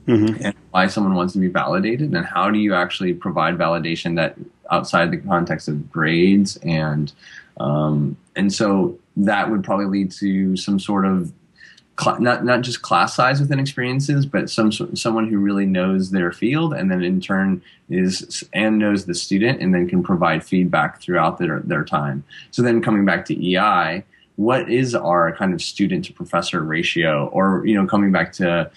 Mm-hmm. 0.08 0.44
And 0.44 0.56
why 0.72 0.88
someone 0.88 1.16
wants 1.16 1.32
to 1.34 1.40
be 1.40 1.48
validated, 1.48 2.12
and 2.12 2.26
how 2.26 2.50
do 2.52 2.60
you 2.60 2.74
actually 2.74 3.14
provide 3.14 3.58
validation 3.58 4.18
that 4.18 4.36
outside 4.70 5.10
the 5.12 5.18
context 5.18 5.70
of 5.70 5.90
grades 5.90 6.58
and 6.64 7.14
um, 7.62 8.18
and 8.36 8.52
so 8.52 9.00
that 9.16 9.50
would 9.50 9.64
probably 9.64 9.86
lead 9.86 10.12
to 10.12 10.58
some 10.58 10.80
sort 10.80 11.06
of 11.06 11.32
cl- 12.02 12.20
not 12.20 12.44
not 12.44 12.62
just 12.62 12.82
class 12.82 13.16
size 13.16 13.40
within 13.40 13.60
experiences, 13.60 14.26
but 14.26 14.50
some 14.50 14.72
someone 14.72 15.28
who 15.28 15.38
really 15.38 15.66
knows 15.66 16.12
their 16.12 16.32
field, 16.32 16.74
and 16.74 16.90
then 16.90 17.04
in 17.04 17.22
turn 17.22 17.62
is 17.90 18.44
and 18.54 18.80
knows 18.80 19.06
the 19.06 19.16
student, 19.16 19.62
and 19.62 19.74
then 19.74 19.88
can 19.88 20.04
provide 20.04 20.44
feedback 20.44 21.02
throughout 21.02 21.38
their 21.38 21.60
their 21.60 21.84
time. 21.84 22.24
So 22.52 22.62
then 22.62 22.82
coming 22.82 23.06
back 23.06 23.26
to 23.26 23.56
EI, 23.56 24.04
what 24.36 24.70
is 24.70 24.96
our 24.96 25.36
kind 25.36 25.54
of 25.54 25.62
student 25.62 26.06
to 26.06 26.14
professor 26.14 26.64
ratio, 26.64 27.28
or 27.28 27.66
you 27.66 27.76
know 27.76 27.86
coming 27.86 28.12
back 28.12 28.34
to 28.34 28.72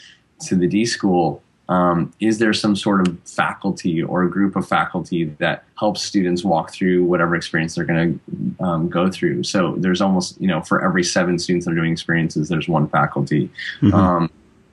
to 0.47 0.57
the 0.57 0.67
D 0.67 0.85
school, 0.85 1.43
um, 1.68 2.12
is 2.20 2.38
there 2.38 2.53
some 2.53 2.77
sort 2.77 3.07
of 3.07 3.18
faculty 3.24 4.03
or 4.03 4.22
a 4.22 4.31
group 4.31 4.55
of 4.55 4.68
faculty 4.68 5.24
that 5.38 5.64
helps 5.79 6.03
students 6.03 6.44
walk 6.44 6.72
through 6.72 7.05
whatever 7.05 7.35
experience 7.35 7.74
they're 7.74 7.85
going 7.85 8.20
to 8.59 8.64
um, 8.64 8.88
go 8.88 9.11
through? 9.11 9.44
So 9.44 9.74
there's 9.79 10.00
almost, 10.00 10.40
you 10.40 10.46
know, 10.46 10.61
for 10.61 10.85
every 10.85 11.03
seven 11.03 11.38
students 11.38 11.64
that 11.64 11.72
are 11.72 11.77
doing 11.77 11.92
experiences, 11.92 12.48
there's 12.48 12.68
one 12.68 12.88
faculty. 12.88 13.50
Mm-hmm. 13.81 13.94
Um, 13.94 14.31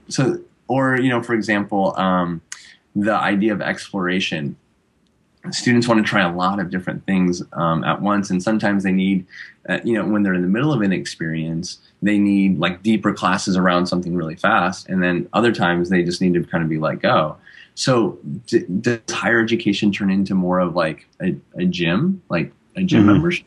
so, 0.10 0.39
or, 0.67 0.99
you 0.99 1.10
know, 1.10 1.23
for 1.23 1.34
example, 1.34 1.97
um, 1.97 2.41
the 2.95 3.13
idea 3.13 3.54
of 3.54 3.62
exploration. 3.62 4.58
Students 5.49 5.88
want 5.88 6.06
to 6.06 6.08
try 6.08 6.21
a 6.21 6.32
lot 6.32 6.60
of 6.60 6.69
different 6.69 7.06
things 7.06 7.41
um, 7.54 7.84
at 7.84 8.01
once, 8.01 8.30
and 8.30 8.43
sometimes 8.43 8.84
they 8.84 8.91
need, 8.91 9.25
uh, 9.67 9.80
you 9.84 9.93
know, 9.93 10.06
when 10.06 10.21
they're 10.21 10.36
in 10.36 10.43
the 10.43 10.47
middle 10.47 10.71
of 10.71 10.82
an 10.82 10.93
experience, 10.93 11.80
they 12.01 12.17
need 12.17 12.58
like 12.60 12.84
deeper 12.84 13.13
classes 13.13 13.56
around 13.56 13.86
something 13.86 14.15
really 14.15 14.36
fast 14.36 14.89
and 14.89 15.04
then 15.04 15.27
other 15.34 15.51
times 15.51 15.89
they 15.89 16.04
just 16.04 16.21
need 16.21 16.34
to 16.34 16.43
kind 16.43 16.63
of 16.63 16.69
be 16.69 16.77
let 16.77 16.99
go 16.99 17.38
so 17.75 18.17
d- 18.47 18.65
does 18.82 18.99
higher 19.10 19.39
education 19.39 19.91
turn 19.91 20.10
into 20.10 20.34
more 20.34 20.60
of 20.60 20.75
like 20.75 21.08
a, 21.21 21.36
a 21.56 21.65
gym 21.65 22.21
like 22.30 22.51
a 22.75 22.84
gym 22.84 23.01
mm-hmm. 23.01 23.13
membership 23.13 23.45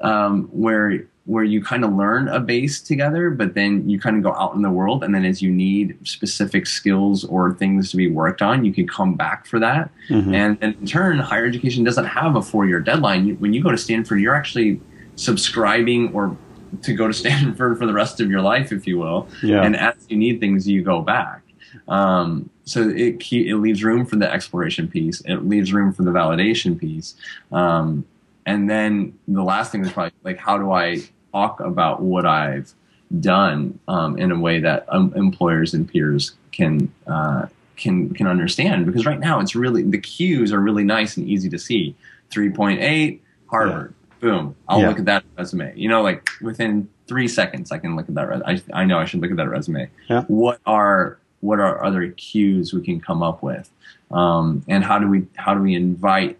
um, 0.00 0.44
where 0.52 1.06
where 1.24 1.44
you 1.44 1.62
kind 1.62 1.84
of 1.84 1.92
learn 1.92 2.28
a 2.28 2.40
base 2.40 2.80
together 2.80 3.30
but 3.30 3.54
then 3.54 3.88
you 3.88 3.98
kind 3.98 4.16
of 4.16 4.22
go 4.22 4.32
out 4.34 4.54
in 4.54 4.62
the 4.62 4.70
world 4.70 5.04
and 5.04 5.14
then 5.14 5.24
as 5.24 5.40
you 5.40 5.50
need 5.50 5.96
specific 6.02 6.66
skills 6.66 7.24
or 7.24 7.54
things 7.54 7.90
to 7.90 7.96
be 7.96 8.08
worked 8.08 8.42
on 8.42 8.64
you 8.64 8.72
can 8.72 8.86
come 8.88 9.14
back 9.14 9.46
for 9.46 9.58
that 9.60 9.90
mm-hmm. 10.08 10.34
and, 10.34 10.58
and, 10.60 10.74
in 10.74 10.86
turn 10.86 11.18
higher 11.18 11.46
education 11.46 11.84
doesn't 11.84 12.06
have 12.06 12.34
a 12.36 12.42
four 12.42 12.66
year 12.66 12.80
deadline 12.80 13.36
when 13.38 13.52
you 13.52 13.62
go 13.62 13.70
to 13.70 13.78
stanford 13.78 14.20
you're 14.20 14.34
actually 14.34 14.80
subscribing 15.16 16.12
or 16.12 16.36
to 16.80 16.94
go 16.94 17.06
to 17.06 17.12
Stanford 17.22 17.78
for 17.78 17.86
the 17.86 17.92
rest 17.92 18.20
of 18.20 18.30
your 18.30 18.40
life, 18.40 18.72
if 18.72 18.86
you 18.86 18.98
will. 18.98 19.28
Yeah. 19.42 19.62
And 19.62 19.76
as 19.76 19.94
you 20.08 20.16
need 20.16 20.40
things, 20.40 20.66
you 20.66 20.82
go 20.82 21.02
back. 21.02 21.42
Um, 21.88 22.50
so 22.64 22.88
it 22.88 23.32
it 23.32 23.56
leaves 23.56 23.82
room 23.82 24.06
for 24.06 24.16
the 24.16 24.30
exploration 24.30 24.88
piece. 24.88 25.20
It 25.22 25.48
leaves 25.48 25.72
room 25.72 25.92
for 25.92 26.02
the 26.02 26.10
validation 26.10 26.78
piece. 26.78 27.14
Um, 27.50 28.04
and 28.46 28.68
then 28.68 29.18
the 29.28 29.42
last 29.42 29.72
thing 29.72 29.84
is 29.84 29.92
probably 29.92 30.12
like, 30.24 30.38
how 30.38 30.58
do 30.58 30.72
I 30.72 31.02
talk 31.32 31.60
about 31.60 32.02
what 32.02 32.26
I've 32.26 32.72
done 33.20 33.78
um, 33.88 34.18
in 34.18 34.32
a 34.32 34.38
way 34.38 34.60
that 34.60 34.86
um, 34.88 35.12
employers 35.14 35.74
and 35.74 35.88
peers 35.88 36.32
can 36.52 36.92
uh, 37.06 37.46
can 37.76 38.12
can 38.14 38.26
understand? 38.26 38.86
Because 38.86 39.06
right 39.06 39.20
now 39.20 39.40
it's 39.40 39.54
really 39.54 39.82
the 39.82 39.98
cues 39.98 40.52
are 40.52 40.60
really 40.60 40.84
nice 40.84 41.16
and 41.16 41.28
easy 41.28 41.48
to 41.48 41.58
see. 41.58 41.94
Three 42.30 42.50
point 42.50 42.80
eight, 42.80 43.22
Harvard 43.46 43.94
boom, 44.22 44.54
I'll 44.68 44.80
yeah. 44.80 44.88
look 44.88 44.98
at 45.00 45.04
that 45.04 45.24
resume. 45.36 45.74
You 45.76 45.88
know, 45.88 46.00
like 46.00 46.26
within 46.40 46.88
three 47.06 47.28
seconds, 47.28 47.70
I 47.72 47.78
can 47.78 47.96
look 47.96 48.08
at 48.08 48.14
that. 48.14 48.28
Res- 48.28 48.42
I, 48.46 48.62
I 48.72 48.84
know 48.84 48.98
I 48.98 49.04
should 49.04 49.20
look 49.20 49.30
at 49.30 49.36
that 49.36 49.50
resume. 49.50 49.90
Yeah. 50.08 50.22
What 50.28 50.60
are 50.64 51.18
what 51.40 51.58
are 51.58 51.84
other 51.84 52.08
cues 52.12 52.72
we 52.72 52.80
can 52.82 53.00
come 53.00 53.22
up 53.22 53.42
with, 53.42 53.68
um, 54.10 54.64
and 54.68 54.82
how 54.82 54.98
do 54.98 55.08
we 55.08 55.26
how 55.36 55.52
do 55.54 55.60
we 55.60 55.74
invite 55.74 56.38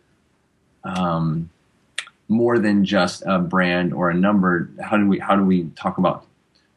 um, 0.84 1.50
more 2.32 2.58
than 2.58 2.84
just 2.84 3.22
a 3.26 3.38
brand 3.38 3.92
or 3.92 4.10
a 4.10 4.14
number? 4.14 4.70
How 4.82 4.96
do 4.96 5.06
we 5.06 5.18
how 5.18 5.36
do 5.36 5.44
we 5.44 5.64
talk 5.76 5.98
about 5.98 6.26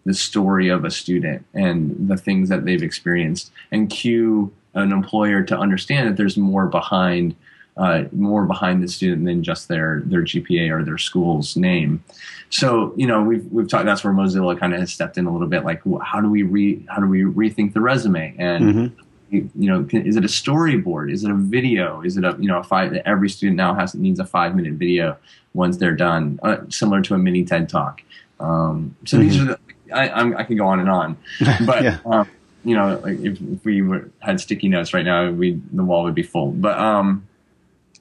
the 0.06 0.14
story 0.14 0.70
of 0.70 0.86
a 0.86 0.92
student 0.92 1.46
and 1.54 2.08
the 2.08 2.18
things 2.18 2.50
that 2.50 2.66
they've 2.66 2.84
experienced, 2.84 3.52
and 3.72 3.90
cue 3.90 4.54
an 4.76 4.92
employer 4.92 5.42
to 5.42 5.58
understand 5.58 6.08
that 6.08 6.18
there's 6.18 6.38
more 6.38 6.68
behind 6.68 7.36
uh, 7.78 8.06
more 8.14 8.46
behind 8.46 8.82
the 8.82 8.88
student 8.88 9.26
than 9.26 9.44
just 9.44 9.68
their 9.68 10.02
their 10.06 10.22
GPA 10.22 10.72
or 10.72 10.84
their 10.84 10.98
school's 10.98 11.58
name. 11.58 12.04
So 12.50 12.94
you 12.96 13.08
know 13.08 13.22
we've 13.22 13.46
we've 13.52 13.68
talked. 13.68 13.86
That's 13.86 14.04
where 14.04 14.14
Mozilla 14.14 14.58
kind 14.58 14.74
of 14.74 14.80
has 14.80 14.94
stepped 14.94 15.18
in 15.18 15.26
a 15.26 15.32
little 15.32 15.48
bit. 15.48 15.66
Like 15.66 15.82
how 16.02 16.22
do 16.22 16.30
we 16.30 16.44
re 16.44 16.86
how 16.88 17.02
do 17.02 17.08
we 17.08 17.24
rethink 17.24 17.74
the 17.74 17.82
resume 17.82 18.36
and 18.38 18.64
mm-hmm. 18.64 19.02
You, 19.30 19.50
know 19.56 19.84
can, 19.84 20.06
is 20.06 20.16
it 20.16 20.24
a 20.24 20.28
storyboard? 20.28 21.12
Is 21.12 21.24
it 21.24 21.32
a 21.32 21.36
video? 21.36 22.02
Is 22.02 22.18
it 22.18 22.24
a 22.24 22.36
you 22.40 22.48
know 22.48 22.60
a 22.60 22.64
five? 22.64 22.94
Every 23.06 23.30
student 23.30 23.58
now 23.58 23.74
has 23.74 23.96
needs 23.96 24.20
a 24.20 24.26
five 24.26 24.56
minute 24.56 24.74
video 24.74 25.18
once 25.54 25.78
they're 25.78 25.96
done, 25.96 26.40
uh, 26.44 26.58
similar 26.70 27.02
to 27.04 27.14
a 27.14 27.18
mini 27.18 27.44
TED 27.44 27.70
talk. 27.70 28.02
Um, 28.40 28.96
so 29.06 29.18
mm-hmm. 29.18 29.28
these 29.28 29.42
are 29.42 29.46
the, 29.46 29.60
I, 29.94 30.10
I'm, 30.10 30.36
I 30.36 30.44
could 30.44 30.58
go 30.58 30.68
on 30.68 30.80
and 30.80 30.90
on, 30.90 31.18
but. 31.66 31.84
yeah. 31.84 32.00
um, 32.06 32.30
you 32.66 32.76
know, 32.76 33.00
like 33.04 33.20
if, 33.20 33.40
if 33.40 33.64
we 33.64 33.84
were, 33.84 34.10
had 34.20 34.42
sticky 34.42 34.70
notes 34.70 34.92
right 34.92 35.06
now, 35.06 35.30
we 35.30 35.62
the 35.72 35.84
wall 35.84 36.04
would 36.04 36.16
be 36.16 36.24
full. 36.24 36.50
But 36.52 36.78
um, 36.80 37.28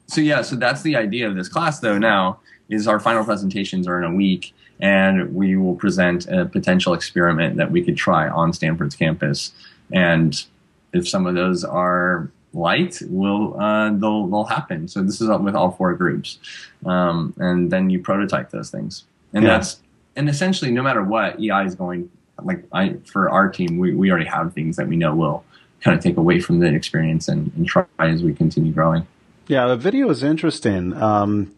so 0.06 0.22
yeah, 0.22 0.40
so 0.40 0.56
that's 0.56 0.80
the 0.80 0.96
idea 0.96 1.28
of 1.28 1.36
this 1.36 1.48
class 1.48 1.80
though 1.80 1.98
now 1.98 2.40
is 2.68 2.88
our 2.88 2.98
final 2.98 3.24
presentations 3.24 3.86
are 3.86 4.02
in 4.02 4.10
a 4.10 4.14
week 4.14 4.54
and 4.80 5.34
we 5.34 5.56
will 5.56 5.74
present 5.74 6.26
a 6.28 6.46
potential 6.46 6.94
experiment 6.94 7.56
that 7.56 7.70
we 7.70 7.82
could 7.82 7.96
try 7.96 8.28
on 8.28 8.52
Stanford's 8.52 8.96
campus. 8.96 9.52
And 9.92 10.44
if 10.94 11.08
some 11.08 11.26
of 11.26 11.34
those 11.34 11.64
are 11.64 12.30
light, 12.52 13.02
will 13.08 13.60
uh, 13.60 13.90
they'll 13.90 14.26
they'll 14.28 14.44
happen. 14.44 14.88
So 14.88 15.02
this 15.02 15.20
is 15.20 15.28
with 15.28 15.54
all 15.54 15.72
four 15.72 15.94
groups, 15.94 16.38
um, 16.86 17.34
and 17.38 17.70
then 17.70 17.90
you 17.90 18.00
prototype 18.00 18.50
those 18.50 18.70
things, 18.70 19.04
and 19.32 19.44
yeah. 19.44 19.50
that's 19.50 19.80
and 20.16 20.28
essentially 20.28 20.70
no 20.70 20.82
matter 20.82 21.02
what 21.02 21.40
EI 21.40 21.64
is 21.64 21.74
going 21.74 22.10
like 22.42 22.64
I 22.72 22.96
for 23.04 23.30
our 23.30 23.48
team, 23.48 23.78
we 23.78 23.94
we 23.94 24.10
already 24.10 24.26
have 24.26 24.52
things 24.52 24.76
that 24.76 24.88
we 24.88 24.96
know 24.96 25.14
will 25.14 25.44
kind 25.80 25.96
of 25.96 26.02
take 26.02 26.16
away 26.16 26.40
from 26.40 26.60
the 26.60 26.74
experience 26.74 27.28
and, 27.28 27.52
and 27.56 27.66
try 27.66 27.84
as 27.98 28.22
we 28.22 28.32
continue 28.32 28.72
growing. 28.72 29.06
Yeah, 29.46 29.66
the 29.66 29.76
video 29.76 30.08
is 30.08 30.22
interesting. 30.22 30.94
Um, 30.94 31.54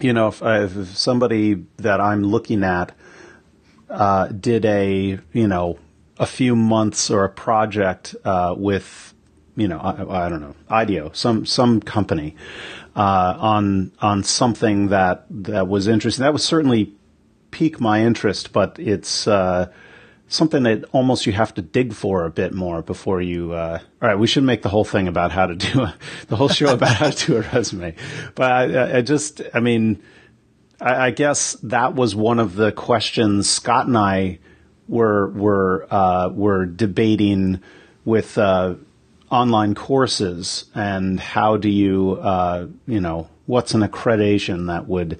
you 0.00 0.12
know, 0.12 0.28
if, 0.28 0.40
if, 0.42 0.96
somebody 0.96 1.66
that 1.78 2.00
I'm 2.00 2.22
looking 2.22 2.62
at 2.62 2.92
uh, 3.90 4.28
did 4.28 4.64
a, 4.64 5.18
you 5.32 5.48
know, 5.48 5.78
a 6.18 6.26
few 6.26 6.56
months 6.56 7.10
or 7.10 7.24
a 7.24 7.28
project 7.28 8.14
uh, 8.24 8.54
with, 8.56 9.14
you 9.56 9.68
know, 9.68 9.78
I, 9.78 10.26
I, 10.26 10.28
don't 10.28 10.40
know, 10.40 10.54
IDEO, 10.68 11.12
some 11.12 11.46
some 11.46 11.80
company 11.80 12.36
uh, 12.96 13.36
on 13.38 13.92
on 14.00 14.24
something 14.24 14.88
that 14.88 15.26
that 15.30 15.68
was 15.68 15.86
interesting. 15.86 16.22
That 16.22 16.32
would 16.32 16.42
certainly 16.42 16.92
pique 17.50 17.80
my 17.80 18.02
interest, 18.02 18.52
but 18.52 18.78
it's 18.78 19.26
uh, 19.26 19.70
something 20.28 20.62
that 20.64 20.84
almost 20.92 21.26
you 21.26 21.32
have 21.32 21.54
to 21.54 21.62
dig 21.62 21.92
for 21.92 22.24
a 22.24 22.30
bit 22.30 22.52
more 22.52 22.82
before 22.82 23.20
you. 23.22 23.52
Uh, 23.52 23.78
all 24.02 24.08
right, 24.08 24.18
we 24.18 24.26
should 24.26 24.44
make 24.44 24.62
the 24.62 24.68
whole 24.68 24.84
thing 24.84 25.08
about 25.08 25.32
how 25.32 25.46
to 25.46 25.54
do 25.54 25.82
a, 25.82 25.94
the 26.28 26.36
whole 26.36 26.48
show 26.48 26.72
about 26.72 26.94
how 26.96 27.10
to 27.10 27.26
do 27.26 27.36
a 27.36 27.40
resume. 27.40 27.94
But 28.34 28.52
I, 28.52 28.98
I 28.98 29.02
just, 29.02 29.40
I 29.54 29.60
mean, 29.60 30.02
I, 30.80 31.06
I, 31.06 31.10
guess 31.10 31.54
that 31.62 31.94
was 31.94 32.14
one 32.14 32.38
of 32.38 32.54
the 32.54 32.72
questions 32.72 33.48
Scott 33.48 33.86
and 33.86 33.96
I 33.96 34.38
were 34.88 35.28
were 35.28 35.86
uh, 35.90 36.28
were 36.30 36.66
debating 36.66 37.60
with 38.04 38.38
uh, 38.38 38.74
online 39.30 39.74
courses 39.74 40.64
and 40.74 41.20
how 41.20 41.56
do 41.56 41.68
you 41.68 42.18
uh, 42.22 42.66
you 42.86 43.00
know 43.00 43.28
what's 43.46 43.74
an 43.74 43.82
accreditation 43.82 44.66
that 44.66 44.88
would 44.88 45.18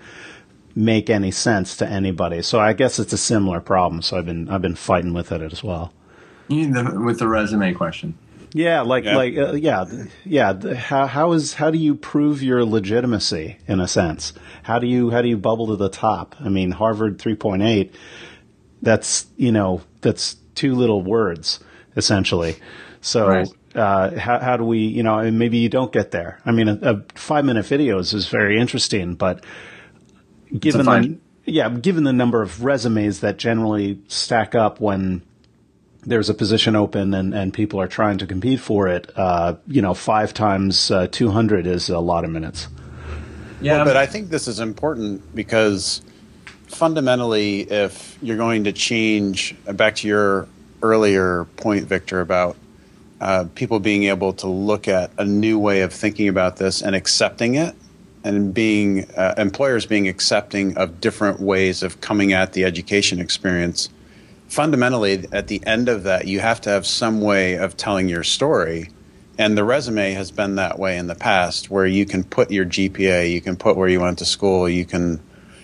make 0.75 1.11
any 1.11 1.31
sense 1.31 1.77
to 1.77 1.89
anybody. 1.89 2.41
So 2.41 2.61
I 2.61 2.73
guess 2.73 2.99
it's 2.99 3.13
a 3.13 3.19
similar 3.19 3.61
problem. 3.61 4.01
So 4.03 4.17
I've 4.17 4.27
been 4.27 4.49
I've 4.49 4.63
been 4.63 4.77
fighting 4.77 5.13
with 5.13 5.33
it 5.33 5.43
as 5.43 5.63
well. 5.63 5.93
The, 6.49 7.03
with 7.05 7.19
the 7.19 7.29
resume 7.29 7.75
question. 7.75 8.17
Yeah, 8.55 8.81
like 8.81 9.05
yeah. 9.05 9.17
like 9.17 9.37
uh, 9.37 9.53
yeah, 9.53 9.85
yeah. 10.25 10.75
How 10.75 11.07
how 11.07 11.33
is 11.33 11.55
how 11.55 11.71
do 11.71 11.77
you 11.77 11.95
prove 11.95 12.43
your 12.43 12.65
legitimacy 12.65 13.59
in 13.67 13.81
a 13.81 13.89
sense? 13.89 14.33
How 14.63 14.79
do 14.79 14.87
you 14.87 15.11
how 15.11 15.21
do 15.21 15.29
you 15.29 15.37
bubble 15.37 15.67
to 15.67 15.77
the 15.77 15.91
top? 15.91 16.35
I 16.41 16.49
mean, 16.49 16.71
Harvard 16.71 17.19
3.8 17.19 17.91
that's, 18.83 19.27
you 19.37 19.53
know, 19.53 19.83
that's 20.01 20.37
two 20.55 20.75
little 20.75 21.03
words 21.03 21.61
essentially. 21.97 22.57
So 23.01 23.29
right. 23.29 23.49
uh, 23.75 24.19
how 24.19 24.39
how 24.39 24.57
do 24.57 24.65
we, 24.65 24.79
you 24.79 25.03
know, 25.03 25.31
maybe 25.31 25.59
you 25.59 25.69
don't 25.69 25.93
get 25.93 26.11
there. 26.11 26.41
I 26.45 26.53
mean, 26.53 26.69
a, 26.69 26.75
a 26.75 26.95
5-minute 26.97 27.67
videos 27.67 28.15
is 28.15 28.29
very 28.29 28.59
interesting, 28.59 29.15
but 29.15 29.45
given 30.59 30.87
the 30.87 31.19
yeah, 31.45 31.69
given 31.71 32.05
the 32.05 32.13
number 32.13 32.43
of 32.43 32.65
resumes 32.65 33.21
that 33.21 33.39
generally 33.39 34.01
stack 34.09 34.55
up 34.55 34.81
when 34.81 35.23
there's 36.03 36.29
a 36.29 36.35
position 36.35 36.77
open 36.77 37.15
and, 37.15 37.35
and 37.35 37.53
people 37.53 37.81
are 37.81 37.89
trying 37.89 38.19
to 38.19 38.27
compete 38.27 38.61
for 38.61 38.89
it, 38.89 39.11
uh, 39.17 39.55
you 39.67 39.83
know, 39.83 39.95
five 39.95 40.33
times 40.33 40.91
uh, 40.91 41.07
200 41.11 41.67
is 41.67 41.89
a 41.89 41.99
lot 41.99 42.25
of 42.25 42.31
minutes. 42.31 42.69
Yeah, 43.61 43.77
well, 43.77 43.87
but 43.87 43.97
I 43.97 44.07
think 44.07 44.29
this 44.29 44.47
is 44.47 44.61
important 44.61 45.35
because 45.35 46.03
fundamentally, 46.69 47.61
if 47.63 48.19
you're 48.23 48.37
going 48.37 48.65
to 48.65 48.73
change, 48.73 49.55
uh, 49.67 49.73
back 49.73 49.97
to 49.97 50.09
your 50.09 50.49
earlier 50.83 51.45
point, 51.57 51.87
Victor, 51.87 52.21
about 52.21 52.57
uh, 53.21 53.47
people 53.55 53.81
being 53.81 54.05
able 54.05 54.33
to 54.35 54.47
look 54.47 54.87
at 54.87 55.11
a 55.19 55.25
new 55.25 55.59
way 55.59 55.81
of 55.81 55.93
thinking 55.93 56.29
about 56.29 56.57
this 56.57 56.83
and 56.83 56.95
accepting 56.95 57.57
it, 57.57 57.75
and 58.25 58.53
being 58.53 59.11
uh, 59.13 59.35
employers 59.39 59.87
being 59.87 60.09
accepting 60.09 60.77
of 60.77 61.01
different 61.01 61.41
ways 61.41 61.83
of 61.83 62.01
coming 62.01 62.33
at 62.33 62.53
the 62.53 62.65
education 62.65 63.21
experience 63.21 63.89
fundamentally, 64.49 65.27
at 65.33 65.47
the 65.47 65.65
end 65.67 65.89
of 65.89 66.03
that, 66.05 66.27
you 66.27 66.41
have 66.41 66.61
to 66.63 66.71
have 66.71 66.87
some 66.87 67.21
way 67.21 67.55
of 67.55 67.77
telling 67.77 68.09
your 68.09 68.25
story. 68.25 68.91
And 69.39 69.57
the 69.57 69.65
resume 69.65 70.13
has 70.15 70.31
been 70.31 70.57
that 70.57 70.79
way 70.79 70.99
in 70.99 71.07
the 71.07 71.15
past, 71.15 71.71
where 71.71 71.87
you 71.87 72.05
can 72.05 72.25
put 72.25 72.51
your 72.51 72.65
GPA, 72.65 73.31
you 73.31 73.41
can 73.41 73.57
put 73.57 73.77
where 73.77 73.89
you 73.89 74.01
went 74.01 74.19
to 74.19 74.25
school, 74.25 74.69
you 74.69 74.85
can, 74.85 75.21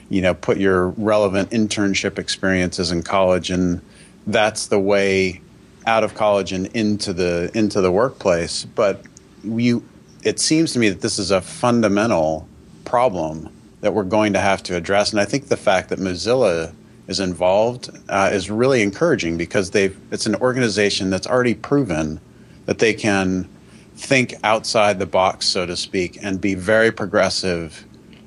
you 0.09 0.23
know, 0.23 0.35
put 0.35 0.59
your 0.59 0.89
relevant 0.91 1.51
internship 1.51 2.19
experiences 2.19 2.91
in 2.91 3.03
college, 3.03 3.51
and 3.51 3.81
that's 4.27 4.67
the 4.67 4.79
way 4.79 5.41
out 5.87 6.05
of 6.05 6.15
college 6.15 6.53
and 6.53 6.67
into 6.69 7.13
the 7.13 7.51
into 7.55 7.81
the 7.81 7.93
workplace. 7.93 8.65
But 8.65 9.03
you, 9.43 9.85
it 10.23 10.41
seems 10.41 10.73
to 10.73 10.79
me 10.79 10.89
that 10.89 11.01
this 11.01 11.19
is 11.19 11.31
a 11.31 11.41
fundamental 11.41 12.49
problem 12.85 13.51
that 13.81 13.93
we're 13.93 14.05
going 14.05 14.33
to 14.33 14.41
have 14.41 14.63
to 14.65 14.77
address, 14.77 15.11
and 15.11 15.21
I 15.21 15.25
think 15.25 15.49
the 15.49 15.57
fact 15.57 15.89
that 15.91 15.99
Mozilla 15.99 16.75
is 17.07 17.21
involved 17.21 17.91
uh, 18.09 18.31
is 18.33 18.51
really 18.51 18.83
encouraging 18.83 19.37
because 19.37 19.71
they've 19.71 19.99
it's 20.11 20.27
an 20.27 20.37
organization 20.37 21.11
that's 21.11 21.27
already 21.27 21.55
proven 21.55 22.21
that 22.67 22.79
they 22.79 22.95
can 22.95 23.49
think 23.97 24.35
outside 24.43 24.99
the 24.99 25.07
box, 25.07 25.47
so 25.47 25.67
to 25.67 25.77
speak, 25.77 26.19
and 26.23 26.41
be 26.41 26.55
very 26.55 26.91
progressive. 26.91 27.85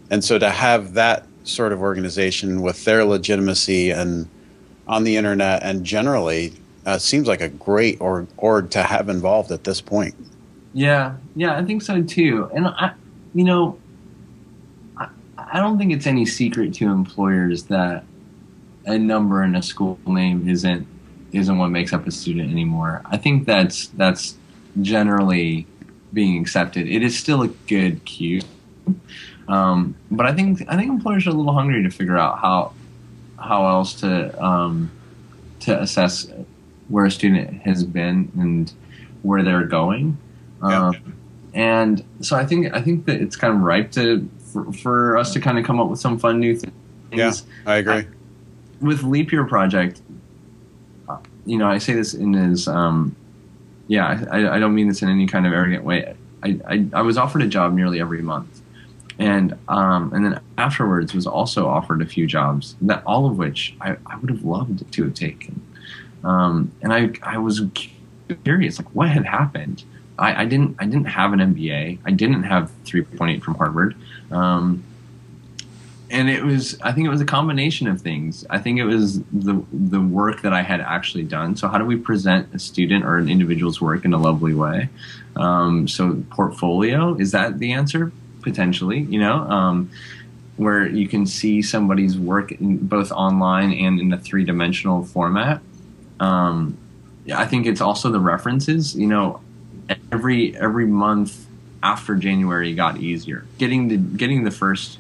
And 0.09 0.23
so 0.23 0.39
to 0.39 0.49
have 0.49 0.93
that 0.93 1.25
sort 1.47 1.71
of 1.71 1.81
organization 1.81 2.61
with 2.61 2.83
their 2.85 3.05
legitimacy 3.05 3.91
and 3.91 4.29
on 4.87 5.03
the 5.03 5.17
internet 5.17 5.63
and 5.63 5.83
generally 5.83 6.53
uh, 6.85 6.97
seems 6.97 7.27
like 7.27 7.41
a 7.41 7.49
great 7.49 7.99
org, 7.99 8.27
org 8.37 8.69
to 8.71 8.81
have 8.81 9.09
involved 9.09 9.51
at 9.51 9.63
this 9.63 9.81
point. 9.81 10.15
Yeah, 10.73 11.15
yeah, 11.35 11.57
I 11.57 11.65
think 11.65 11.81
so 11.81 12.01
too. 12.01 12.49
And 12.53 12.67
I, 12.67 12.93
you 13.33 13.43
know, 13.43 13.77
I, 14.97 15.09
I 15.37 15.59
don't 15.59 15.77
think 15.77 15.91
it's 15.91 16.07
any 16.07 16.25
secret 16.25 16.73
to 16.75 16.85
employers 16.85 17.63
that 17.63 18.05
a 18.85 18.97
number 18.97 19.43
in 19.43 19.55
a 19.55 19.61
school 19.61 19.99
name 20.05 20.47
isn't 20.47 20.87
isn't 21.33 21.57
what 21.57 21.67
makes 21.67 21.91
up 21.91 22.07
a 22.07 22.11
student 22.11 22.51
anymore. 22.51 23.01
I 23.05 23.17
think 23.17 23.45
that's 23.45 23.87
that's 23.89 24.37
generally 24.81 25.67
being 26.13 26.39
accepted. 26.39 26.87
It 26.87 27.03
is 27.03 27.17
still 27.17 27.41
a 27.41 27.49
good 27.67 28.05
cue, 28.05 28.41
um, 29.47 29.95
but 30.11 30.25
I 30.25 30.33
think 30.33 30.63
I 30.67 30.75
think 30.75 30.89
employers 30.89 31.27
are 31.27 31.31
a 31.31 31.33
little 31.33 31.53
hungry 31.53 31.83
to 31.83 31.89
figure 31.89 32.17
out 32.17 32.39
how 32.39 32.73
how 33.39 33.67
else 33.67 33.99
to 34.01 34.43
um, 34.43 34.91
to 35.61 35.81
assess 35.81 36.27
where 36.89 37.05
a 37.05 37.11
student 37.11 37.61
has 37.63 37.83
been 37.83 38.31
and 38.37 38.71
where 39.23 39.43
they're 39.43 39.65
going. 39.65 40.17
Um. 40.61 41.13
And 41.53 42.03
so 42.21 42.35
I 42.35 42.45
think 42.45 42.73
I 42.73 42.81
think 42.81 43.05
that 43.05 43.19
it's 43.21 43.35
kind 43.35 43.53
of 43.53 43.61
ripe 43.61 43.91
to 43.93 44.29
for, 44.39 44.71
for 44.73 45.17
us 45.17 45.33
to 45.33 45.39
kind 45.39 45.57
of 45.57 45.65
come 45.65 45.79
up 45.79 45.89
with 45.89 45.99
some 45.99 46.19
fun 46.19 46.39
new 46.39 46.55
things. 46.55 46.73
Yeah, 47.11 47.31
I 47.65 47.77
agree. 47.77 47.93
I, 47.93 48.07
with 48.79 49.03
Leap 49.03 49.31
Year 49.31 49.45
Project, 49.45 50.01
you 51.45 51.57
know, 51.57 51.67
I 51.67 51.77
say 51.79 51.93
this 51.93 52.13
in 52.13 52.35
as, 52.35 52.67
um, 52.67 53.15
yeah, 53.87 54.25
I, 54.29 54.57
I 54.57 54.59
don't 54.59 54.75
mean 54.75 54.87
this 54.87 55.01
in 55.01 55.09
any 55.09 55.25
kind 55.25 55.47
of 55.47 55.53
arrogant 55.53 55.83
way. 55.83 56.15
I, 56.43 56.59
I, 56.67 56.85
I 56.93 57.01
was 57.01 57.17
offered 57.17 57.41
a 57.41 57.47
job 57.47 57.73
nearly 57.73 57.99
every 57.99 58.21
month, 58.21 58.61
and 59.20 59.57
um, 59.68 60.13
and 60.13 60.26
then 60.26 60.39
afterwards 60.57 61.13
was 61.13 61.26
also 61.26 61.68
offered 61.68 62.01
a 62.01 62.05
few 62.05 62.28
jobs 62.28 62.76
that 62.82 63.03
all 63.05 63.26
of 63.26 63.38
which 63.38 63.76
I, 63.82 63.97
I 64.05 64.18
would 64.18 64.30
have 64.30 64.43
loved 64.43 64.91
to 64.91 65.03
have 65.03 65.13
taken, 65.13 65.61
um, 66.24 66.72
and 66.82 66.93
I 66.93 67.11
I 67.24 67.38
was 67.38 67.61
curious 68.43 68.80
like 68.80 68.89
what 68.93 69.09
had 69.09 69.26
happened. 69.26 69.84
I, 70.20 70.43
I 70.43 70.45
didn't 70.45 70.76
I 70.80 70.86
didn't 70.86 71.05
have 71.05 71.34
an 71.34 71.39
MBA. 71.39 71.99
I 72.05 72.11
didn't 72.11 72.43
have 72.43 72.72
3.8 72.86 73.41
from 73.41 73.55
Harvard. 73.55 73.95
Um, 74.32 74.84
and 76.09 76.30
it 76.30 76.43
was 76.43 76.80
i 76.82 76.91
think 76.91 77.05
it 77.05 77.09
was 77.09 77.22
a 77.22 77.26
combination 77.26 77.88
of 77.88 78.01
things 78.01 78.45
i 78.49 78.57
think 78.57 78.80
it 78.80 78.86
was 78.86 79.22
the 79.34 79.61
the 79.72 79.99
work 79.99 80.41
that 80.41 80.53
i 80.53 80.61
had 80.61 80.80
actually 80.80 81.24
done 81.24 81.55
so 81.55 81.68
how 81.68 81.78
do 81.78 81.86
we 81.86 81.95
present 81.95 82.47
a 82.53 82.59
student 82.59 83.03
or 83.03 83.18
an 83.18 83.30
individual's 83.30 83.82
work 83.82 84.05
in 84.05 84.13
a 84.13 84.18
lovely 84.18 84.53
way 84.53 84.89
um, 85.36 85.88
so 85.88 86.24
portfolio 86.30 87.15
is 87.15 87.32
that 87.32 87.59
the 87.59 87.74
answer 87.74 88.11
potentially 88.41 88.99
you 89.01 89.19
know 89.19 89.35
um, 89.35 89.89
where 90.57 90.88
you 90.88 91.07
can 91.07 91.25
see 91.25 91.61
somebody's 91.61 92.17
work 92.17 92.51
in 92.51 92.77
both 92.77 93.11
online 93.11 93.71
and 93.73 93.99
in 93.99 94.11
a 94.13 94.17
three-dimensional 94.17 95.03
format 95.05 95.61
um, 96.19 96.77
i 97.33 97.45
think 97.45 97.65
it's 97.65 97.81
also 97.81 98.09
the 98.11 98.19
references 98.19 98.95
you 98.95 99.07
know 99.07 99.41
every 100.11 100.57
every 100.57 100.85
month 100.85 101.45
after 101.83 102.15
january 102.15 102.73
got 102.73 102.97
easier 102.97 103.45
getting 103.57 103.88
the 103.88 103.97
getting 103.97 104.43
the 104.43 104.51
first 104.51 104.99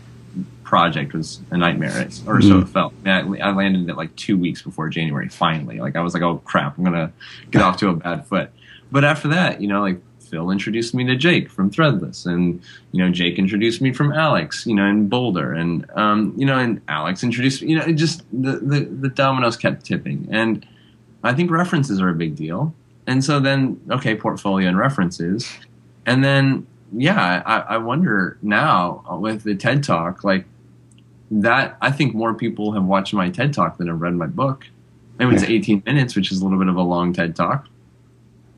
project 0.67 1.13
was 1.13 1.39
a 1.49 1.57
nightmare, 1.57 1.91
or 1.91 2.39
mm-hmm. 2.39 2.49
so 2.49 2.59
it 2.59 2.67
felt. 2.67 2.93
I, 3.05 3.19
I, 3.19 3.51
landed 3.51 3.89
it 3.89 3.95
like 3.95 4.13
two 4.17 4.37
weeks 4.37 4.61
before 4.61 4.89
January. 4.89 5.29
Finally, 5.29 5.79
like 5.79 5.95
I 5.95 6.01
was 6.01 6.13
like, 6.13 6.23
oh 6.23 6.41
crap, 6.43 6.77
I'm 6.77 6.83
gonna 6.83 7.13
get 7.51 7.61
off 7.61 7.77
to 7.77 7.87
a 7.87 7.93
bad 7.93 8.27
foot. 8.27 8.51
But 8.91 9.05
after 9.05 9.29
that, 9.29 9.61
you 9.61 9.69
know, 9.69 9.79
like 9.81 10.01
Phil 10.27 10.49
introduced 10.51 10.93
me 10.93 11.03
to 11.05 11.15
Jake 11.15 11.49
from 11.49 11.71
Threadless, 11.71 12.25
and 12.25 12.61
you 12.91 13.03
know, 13.03 13.11
Jake 13.11 13.37
introduced 13.39 13.81
me 13.81 13.93
from 13.93 14.11
Alex, 14.11 14.65
you 14.65 14.75
know, 14.75 14.85
in 14.85 15.07
Boulder, 15.07 15.53
and 15.53 15.89
um, 15.95 16.33
you 16.37 16.45
know, 16.45 16.57
and 16.57 16.81
Alex 16.87 17.23
introduced 17.23 17.61
you 17.61 17.77
know, 17.77 17.85
it 17.85 17.93
just 17.93 18.23
the, 18.31 18.57
the 18.57 18.81
the 18.85 19.09
dominoes 19.09 19.57
kept 19.57 19.85
tipping, 19.85 20.27
and 20.31 20.65
I 21.23 21.33
think 21.33 21.51
references 21.51 22.01
are 22.01 22.09
a 22.09 22.15
big 22.15 22.35
deal. 22.35 22.73
And 23.05 23.23
so 23.23 23.39
then, 23.39 23.79
okay, 23.89 24.15
portfolio 24.15 24.67
and 24.67 24.77
references, 24.77 25.49
and 26.05 26.23
then 26.23 26.67
yeah, 26.91 27.41
I, 27.45 27.59
I 27.59 27.77
wonder 27.77 28.37
now 28.41 29.03
with 29.19 29.43
the 29.43 29.55
TED 29.55 29.83
Talk, 29.83 30.23
like 30.23 30.45
that 31.31 31.77
I 31.81 31.91
think 31.91 32.15
more 32.15 32.33
people 32.33 32.71
have 32.73 32.85
watched 32.85 33.13
my 33.13 33.29
TED 33.29 33.53
Talk 33.53 33.77
than 33.77 33.87
have 33.87 34.01
read 34.01 34.13
my 34.13 34.27
book. 34.27 34.65
I 35.19 35.25
mean, 35.25 35.33
it's 35.33 35.43
18 35.43 35.83
minutes, 35.85 36.15
which 36.15 36.31
is 36.31 36.41
a 36.41 36.43
little 36.43 36.59
bit 36.59 36.67
of 36.67 36.75
a 36.75 36.81
long 36.81 37.11
TED 37.11 37.35
Talk. 37.35 37.67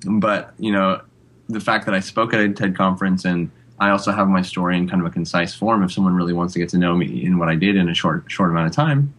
But, 0.06 0.54
you 0.60 0.72
know, 0.72 1.02
the 1.50 1.60
fact 1.60 1.86
that 1.86 1.96
I 1.96 2.00
spoke 2.00 2.34
at 2.34 2.40
a 2.40 2.50
TED 2.50 2.78
conference 2.78 3.26
and 3.26 3.50
I 3.80 3.90
also 3.90 4.12
have 4.12 4.28
my 4.28 4.42
story 4.42 4.78
in 4.78 4.88
kind 4.88 5.02
of 5.02 5.08
a 5.08 5.10
concise 5.10 5.56
form, 5.56 5.84
if 5.84 5.92
someone 5.92 6.14
really 6.14 6.34
wants 6.34 6.54
to 6.54 6.60
get 6.60 6.70
to 6.70 6.78
know 6.78 6.96
me 6.96 7.26
in 7.26 7.40
what 7.40 7.50
I 7.50 7.56
did 7.56 7.76
in 7.76 7.90
a 7.90 7.94
short, 7.94 8.26
short 8.28 8.52
amount 8.52 8.68
of 8.68 8.76
time, 8.76 9.14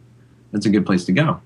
that's 0.52 0.66
a 0.66 0.70
good 0.70 0.86
place 0.86 1.04
to 1.06 1.12
go. 1.12 1.40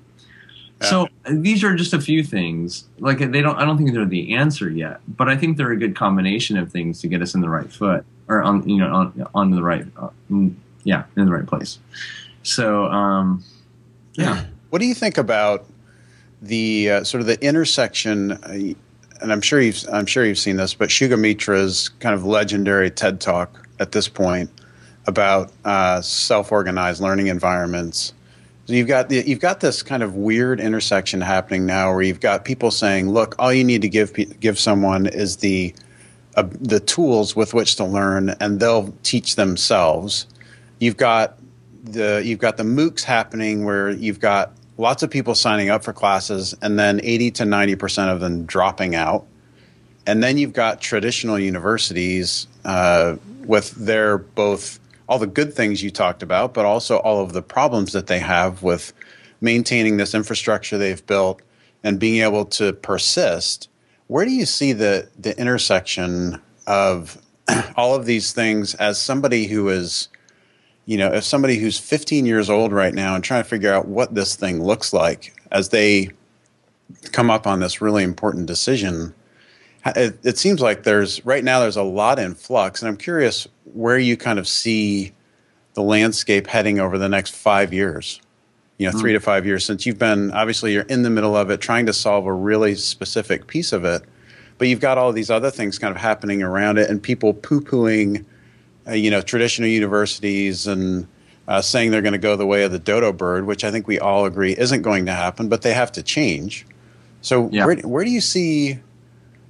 Yeah. 0.80 0.86
So 0.88 1.08
these 1.30 1.62
are 1.62 1.74
just 1.74 1.94
a 1.94 2.00
few 2.00 2.22
things. 2.22 2.84
Like 2.98 3.18
they 3.18 3.40
don't, 3.40 3.56
I 3.56 3.64
don't 3.64 3.78
think 3.78 3.92
they're 3.92 4.04
the 4.04 4.34
answer 4.34 4.68
yet, 4.68 5.00
but 5.08 5.28
I 5.28 5.36
think 5.36 5.56
they're 5.56 5.70
a 5.70 5.76
good 5.76 5.94
combination 5.96 6.56
of 6.58 6.70
things 6.70 7.00
to 7.00 7.08
get 7.08 7.22
us 7.22 7.34
in 7.34 7.40
the 7.40 7.48
right 7.48 7.70
foot 7.72 8.04
or 8.28 8.42
on, 8.42 8.68
you 8.68 8.78
know, 8.78 8.92
on, 8.92 9.26
on 9.34 9.50
the 9.52 9.62
right, 9.62 9.86
uh, 9.96 10.08
yeah, 10.82 11.04
in 11.16 11.24
the 11.24 11.32
right 11.32 11.46
place. 11.46 11.78
So, 12.42 12.86
um, 12.86 13.44
yeah. 14.14 14.44
What 14.70 14.80
do 14.80 14.86
you 14.86 14.94
think 14.94 15.18
about 15.18 15.66
the 16.42 16.90
uh, 16.90 17.04
sort 17.04 17.20
of 17.20 17.28
the 17.28 17.42
intersection? 17.42 18.76
And 19.20 19.32
I'm 19.32 19.40
sure 19.40 19.60
you've 19.60 19.84
I'm 19.92 20.06
sure 20.06 20.24
you've 20.24 20.38
seen 20.38 20.56
this, 20.56 20.74
but 20.74 20.90
Sugata 20.90 21.18
Mitra's 21.18 21.88
kind 22.00 22.14
of 22.14 22.24
legendary 22.24 22.90
TED 22.90 23.20
talk 23.20 23.66
at 23.80 23.92
this 23.92 24.08
point 24.08 24.50
about 25.06 25.52
uh, 25.64 26.00
self-organized 26.00 27.00
learning 27.00 27.26
environments 27.28 28.12
So 28.66 28.72
you've 28.72 28.88
got 28.88 29.10
the, 29.10 29.26
you've 29.26 29.40
got 29.40 29.60
this 29.60 29.82
kind 29.82 30.02
of 30.02 30.14
weird 30.14 30.58
intersection 30.58 31.20
happening 31.20 31.66
now, 31.66 31.92
where 31.92 32.02
you've 32.02 32.20
got 32.20 32.44
people 32.44 32.70
saying, 32.70 33.10
"Look, 33.10 33.34
all 33.38 33.52
you 33.52 33.64
need 33.64 33.82
to 33.82 33.88
give 33.88 34.14
give 34.40 34.58
someone 34.58 35.06
is 35.06 35.36
the 35.36 35.74
uh, 36.36 36.44
the 36.60 36.80
tools 36.80 37.36
with 37.36 37.52
which 37.52 37.76
to 37.76 37.84
learn, 37.84 38.30
and 38.40 38.60
they'll 38.60 38.94
teach 39.02 39.36
themselves." 39.36 40.26
You've 40.78 40.96
got 40.96 41.38
the 41.84 42.22
you've 42.24 42.38
got 42.38 42.56
the 42.56 42.62
MOOCs 42.64 43.04
happening, 43.04 43.64
where 43.66 43.90
you've 43.90 44.20
got 44.20 44.52
lots 44.76 45.02
of 45.02 45.10
people 45.10 45.34
signing 45.34 45.70
up 45.70 45.84
for 45.84 45.92
classes, 45.92 46.54
and 46.62 46.78
then 46.78 47.00
eighty 47.02 47.30
to 47.32 47.44
ninety 47.44 47.76
percent 47.76 48.10
of 48.10 48.20
them 48.20 48.44
dropping 48.44 48.94
out. 48.94 49.26
And 50.06 50.22
then 50.22 50.36
you've 50.36 50.52
got 50.52 50.80
traditional 50.80 51.38
universities 51.38 52.46
uh, 52.64 53.16
with 53.46 53.70
their 53.72 54.18
both 54.18 54.78
all 55.08 55.18
the 55.18 55.26
good 55.26 55.52
things 55.52 55.82
you 55.82 55.90
talked 55.90 56.22
about, 56.22 56.54
but 56.54 56.64
also 56.64 56.98
all 56.98 57.22
of 57.22 57.32
the 57.32 57.42
problems 57.42 57.92
that 57.92 58.06
they 58.06 58.18
have 58.18 58.62
with 58.62 58.92
maintaining 59.40 59.98
this 59.98 60.14
infrastructure 60.14 60.78
they've 60.78 61.06
built 61.06 61.42
and 61.82 62.00
being 62.00 62.22
able 62.22 62.46
to 62.46 62.72
persist. 62.72 63.68
Where 64.06 64.24
do 64.24 64.32
you 64.32 64.46
see 64.46 64.72
the 64.72 65.08
the 65.18 65.38
intersection 65.38 66.40
of 66.66 67.18
all 67.76 67.94
of 67.94 68.06
these 68.06 68.32
things 68.32 68.74
as 68.74 69.00
somebody 69.00 69.46
who 69.46 69.68
is, 69.68 70.08
you 70.86 70.96
know, 70.96 71.12
if 71.12 71.24
somebody 71.24 71.56
who's 71.56 71.78
15 71.78 72.26
years 72.26 72.50
old 72.50 72.72
right 72.72 72.94
now 72.94 73.14
and 73.14 73.24
trying 73.24 73.42
to 73.42 73.48
figure 73.48 73.72
out 73.72 73.88
what 73.88 74.14
this 74.14 74.36
thing 74.36 74.62
looks 74.62 74.92
like 74.92 75.34
as 75.50 75.70
they 75.70 76.10
come 77.12 77.30
up 77.30 77.46
on 77.46 77.60
this 77.60 77.80
really 77.80 78.02
important 78.02 78.46
decision? 78.46 79.14
It, 79.86 80.18
it 80.24 80.38
seems 80.38 80.60
like 80.60 80.82
there's 80.82 81.24
right 81.26 81.44
now 81.44 81.60
there's 81.60 81.76
a 81.76 81.82
lot 81.82 82.18
in 82.18 82.34
flux, 82.34 82.80
and 82.80 82.88
I'm 82.88 82.96
curious 82.96 83.46
where 83.72 83.98
you 83.98 84.16
kind 84.16 84.38
of 84.38 84.48
see 84.48 85.12
the 85.74 85.82
landscape 85.82 86.46
heading 86.46 86.78
over 86.78 86.98
the 86.98 87.08
next 87.08 87.34
five 87.34 87.72
years 87.72 88.20
you 88.78 88.86
know, 88.86 88.96
mm. 88.96 89.00
three 89.00 89.12
to 89.12 89.20
five 89.20 89.46
years 89.46 89.64
since 89.64 89.86
you've 89.86 89.98
been 89.98 90.30
obviously 90.32 90.72
you're 90.72 90.82
in 90.82 91.02
the 91.02 91.10
middle 91.10 91.36
of 91.36 91.50
it, 91.50 91.60
trying 91.60 91.86
to 91.86 91.92
solve 91.92 92.26
a 92.26 92.32
really 92.32 92.74
specific 92.74 93.46
piece 93.46 93.72
of 93.72 93.84
it, 93.84 94.02
but 94.58 94.68
you've 94.68 94.80
got 94.80 94.98
all 94.98 95.12
these 95.12 95.30
other 95.30 95.50
things 95.50 95.78
kind 95.78 95.94
of 95.94 96.00
happening 96.00 96.42
around 96.42 96.78
it, 96.78 96.90
and 96.90 97.02
people 97.02 97.34
poo-pooing, 97.34 98.24
uh, 98.86 98.92
you 98.92 99.10
know, 99.10 99.20
traditional 99.20 99.68
universities 99.68 100.66
and 100.66 101.06
uh, 101.48 101.60
saying 101.60 101.90
they're 101.90 102.02
going 102.02 102.12
to 102.12 102.18
go 102.18 102.36
the 102.36 102.46
way 102.46 102.64
of 102.64 102.72
the 102.72 102.78
dodo 102.78 103.12
bird, 103.12 103.46
which 103.46 103.64
I 103.64 103.70
think 103.70 103.86
we 103.86 103.98
all 103.98 104.24
agree 104.24 104.56
isn't 104.56 104.82
going 104.82 105.06
to 105.06 105.12
happen, 105.12 105.48
but 105.48 105.62
they 105.62 105.74
have 105.74 105.92
to 105.92 106.02
change. 106.02 106.66
So 107.20 107.48
yeah. 107.52 107.66
where 107.66 107.76
where 107.76 108.04
do 108.04 108.10
you 108.10 108.20
see 108.20 108.78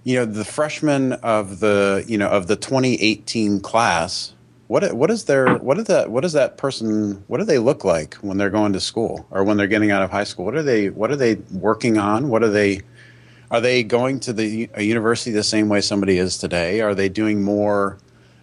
you 0.04 0.16
know 0.16 0.24
the 0.24 0.44
freshmen 0.44 1.14
of 1.14 1.60
the 1.60 2.04
you 2.06 2.18
know 2.18 2.28
of 2.28 2.46
the 2.46 2.56
2018 2.56 3.60
class 3.60 4.34
what 4.68 4.92
what 4.92 5.10
is 5.10 5.24
their 5.24 5.56
what 5.56 5.78
is 5.78 5.86
that 5.86 6.10
what 6.10 6.20
does 6.20 6.34
that 6.34 6.56
person 6.56 7.24
what 7.26 7.38
do 7.38 7.44
they 7.44 7.58
look 7.58 7.84
like 7.84 8.14
when 8.16 8.36
they're 8.36 8.50
going 8.50 8.72
to 8.72 8.80
school 8.80 9.26
or 9.30 9.42
when 9.42 9.56
they're 9.56 9.66
getting 9.66 9.90
out 9.90 10.02
of 10.02 10.10
high 10.10 10.24
school 10.24 10.44
what 10.44 10.54
are 10.54 10.62
they 10.62 10.90
what 10.90 11.10
are 11.10 11.16
they 11.16 11.34
working 11.52 11.98
on 11.98 12.28
what 12.28 12.42
are 12.42 12.50
they 12.50 12.80
are 13.50 13.60
they 13.60 13.82
going 13.82 14.20
to 14.20 14.32
the 14.32 14.68
a 14.74 14.82
university 14.82 15.30
the 15.30 15.42
same 15.42 15.68
way 15.68 15.80
somebody 15.80 16.18
is 16.18 16.38
today 16.38 16.80
are 16.80 16.94
they 16.94 17.08
doing 17.08 17.42
more 17.42 17.98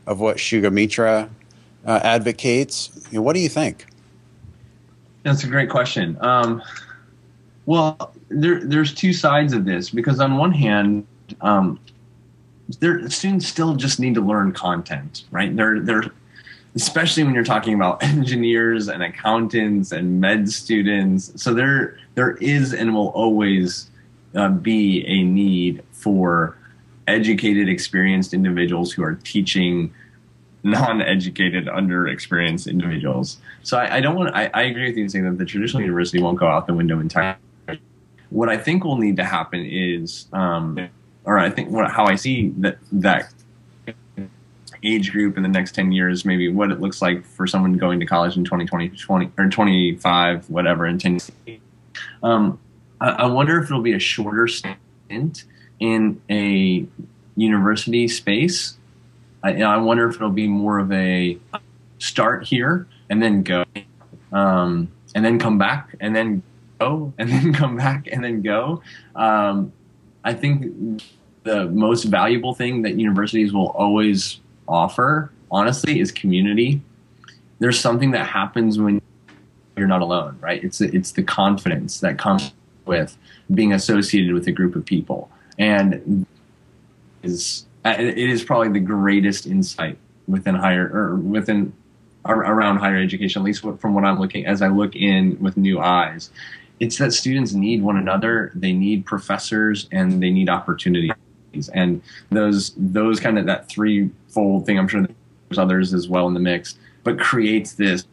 of 0.08 0.20
what 0.20 0.38
Sugata 0.38 0.72
Mitra 0.72 1.30
uh, 1.86 2.00
advocates 2.04 2.90
you 3.12 3.18
know, 3.18 3.22
what 3.22 3.34
do 3.34 3.40
you 3.40 3.50
think 3.50 3.86
that's 5.24 5.44
a 5.44 5.48
great 5.48 5.70
question 5.70 6.18
um, 6.22 6.62
well 7.66 8.14
there, 8.30 8.64
there's 8.64 8.94
two 8.94 9.14
sides 9.14 9.54
of 9.54 9.66
this 9.66 9.90
because 9.90 10.20
on 10.20 10.38
one 10.38 10.52
hand 10.52 11.06
um, 11.42 11.80
their 12.80 13.10
students 13.10 13.48
still 13.48 13.76
just 13.76 14.00
need 14.00 14.16
to 14.16 14.22
learn 14.22 14.52
content, 14.54 15.26
right? 15.32 15.56
They're 15.56 15.80
they're 15.80 16.04
especially 16.76 17.24
when 17.24 17.34
you're 17.34 17.44
talking 17.44 17.74
about 17.74 18.02
engineers 18.04 18.88
and 18.88 19.04
accountants 19.04 19.92
and 19.92 20.22
med 20.22 20.50
students. 20.50 21.42
So 21.42 21.54
there 21.54 21.98
there 22.16 22.36
is 22.38 22.74
and 22.74 22.94
will 22.94 23.10
always 23.10 23.90
uh, 24.36 24.50
be 24.50 25.06
a 25.06 25.24
need 25.24 25.84
for 25.92 26.58
educated, 27.08 27.70
experienced 27.70 28.34
individuals 28.34 28.92
who 28.92 29.04
are 29.04 29.16
teaching 29.16 29.94
non-educated, 30.64 31.68
under-experienced 31.68 32.68
individuals. 32.68 33.38
So 33.64 33.78
I, 33.78 33.98
I 33.98 34.02
don't 34.02 34.16
want. 34.16 34.36
I, 34.36 34.50
I, 34.54 34.64
agree 34.64 34.88
with 34.88 34.96
you 34.96 35.04
in 35.04 35.10
saying 35.10 35.26
that 35.26 35.38
the 35.38 35.46
traditional 35.46 35.82
university 35.82 36.22
won't 36.22 36.38
go 36.38 36.48
out 36.48 36.68
the 36.68 36.74
window 36.74 37.00
entirely. 37.00 37.40
What 38.30 38.48
I 38.48 38.58
think 38.58 38.84
will 38.84 38.98
need 38.98 39.18
to 39.18 39.26
happen 39.26 39.66
is 39.66 40.28
um, 40.34 40.78
or 41.26 41.38
I 41.38 41.50
think 41.50 41.70
what, 41.70 41.90
how 41.92 42.06
I 42.06 42.16
see 42.16 42.50
that 42.58 42.78
that 42.92 43.34
age 44.84 45.12
group 45.12 45.38
in 45.38 45.44
the 45.44 45.50
next 45.50 45.76
10 45.76 45.92
years, 45.92 46.26
maybe 46.26 46.52
what 46.52 46.72
it 46.72 46.82
looks 46.82 47.02
like 47.02 47.24
for 47.24 47.46
someone 47.46 47.74
going 47.74 48.00
to 48.00 48.06
college 48.06 48.36
in 48.36 48.44
2020, 48.44 48.90
20, 48.90 49.32
or 49.38 49.48
25, 49.48 50.50
whatever, 50.50 50.88
in 50.88 50.98
10 50.98 51.20
um, 52.24 52.60
I, 53.00 53.10
I 53.10 53.26
wonder 53.28 53.60
if 53.60 53.66
it'll 53.66 53.82
be 53.82 53.94
a 53.94 54.00
shorter 54.00 54.48
stint 54.48 55.44
in 55.82 56.22
a 56.30 56.86
university 57.36 58.08
space. 58.08 58.78
I, 59.44 59.62
I 59.64 59.78
wonder 59.78 60.08
if 60.08 60.16
it'll 60.16 60.30
be 60.30 60.48
more 60.48 60.80
of 60.80 60.92
a 60.94 61.38
start 61.98 62.46
here 62.46 62.88
and 63.10 63.22
then 63.22 63.44
go, 63.44 63.66
um, 64.32 64.90
and 65.14 65.26
then 65.26 65.40
come 65.40 65.58
back 65.58 65.96
and 66.00 66.16
then 66.16 66.44
go 66.80 67.12
and 67.18 67.30
then 67.30 67.52
come 67.52 67.76
back 67.76 68.08
and 68.10 68.24
then 68.24 68.42
go. 68.42 68.82
Um, 69.16 69.74
I 70.24 70.34
think 70.34 71.02
the 71.44 71.66
most 71.66 72.04
valuable 72.04 72.54
thing 72.54 72.84
that 72.84 72.96
universities 72.96 73.52
will 73.52 73.70
always 73.70 74.40
offer, 74.68 75.32
honestly, 75.50 76.00
is 76.00 76.12
community. 76.12 76.82
There's 77.58 77.80
something 77.80 78.12
that 78.12 78.28
happens 78.28 78.80
when 78.80 79.02
you're 79.76 79.88
not 79.88 80.02
alone, 80.02 80.38
right? 80.40 80.64
It's 80.64 80.80
it's 80.80 81.12
the 81.14 81.24
confidence 81.24 82.00
that 82.02 82.20
comes 82.20 82.54
with 82.86 83.18
being 83.54 83.74
associated 83.74 84.34
with 84.34 84.48
a 84.48 84.52
group 84.52 84.76
of 84.76 84.86
people, 84.86 85.30
and 85.58 86.26
is 87.24 87.66
it 87.84 88.18
is 88.18 88.44
probably 88.44 88.70
the 88.70 88.80
greatest 88.80 89.46
insight 89.48 89.98
within 90.28 90.56
higher 90.56 90.90
or 90.94 91.16
within 91.16 91.74
around 92.26 92.78
higher 92.78 92.98
education, 92.98 93.42
at 93.42 93.46
least 93.46 93.66
from 93.80 93.96
what 93.96 94.06
I'm 94.06 94.20
looking 94.20 94.46
as 94.46 94.62
I 94.62 94.68
look 94.68 94.96
in 94.96 95.38
with 95.40 95.58
new 95.58 95.80
eyes, 95.80 96.30
it's 96.80 96.98
that 96.98 97.14
students 97.14 97.54
need 97.54 97.82
one 97.82 97.98
another. 97.98 98.52
They 98.56 98.74
need 98.74 99.06
professors 99.06 99.88
and 99.92 100.22
they 100.22 100.30
need 100.30 100.50
opportunities. 100.50 101.16
And 101.74 102.02
those 102.30 102.74
those 102.78 103.20
kind 103.20 103.38
of 103.38 103.46
that 103.46 103.68
threefold 103.68 104.66
thing 104.66 104.80
i'm 104.80 104.88
sure 104.88 105.02
there's 105.02 105.60
others 105.60 105.94
as 105.94 106.08
well 106.08 106.28
in 106.28 106.34
the 106.34 106.40
mix 106.40 106.76
but 107.04 107.20
creates 107.20 107.74
this 107.74 108.06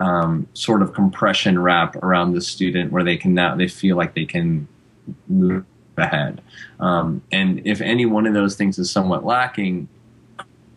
um, 0.00 0.48
sort 0.54 0.82
of 0.82 0.92
compression 0.92 1.56
wrap 1.56 1.94
around 1.96 2.32
the 2.32 2.40
student 2.40 2.90
where 2.90 3.04
they 3.04 3.16
can 3.16 3.32
now 3.32 3.54
they 3.54 3.68
feel 3.68 3.96
like 3.96 4.14
they 4.14 4.24
can 4.24 4.66
move 5.28 5.64
ahead 5.96 6.40
um, 6.80 7.22
and 7.32 7.66
if 7.66 7.80
any 7.80 8.06
one 8.06 8.26
of 8.26 8.34
those 8.34 8.56
things 8.56 8.78
is 8.78 8.90
somewhat 8.90 9.24
lacking 9.24 9.88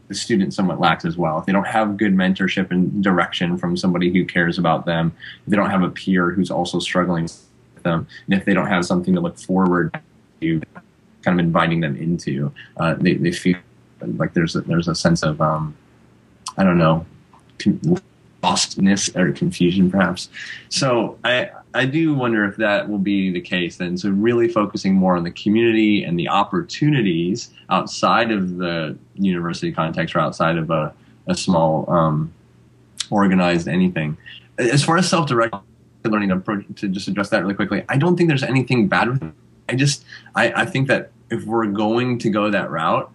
the 0.07 0.15
student 0.15 0.53
somewhat 0.53 0.80
lacks 0.80 1.05
as 1.05 1.18
well. 1.18 1.39
If 1.39 1.45
they 1.45 1.51
don't 1.51 1.68
have 1.68 1.97
good 1.97 2.15
mentorship 2.15 2.72
and 2.72 3.03
direction 3.03 3.57
from 3.57 3.76
somebody 3.76 4.11
who 4.11 4.26
cares 4.26 4.57
about 4.57 4.86
them, 4.86 5.13
if 5.45 5.51
they 5.51 5.57
don't 5.57 5.70
have 5.70 5.84
a 5.84 5.89
peer 5.89 6.32
who's 6.32 6.49
also 6.49 6.80
struggling 6.80 7.24
with 7.24 7.84
them, 7.84 8.07
and 8.26 8.39
if 8.39 8.45
they 8.45 8.53
don't 8.53 8.68
have 8.68 8.86
something 8.86 9.13
to 9.15 9.22
look 9.22 9.38
forward 9.38 9.99
to, 10.41 10.61
kind 11.24 11.39
of 11.39 11.45
inviting 11.45 11.82
them 11.82 11.97
into, 11.97 12.51
uh, 12.78 12.93
they, 12.95 13.15
they 13.15 13.32
feel 13.32 13.57
like 14.01 14.34
there's 14.34 14.55
a, 14.55 14.61
there's 14.61 14.88
a 14.88 14.95
sense 14.95 15.24
of 15.24 15.41
um, 15.41 15.76
I 16.57 16.63
don't 16.63 16.78
know 16.78 17.05
lostness 18.43 19.15
or 19.15 19.32
confusion 19.34 19.89
perhaps. 19.89 20.30
So 20.70 21.18
I 21.24 21.49
I 21.78 21.86
do 21.86 22.15
wonder 22.15 22.43
if 22.43 22.55
that 22.57 22.89
will 22.89 22.97
be 22.97 23.30
the 23.30 23.39
case 23.39 23.78
then. 23.78 23.99
So 23.99 24.09
really 24.09 24.47
focusing 24.47 24.95
more 24.95 25.15
on 25.15 25.23
the 25.23 25.30
community 25.30 26.03
and 26.03 26.17
the 26.17 26.28
opportunities 26.28 27.51
outside 27.69 28.32
of 28.32 28.57
the 28.57 28.97
university 29.13 29.71
context 29.71 30.15
or 30.15 30.19
outside 30.19 30.57
of 30.57 30.71
a, 30.71 30.91
a 31.28 31.36
small 31.36 31.88
um, 31.88 32.34
organized 33.11 33.67
anything. 33.67 34.17
As 34.57 34.84
far 34.84 34.97
as 34.97 35.07
self-directed 35.07 35.61
learning 36.03 36.32
approach, 36.32 36.65
to 36.78 36.88
just 36.88 37.07
address 37.07 37.30
that 37.30 37.43
really 37.43 37.53
quickly, 37.53 37.84
I 37.89 37.97
don't 37.97 38.17
think 38.17 38.28
there's 38.28 38.41
anything 38.41 38.88
bad 38.88 39.09
with 39.09 39.21
it. 39.21 39.34
I 39.69 39.75
just 39.75 40.03
I, 40.34 40.51
I 40.63 40.65
think 40.65 40.88
that 40.88 41.11
if 41.30 41.43
we're 41.45 41.67
going 41.67 42.17
to 42.19 42.30
go 42.32 42.49
that 42.49 42.71
route, 42.71 43.11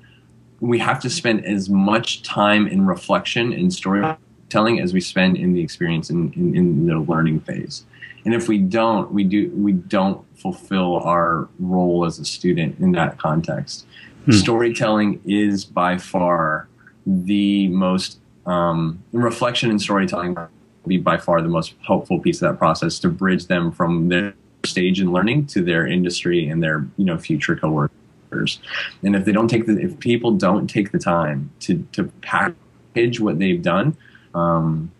we 0.60 0.78
have 0.78 1.00
to 1.00 1.10
spend 1.10 1.44
as 1.44 1.68
much 1.68 2.22
time 2.22 2.68
in 2.68 2.86
reflection 2.86 3.52
and 3.52 3.74
storytelling 3.74 4.78
as 4.78 4.92
we 4.92 5.00
spend 5.00 5.36
in 5.36 5.52
the 5.52 5.60
experience 5.60 6.10
in, 6.10 6.32
in, 6.34 6.54
in 6.54 6.86
the 6.86 7.00
learning 7.00 7.40
phase 7.40 7.86
and 8.24 8.34
if 8.34 8.48
we 8.48 8.58
don't 8.58 9.12
we 9.12 9.24
do 9.24 9.50
we 9.54 9.72
don't 9.72 10.24
fulfill 10.38 10.98
our 10.98 11.48
role 11.58 12.04
as 12.04 12.18
a 12.18 12.24
student 12.24 12.78
in 12.78 12.92
that 12.92 13.18
context 13.18 13.86
hmm. 14.24 14.32
storytelling 14.32 15.20
is 15.24 15.64
by 15.64 15.98
far 15.98 16.68
the 17.06 17.68
most 17.68 18.18
um, 18.46 19.02
reflection 19.12 19.70
and 19.70 19.80
storytelling 19.80 20.34
will 20.34 20.48
be 20.86 20.98
by 20.98 21.16
far 21.16 21.40
the 21.40 21.48
most 21.48 21.74
helpful 21.86 22.18
piece 22.18 22.42
of 22.42 22.50
that 22.50 22.58
process 22.58 22.98
to 22.98 23.08
bridge 23.08 23.46
them 23.46 23.70
from 23.70 24.08
their 24.08 24.34
stage 24.64 25.00
in 25.00 25.12
learning 25.12 25.46
to 25.46 25.62
their 25.62 25.86
industry 25.86 26.48
and 26.48 26.62
their 26.62 26.86
you 26.96 27.04
know 27.04 27.18
future 27.18 27.56
coworkers 27.56 28.60
and 29.02 29.14
if 29.16 29.24
they 29.24 29.32
don't 29.32 29.48
take 29.48 29.66
the 29.66 29.78
if 29.78 29.98
people 29.98 30.32
don't 30.32 30.68
take 30.68 30.92
the 30.92 30.98
time 30.98 31.50
to 31.60 31.86
to 31.92 32.04
package 32.22 33.20
what 33.20 33.38
they've 33.38 33.62
done 33.62 33.96
um, 34.34 34.90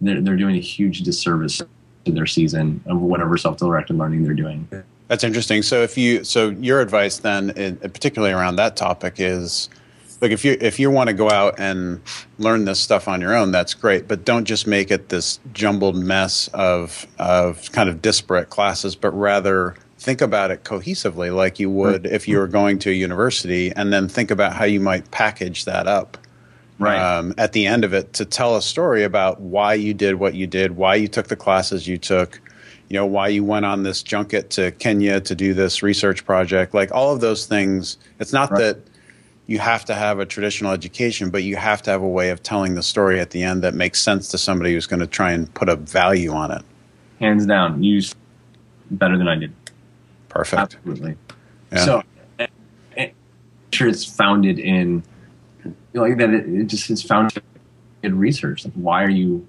they're, 0.00 0.20
they're 0.20 0.36
doing 0.36 0.56
a 0.56 0.60
huge 0.60 1.02
disservice 1.02 1.60
their 2.14 2.26
season 2.26 2.82
of 2.86 3.00
whatever 3.00 3.36
self-directed 3.36 3.96
learning 3.96 4.24
they're 4.24 4.34
doing. 4.34 4.68
That's 5.08 5.24
interesting. 5.24 5.62
So 5.62 5.82
if 5.82 5.96
you 5.96 6.24
so 6.24 6.50
your 6.50 6.80
advice 6.80 7.18
then, 7.18 7.50
in, 7.50 7.76
particularly 7.76 8.32
around 8.32 8.56
that 8.56 8.76
topic, 8.76 9.14
is 9.18 9.70
like 10.20 10.32
if 10.32 10.44
you 10.44 10.56
if 10.60 10.78
you 10.78 10.90
want 10.90 11.08
to 11.08 11.14
go 11.14 11.30
out 11.30 11.58
and 11.58 12.00
learn 12.38 12.64
this 12.66 12.78
stuff 12.78 13.08
on 13.08 13.20
your 13.20 13.34
own, 13.34 13.50
that's 13.50 13.72
great. 13.74 14.06
But 14.06 14.24
don't 14.24 14.44
just 14.44 14.66
make 14.66 14.90
it 14.90 15.08
this 15.08 15.40
jumbled 15.52 15.96
mess 15.96 16.48
of 16.48 17.06
of 17.18 17.72
kind 17.72 17.88
of 17.88 18.02
disparate 18.02 18.50
classes, 18.50 18.94
but 18.94 19.10
rather 19.12 19.76
think 19.98 20.20
about 20.20 20.50
it 20.50 20.62
cohesively, 20.64 21.34
like 21.34 21.58
you 21.58 21.70
would 21.70 22.06
if 22.06 22.28
you 22.28 22.38
were 22.38 22.46
going 22.46 22.78
to 22.80 22.90
a 22.90 22.94
university, 22.94 23.72
and 23.76 23.92
then 23.92 24.08
think 24.08 24.30
about 24.30 24.52
how 24.52 24.64
you 24.64 24.80
might 24.80 25.10
package 25.10 25.64
that 25.64 25.86
up. 25.86 26.18
Right. 26.78 26.98
Um, 26.98 27.34
at 27.38 27.52
the 27.52 27.66
end 27.66 27.84
of 27.84 27.92
it, 27.92 28.12
to 28.14 28.24
tell 28.24 28.56
a 28.56 28.62
story 28.62 29.02
about 29.02 29.40
why 29.40 29.74
you 29.74 29.94
did 29.94 30.16
what 30.16 30.34
you 30.34 30.46
did, 30.46 30.76
why 30.76 30.94
you 30.94 31.08
took 31.08 31.26
the 31.26 31.36
classes 31.36 31.88
you 31.88 31.98
took, 31.98 32.40
you 32.88 32.94
know, 32.94 33.04
why 33.04 33.28
you 33.28 33.44
went 33.44 33.66
on 33.66 33.82
this 33.82 34.02
junket 34.02 34.50
to 34.50 34.70
Kenya 34.72 35.20
to 35.20 35.34
do 35.34 35.54
this 35.54 35.82
research 35.82 36.24
project, 36.24 36.74
like 36.74 36.92
all 36.92 37.12
of 37.12 37.20
those 37.20 37.46
things. 37.46 37.98
It's 38.20 38.32
not 38.32 38.50
right. 38.50 38.60
that 38.60 38.78
you 39.48 39.58
have 39.58 39.84
to 39.86 39.94
have 39.94 40.20
a 40.20 40.26
traditional 40.26 40.72
education, 40.72 41.30
but 41.30 41.42
you 41.42 41.56
have 41.56 41.82
to 41.82 41.90
have 41.90 42.02
a 42.02 42.08
way 42.08 42.30
of 42.30 42.42
telling 42.42 42.74
the 42.74 42.82
story 42.82 43.18
at 43.18 43.30
the 43.30 43.42
end 43.42 43.62
that 43.62 43.74
makes 43.74 44.00
sense 44.00 44.28
to 44.28 44.38
somebody 44.38 44.72
who's 44.72 44.86
going 44.86 45.00
to 45.00 45.06
try 45.06 45.32
and 45.32 45.52
put 45.54 45.68
a 45.68 45.76
value 45.76 46.32
on 46.32 46.50
it. 46.50 46.62
Hands 47.18 47.44
down, 47.44 47.82
you 47.82 48.00
better 48.90 49.18
than 49.18 49.26
I 49.26 49.36
did. 49.36 49.52
Perfect. 50.28 50.60
Absolutely. 50.60 51.16
Yeah. 51.72 51.84
So, 51.84 52.02
sure, 53.72 53.88
it's 53.88 54.04
founded 54.04 54.58
in 54.58 55.02
like 56.00 56.18
that. 56.18 56.30
It, 56.30 56.48
it 56.48 56.64
just 56.66 56.90
is 56.90 57.02
founded 57.02 57.42
in 58.02 58.18
research. 58.18 58.64
Like, 58.64 58.74
why 58.74 59.04
are 59.04 59.10
you 59.10 59.46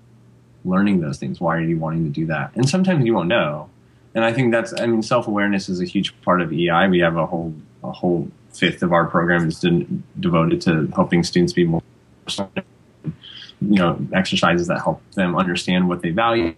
learning 0.65 1.01
those 1.01 1.17
things? 1.17 1.39
Why 1.39 1.57
are 1.57 1.61
you 1.61 1.77
wanting 1.77 2.03
to 2.05 2.09
do 2.09 2.25
that? 2.27 2.51
And 2.55 2.67
sometimes 2.67 3.05
you 3.05 3.13
won't 3.13 3.29
know. 3.29 3.69
And 4.15 4.25
I 4.25 4.33
think 4.33 4.51
that's. 4.51 4.79
I 4.79 4.85
mean, 4.85 5.03
self 5.03 5.27
awareness 5.27 5.69
is 5.69 5.81
a 5.81 5.85
huge 5.85 6.19
part 6.21 6.41
of 6.41 6.51
EI. 6.51 6.87
We 6.89 6.99
have 6.99 7.15
a 7.15 7.25
whole 7.25 7.53
a 7.83 7.91
whole 7.91 8.29
fifth 8.51 8.81
of 8.81 8.91
our 8.91 9.05
program 9.05 9.47
is 9.47 9.59
de- 9.59 9.85
devoted 10.19 10.61
to 10.61 10.87
helping 10.95 11.23
students 11.23 11.53
be 11.53 11.65
more. 11.65 11.83
You 13.61 13.75
know, 13.75 14.07
exercises 14.13 14.67
that 14.67 14.79
help 14.79 15.01
them 15.11 15.35
understand 15.35 15.89
what 15.89 16.01
they 16.01 16.11
value, 16.11 16.55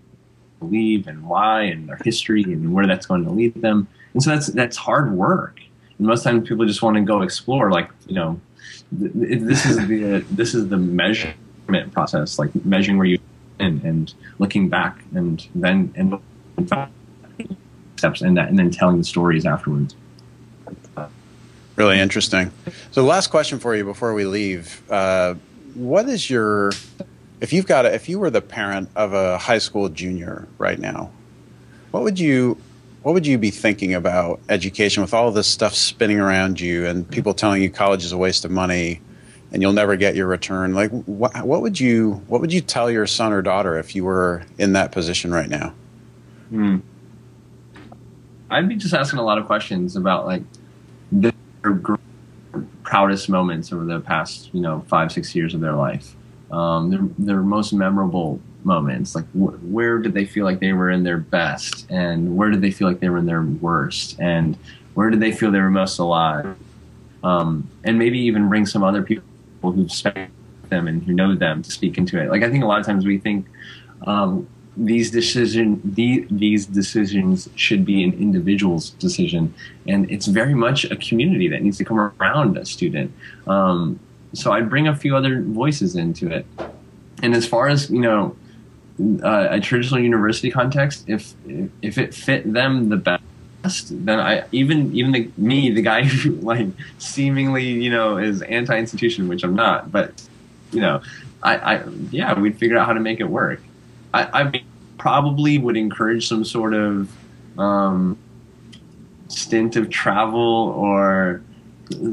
believe, 0.59 1.07
and 1.07 1.23
why, 1.23 1.63
and 1.63 1.89
their 1.89 1.97
history, 2.03 2.43
and 2.43 2.73
where 2.73 2.85
that's 2.85 3.07
going 3.07 3.23
to 3.23 3.31
lead 3.31 3.59
them 3.61 3.87
and 4.13 4.23
so 4.23 4.31
that's 4.31 4.47
that's 4.47 4.77
hard 4.77 5.13
work. 5.13 5.59
And 5.97 6.07
most 6.07 6.23
times 6.23 6.47
people 6.47 6.65
just 6.65 6.81
want 6.81 6.95
to 6.95 7.01
go 7.01 7.21
explore, 7.21 7.71
like 7.71 7.89
you 8.07 8.15
know, 8.15 8.39
this 8.91 9.65
is 9.65 9.87
the 9.87 10.25
this 10.31 10.53
is 10.53 10.69
the 10.69 10.77
measurement 10.77 11.93
process, 11.93 12.37
like 12.37 12.53
measuring 12.65 12.97
where 12.97 13.07
you 13.07 13.19
and 13.59 13.83
and 13.83 14.13
looking 14.39 14.69
back, 14.69 15.03
and 15.15 15.47
then 15.55 15.93
and 15.95 16.19
steps 17.97 18.19
that, 18.19 18.37
and 18.37 18.59
then 18.59 18.71
telling 18.71 18.97
the 18.97 19.03
stories 19.03 19.45
afterwards. 19.45 19.95
Really 21.77 21.99
interesting. 21.99 22.51
So, 22.91 23.03
last 23.05 23.27
question 23.27 23.59
for 23.59 23.75
you 23.75 23.85
before 23.85 24.13
we 24.13 24.25
leave: 24.25 24.81
uh, 24.91 25.35
What 25.73 26.09
is 26.09 26.29
your 26.29 26.71
if 27.41 27.51
you've 27.51 27.65
got 27.65 27.85
a, 27.85 27.93
if 27.93 28.07
you 28.07 28.19
were 28.19 28.29
the 28.29 28.41
parent 28.41 28.89
of 28.95 29.13
a 29.13 29.37
high 29.37 29.57
school 29.57 29.89
junior 29.89 30.47
right 30.57 30.79
now, 30.79 31.11
what 31.89 32.03
would 32.03 32.19
you 32.19 32.57
what 33.03 33.13
would 33.13 33.25
you 33.25 33.37
be 33.37 33.49
thinking 33.49 33.93
about 33.93 34.39
education 34.49 35.01
with 35.01 35.13
all 35.13 35.31
this 35.31 35.47
stuff 35.47 35.73
spinning 35.73 36.19
around 36.19 36.59
you 36.59 36.85
and 36.85 37.09
people 37.09 37.33
telling 37.33 37.61
you 37.61 37.69
college 37.69 38.03
is 38.03 38.11
a 38.11 38.17
waste 38.17 38.45
of 38.45 38.51
money 38.51 39.01
and 39.51 39.61
you'll 39.61 39.73
never 39.73 39.95
get 39.95 40.15
your 40.15 40.27
return? 40.27 40.73
Like 40.73 40.91
what, 41.05 41.45
what 41.45 41.61
would 41.61 41.79
you 41.79 42.21
what 42.27 42.41
would 42.41 42.53
you 42.53 42.61
tell 42.61 42.91
your 42.91 43.07
son 43.07 43.33
or 43.33 43.41
daughter 43.41 43.77
if 43.77 43.95
you 43.95 44.05
were 44.05 44.43
in 44.57 44.73
that 44.73 44.91
position 44.91 45.31
right 45.31 45.49
now? 45.49 45.73
Hmm. 46.49 46.79
i'd 48.49 48.67
be 48.67 48.75
just 48.75 48.93
asking 48.93 49.19
a 49.19 49.23
lot 49.23 49.37
of 49.37 49.45
questions 49.45 49.95
about 49.95 50.25
like 50.25 50.43
their 51.13 51.31
proudest 52.83 53.29
moments 53.29 53.71
over 53.71 53.85
the 53.85 54.01
past 54.01 54.53
you 54.53 54.59
know 54.59 54.83
five 54.87 55.11
six 55.11 55.33
years 55.33 55.53
of 55.53 55.61
their 55.61 55.75
life. 55.75 56.15
Um, 56.51 56.89
their, 56.89 56.99
their 57.17 57.41
most 57.41 57.71
memorable 57.71 58.41
moments 58.63 59.15
like 59.15 59.25
wh- 59.31 59.57
where 59.63 59.99
did 59.99 60.13
they 60.13 60.25
feel 60.25 60.45
like 60.45 60.59
they 60.59 60.73
were 60.73 60.89
in 60.89 61.03
their 61.03 61.17
best 61.17 61.85
and 61.89 62.35
where 62.35 62.49
did 62.49 62.61
they 62.61 62.71
feel 62.71 62.87
like 62.87 62.99
they 62.99 63.09
were 63.09 63.17
in 63.17 63.25
their 63.25 63.43
worst 63.43 64.19
and 64.19 64.57
where 64.93 65.09
did 65.09 65.19
they 65.19 65.31
feel 65.31 65.51
they 65.51 65.59
were 65.59 65.69
most 65.69 65.99
alive? 65.99 66.55
Um, 67.23 67.69
and 67.83 67.97
maybe 67.97 68.19
even 68.19 68.49
bring 68.49 68.65
some 68.65 68.83
other 68.83 69.01
people 69.03 69.23
who've 69.61 69.91
spent 69.91 70.31
them 70.69 70.87
and 70.87 71.03
who 71.03 71.13
know 71.13 71.35
them 71.35 71.61
to 71.61 71.71
speak 71.71 71.97
into 71.97 72.19
it. 72.21 72.29
Like 72.29 72.43
i 72.43 72.49
think 72.49 72.63
a 72.63 72.67
lot 72.67 72.79
of 72.79 72.85
times 72.85 73.05
we 73.05 73.17
think 73.17 73.47
um, 74.07 74.47
these 74.77 75.11
decision 75.11 75.81
the, 75.83 76.25
these 76.31 76.65
decisions 76.65 77.49
should 77.55 77.85
be 77.85 78.03
an 78.03 78.13
individual's 78.13 78.91
decision 78.91 79.53
and 79.87 80.09
it's 80.09 80.27
very 80.27 80.53
much 80.53 80.85
a 80.85 80.95
community 80.95 81.47
that 81.49 81.61
needs 81.61 81.77
to 81.77 81.85
come 81.85 81.99
around 81.99 82.57
a 82.57 82.65
student. 82.65 83.11
Um, 83.47 83.99
so 84.33 84.53
i'd 84.53 84.69
bring 84.69 84.87
a 84.87 84.95
few 84.95 85.15
other 85.15 85.41
voices 85.41 85.95
into 85.95 86.29
it. 86.29 86.45
And 87.21 87.35
as 87.35 87.45
far 87.45 87.67
as 87.67 87.89
you 87.89 87.99
know 87.99 88.35
uh, 88.99 89.47
a 89.51 89.59
traditional 89.59 89.99
university 89.99 90.51
context, 90.51 91.05
if 91.07 91.33
if 91.81 91.97
it 91.97 92.13
fit 92.13 92.51
them 92.51 92.89
the 92.89 92.97
best, 92.97 94.05
then 94.05 94.19
I 94.19 94.43
even 94.51 94.93
even 94.95 95.11
the, 95.11 95.31
me, 95.37 95.71
the 95.71 95.81
guy 95.81 96.03
who 96.03 96.31
like 96.41 96.67
seemingly 96.97 97.65
you 97.65 97.89
know 97.89 98.17
is 98.17 98.41
anti-institution, 98.41 99.27
which 99.27 99.43
I'm 99.43 99.55
not, 99.55 99.91
but 99.91 100.21
you 100.71 100.81
know, 100.81 101.01
I, 101.43 101.57
I 101.57 101.83
yeah, 102.11 102.39
we'd 102.39 102.57
figure 102.57 102.77
out 102.77 102.85
how 102.85 102.93
to 102.93 102.99
make 102.99 103.19
it 103.19 103.29
work. 103.29 103.61
I, 104.13 104.43
I 104.43 104.63
probably 104.97 105.57
would 105.57 105.77
encourage 105.77 106.27
some 106.27 106.45
sort 106.45 106.73
of 106.73 107.11
um, 107.57 108.17
stint 109.27 109.75
of 109.75 109.89
travel 109.89 110.73
or 110.77 111.41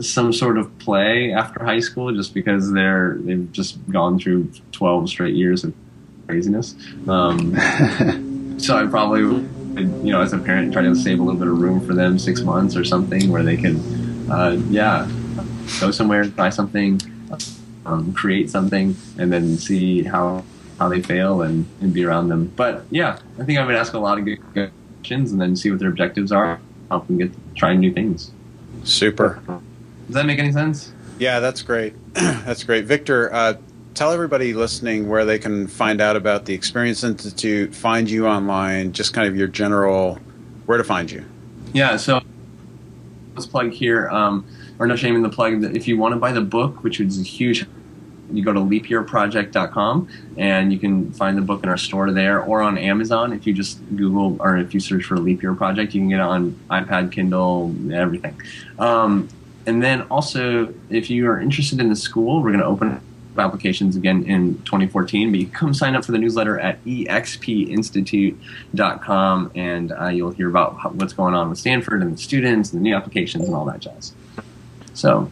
some 0.00 0.32
sort 0.32 0.58
of 0.58 0.76
play 0.78 1.32
after 1.32 1.64
high 1.64 1.80
school 1.80 2.12
just 2.14 2.34
because 2.34 2.72
they're 2.72 3.18
they've 3.20 3.50
just 3.52 3.78
gone 3.90 4.18
through 4.18 4.50
12 4.72 5.08
straight 5.08 5.34
years 5.34 5.64
of 5.64 5.74
craziness. 6.28 6.74
Um, 7.08 7.56
so 8.58 8.76
I 8.76 8.86
probably, 8.86 9.24
would, 9.24 9.48
you 10.04 10.12
know, 10.12 10.20
as 10.20 10.32
a 10.32 10.38
parent, 10.38 10.72
try 10.72 10.82
to 10.82 10.94
save 10.94 11.18
a 11.18 11.22
little 11.22 11.40
bit 11.40 11.48
of 11.48 11.58
room 11.58 11.84
for 11.84 11.94
them, 11.94 12.18
six 12.18 12.42
months 12.42 12.76
or 12.76 12.84
something, 12.84 13.30
where 13.32 13.42
they 13.42 13.56
can, 13.56 14.30
uh, 14.30 14.60
yeah, 14.68 15.10
go 15.80 15.90
somewhere, 15.90 16.24
try 16.26 16.50
something, 16.50 17.00
um, 17.86 18.12
create 18.12 18.50
something, 18.50 18.94
and 19.18 19.32
then 19.32 19.56
see 19.56 20.02
how 20.02 20.44
how 20.78 20.88
they 20.88 21.02
fail 21.02 21.42
and, 21.42 21.66
and 21.80 21.92
be 21.92 22.04
around 22.04 22.28
them. 22.28 22.52
But 22.54 22.84
yeah, 22.90 23.18
I 23.40 23.44
think 23.44 23.58
I 23.58 23.66
would 23.66 23.74
ask 23.74 23.94
a 23.94 23.98
lot 23.98 24.16
of 24.16 24.24
good 24.24 24.38
questions 24.52 25.32
and 25.32 25.40
then 25.40 25.56
see 25.56 25.70
what 25.70 25.80
their 25.80 25.88
objectives 25.88 26.30
are, 26.30 26.60
help 26.88 27.08
them 27.08 27.18
get 27.18 27.32
trying 27.56 27.80
new 27.80 27.92
things. 27.92 28.30
Super. 28.84 29.42
Does 30.06 30.14
that 30.14 30.24
make 30.24 30.38
any 30.38 30.52
sense? 30.52 30.92
Yeah, 31.18 31.40
that's 31.40 31.62
great. 31.62 31.94
that's 32.12 32.62
great, 32.62 32.84
Victor. 32.84 33.34
Uh, 33.34 33.54
tell 33.98 34.12
everybody 34.12 34.54
listening 34.54 35.08
where 35.08 35.24
they 35.24 35.40
can 35.40 35.66
find 35.66 36.00
out 36.00 36.14
about 36.14 36.44
the 36.44 36.54
Experience 36.54 37.02
Institute, 37.02 37.74
find 37.74 38.08
you 38.08 38.28
online, 38.28 38.92
just 38.92 39.12
kind 39.12 39.26
of 39.26 39.36
your 39.36 39.48
general 39.48 40.20
where 40.66 40.78
to 40.78 40.84
find 40.84 41.10
you. 41.10 41.24
Yeah, 41.72 41.96
so 41.96 42.22
let's 43.34 43.46
plug 43.46 43.72
here, 43.72 44.08
um, 44.10 44.46
or 44.78 44.86
no 44.86 44.94
shame 44.94 45.16
in 45.16 45.22
the 45.22 45.28
plug. 45.28 45.62
That 45.62 45.76
if 45.76 45.88
you 45.88 45.98
want 45.98 46.14
to 46.14 46.16
buy 46.20 46.30
the 46.30 46.40
book, 46.40 46.84
which 46.84 47.00
is 47.00 47.18
a 47.18 47.24
huge, 47.24 47.66
you 48.32 48.44
go 48.44 48.52
to 48.52 48.60
leapyearproject.com 48.60 50.08
and 50.36 50.72
you 50.72 50.78
can 50.78 51.10
find 51.12 51.36
the 51.36 51.42
book 51.42 51.64
in 51.64 51.68
our 51.68 51.76
store 51.76 52.12
there, 52.12 52.40
or 52.40 52.62
on 52.62 52.78
Amazon. 52.78 53.32
If 53.32 53.48
you 53.48 53.52
just 53.52 53.80
Google 53.96 54.36
or 54.40 54.58
if 54.58 54.74
you 54.74 54.78
search 54.78 55.06
for 55.06 55.18
Leap 55.18 55.42
Year 55.42 55.54
Project, 55.54 55.92
you 55.92 56.02
can 56.02 56.08
get 56.08 56.20
it 56.20 56.20
on 56.20 56.52
iPad, 56.70 57.10
Kindle, 57.10 57.74
everything. 57.92 58.40
Um, 58.78 59.28
and 59.66 59.82
then 59.82 60.02
also, 60.02 60.72
if 60.88 61.10
you 61.10 61.28
are 61.28 61.40
interested 61.40 61.80
in 61.80 61.88
the 61.88 61.96
school, 61.96 62.40
we're 62.40 62.52
going 62.52 62.60
to 62.60 62.66
open 62.66 63.00
applications 63.40 63.96
again 63.96 64.24
in 64.24 64.56
2014. 64.64 65.30
But 65.30 65.40
you 65.40 65.46
come 65.46 65.72
sign 65.74 65.96
up 65.96 66.04
for 66.04 66.12
the 66.12 66.18
newsletter 66.18 66.58
at 66.58 66.84
expinstitute.com 66.84 69.52
and 69.54 69.92
uh, 69.92 70.08
you'll 70.08 70.32
hear 70.32 70.48
about 70.48 70.78
how, 70.78 70.90
what's 70.90 71.12
going 71.12 71.34
on 71.34 71.50
with 71.50 71.58
Stanford 71.58 72.02
and 72.02 72.14
the 72.14 72.18
students 72.18 72.72
and 72.72 72.80
the 72.80 72.82
new 72.82 72.94
applications 72.94 73.46
and 73.46 73.54
all 73.54 73.64
that 73.66 73.80
jazz. 73.80 74.14
So. 74.94 75.30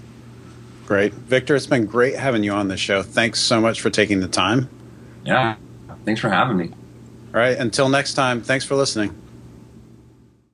Great. 0.87 1.13
Victor, 1.13 1.57
it's 1.57 1.67
been 1.67 1.87
great 1.87 2.15
having 2.15 2.45
you 2.45 2.53
on 2.53 2.69
the 2.69 2.77
show. 2.77 3.03
Thanks 3.03 3.41
so 3.41 3.61
much 3.61 3.81
for 3.81 3.91
taking 3.91 4.21
the 4.21 4.29
time. 4.29 4.69
Yeah. 5.25 5.57
Thanks 6.05 6.21
for 6.21 6.29
having 6.29 6.57
me. 6.57 6.71
All 7.35 7.41
right. 7.41 7.59
Until 7.59 7.89
next 7.89 8.15
time, 8.15 8.41
thanks 8.41 8.65
for 8.65 8.77
listening. 8.77 9.26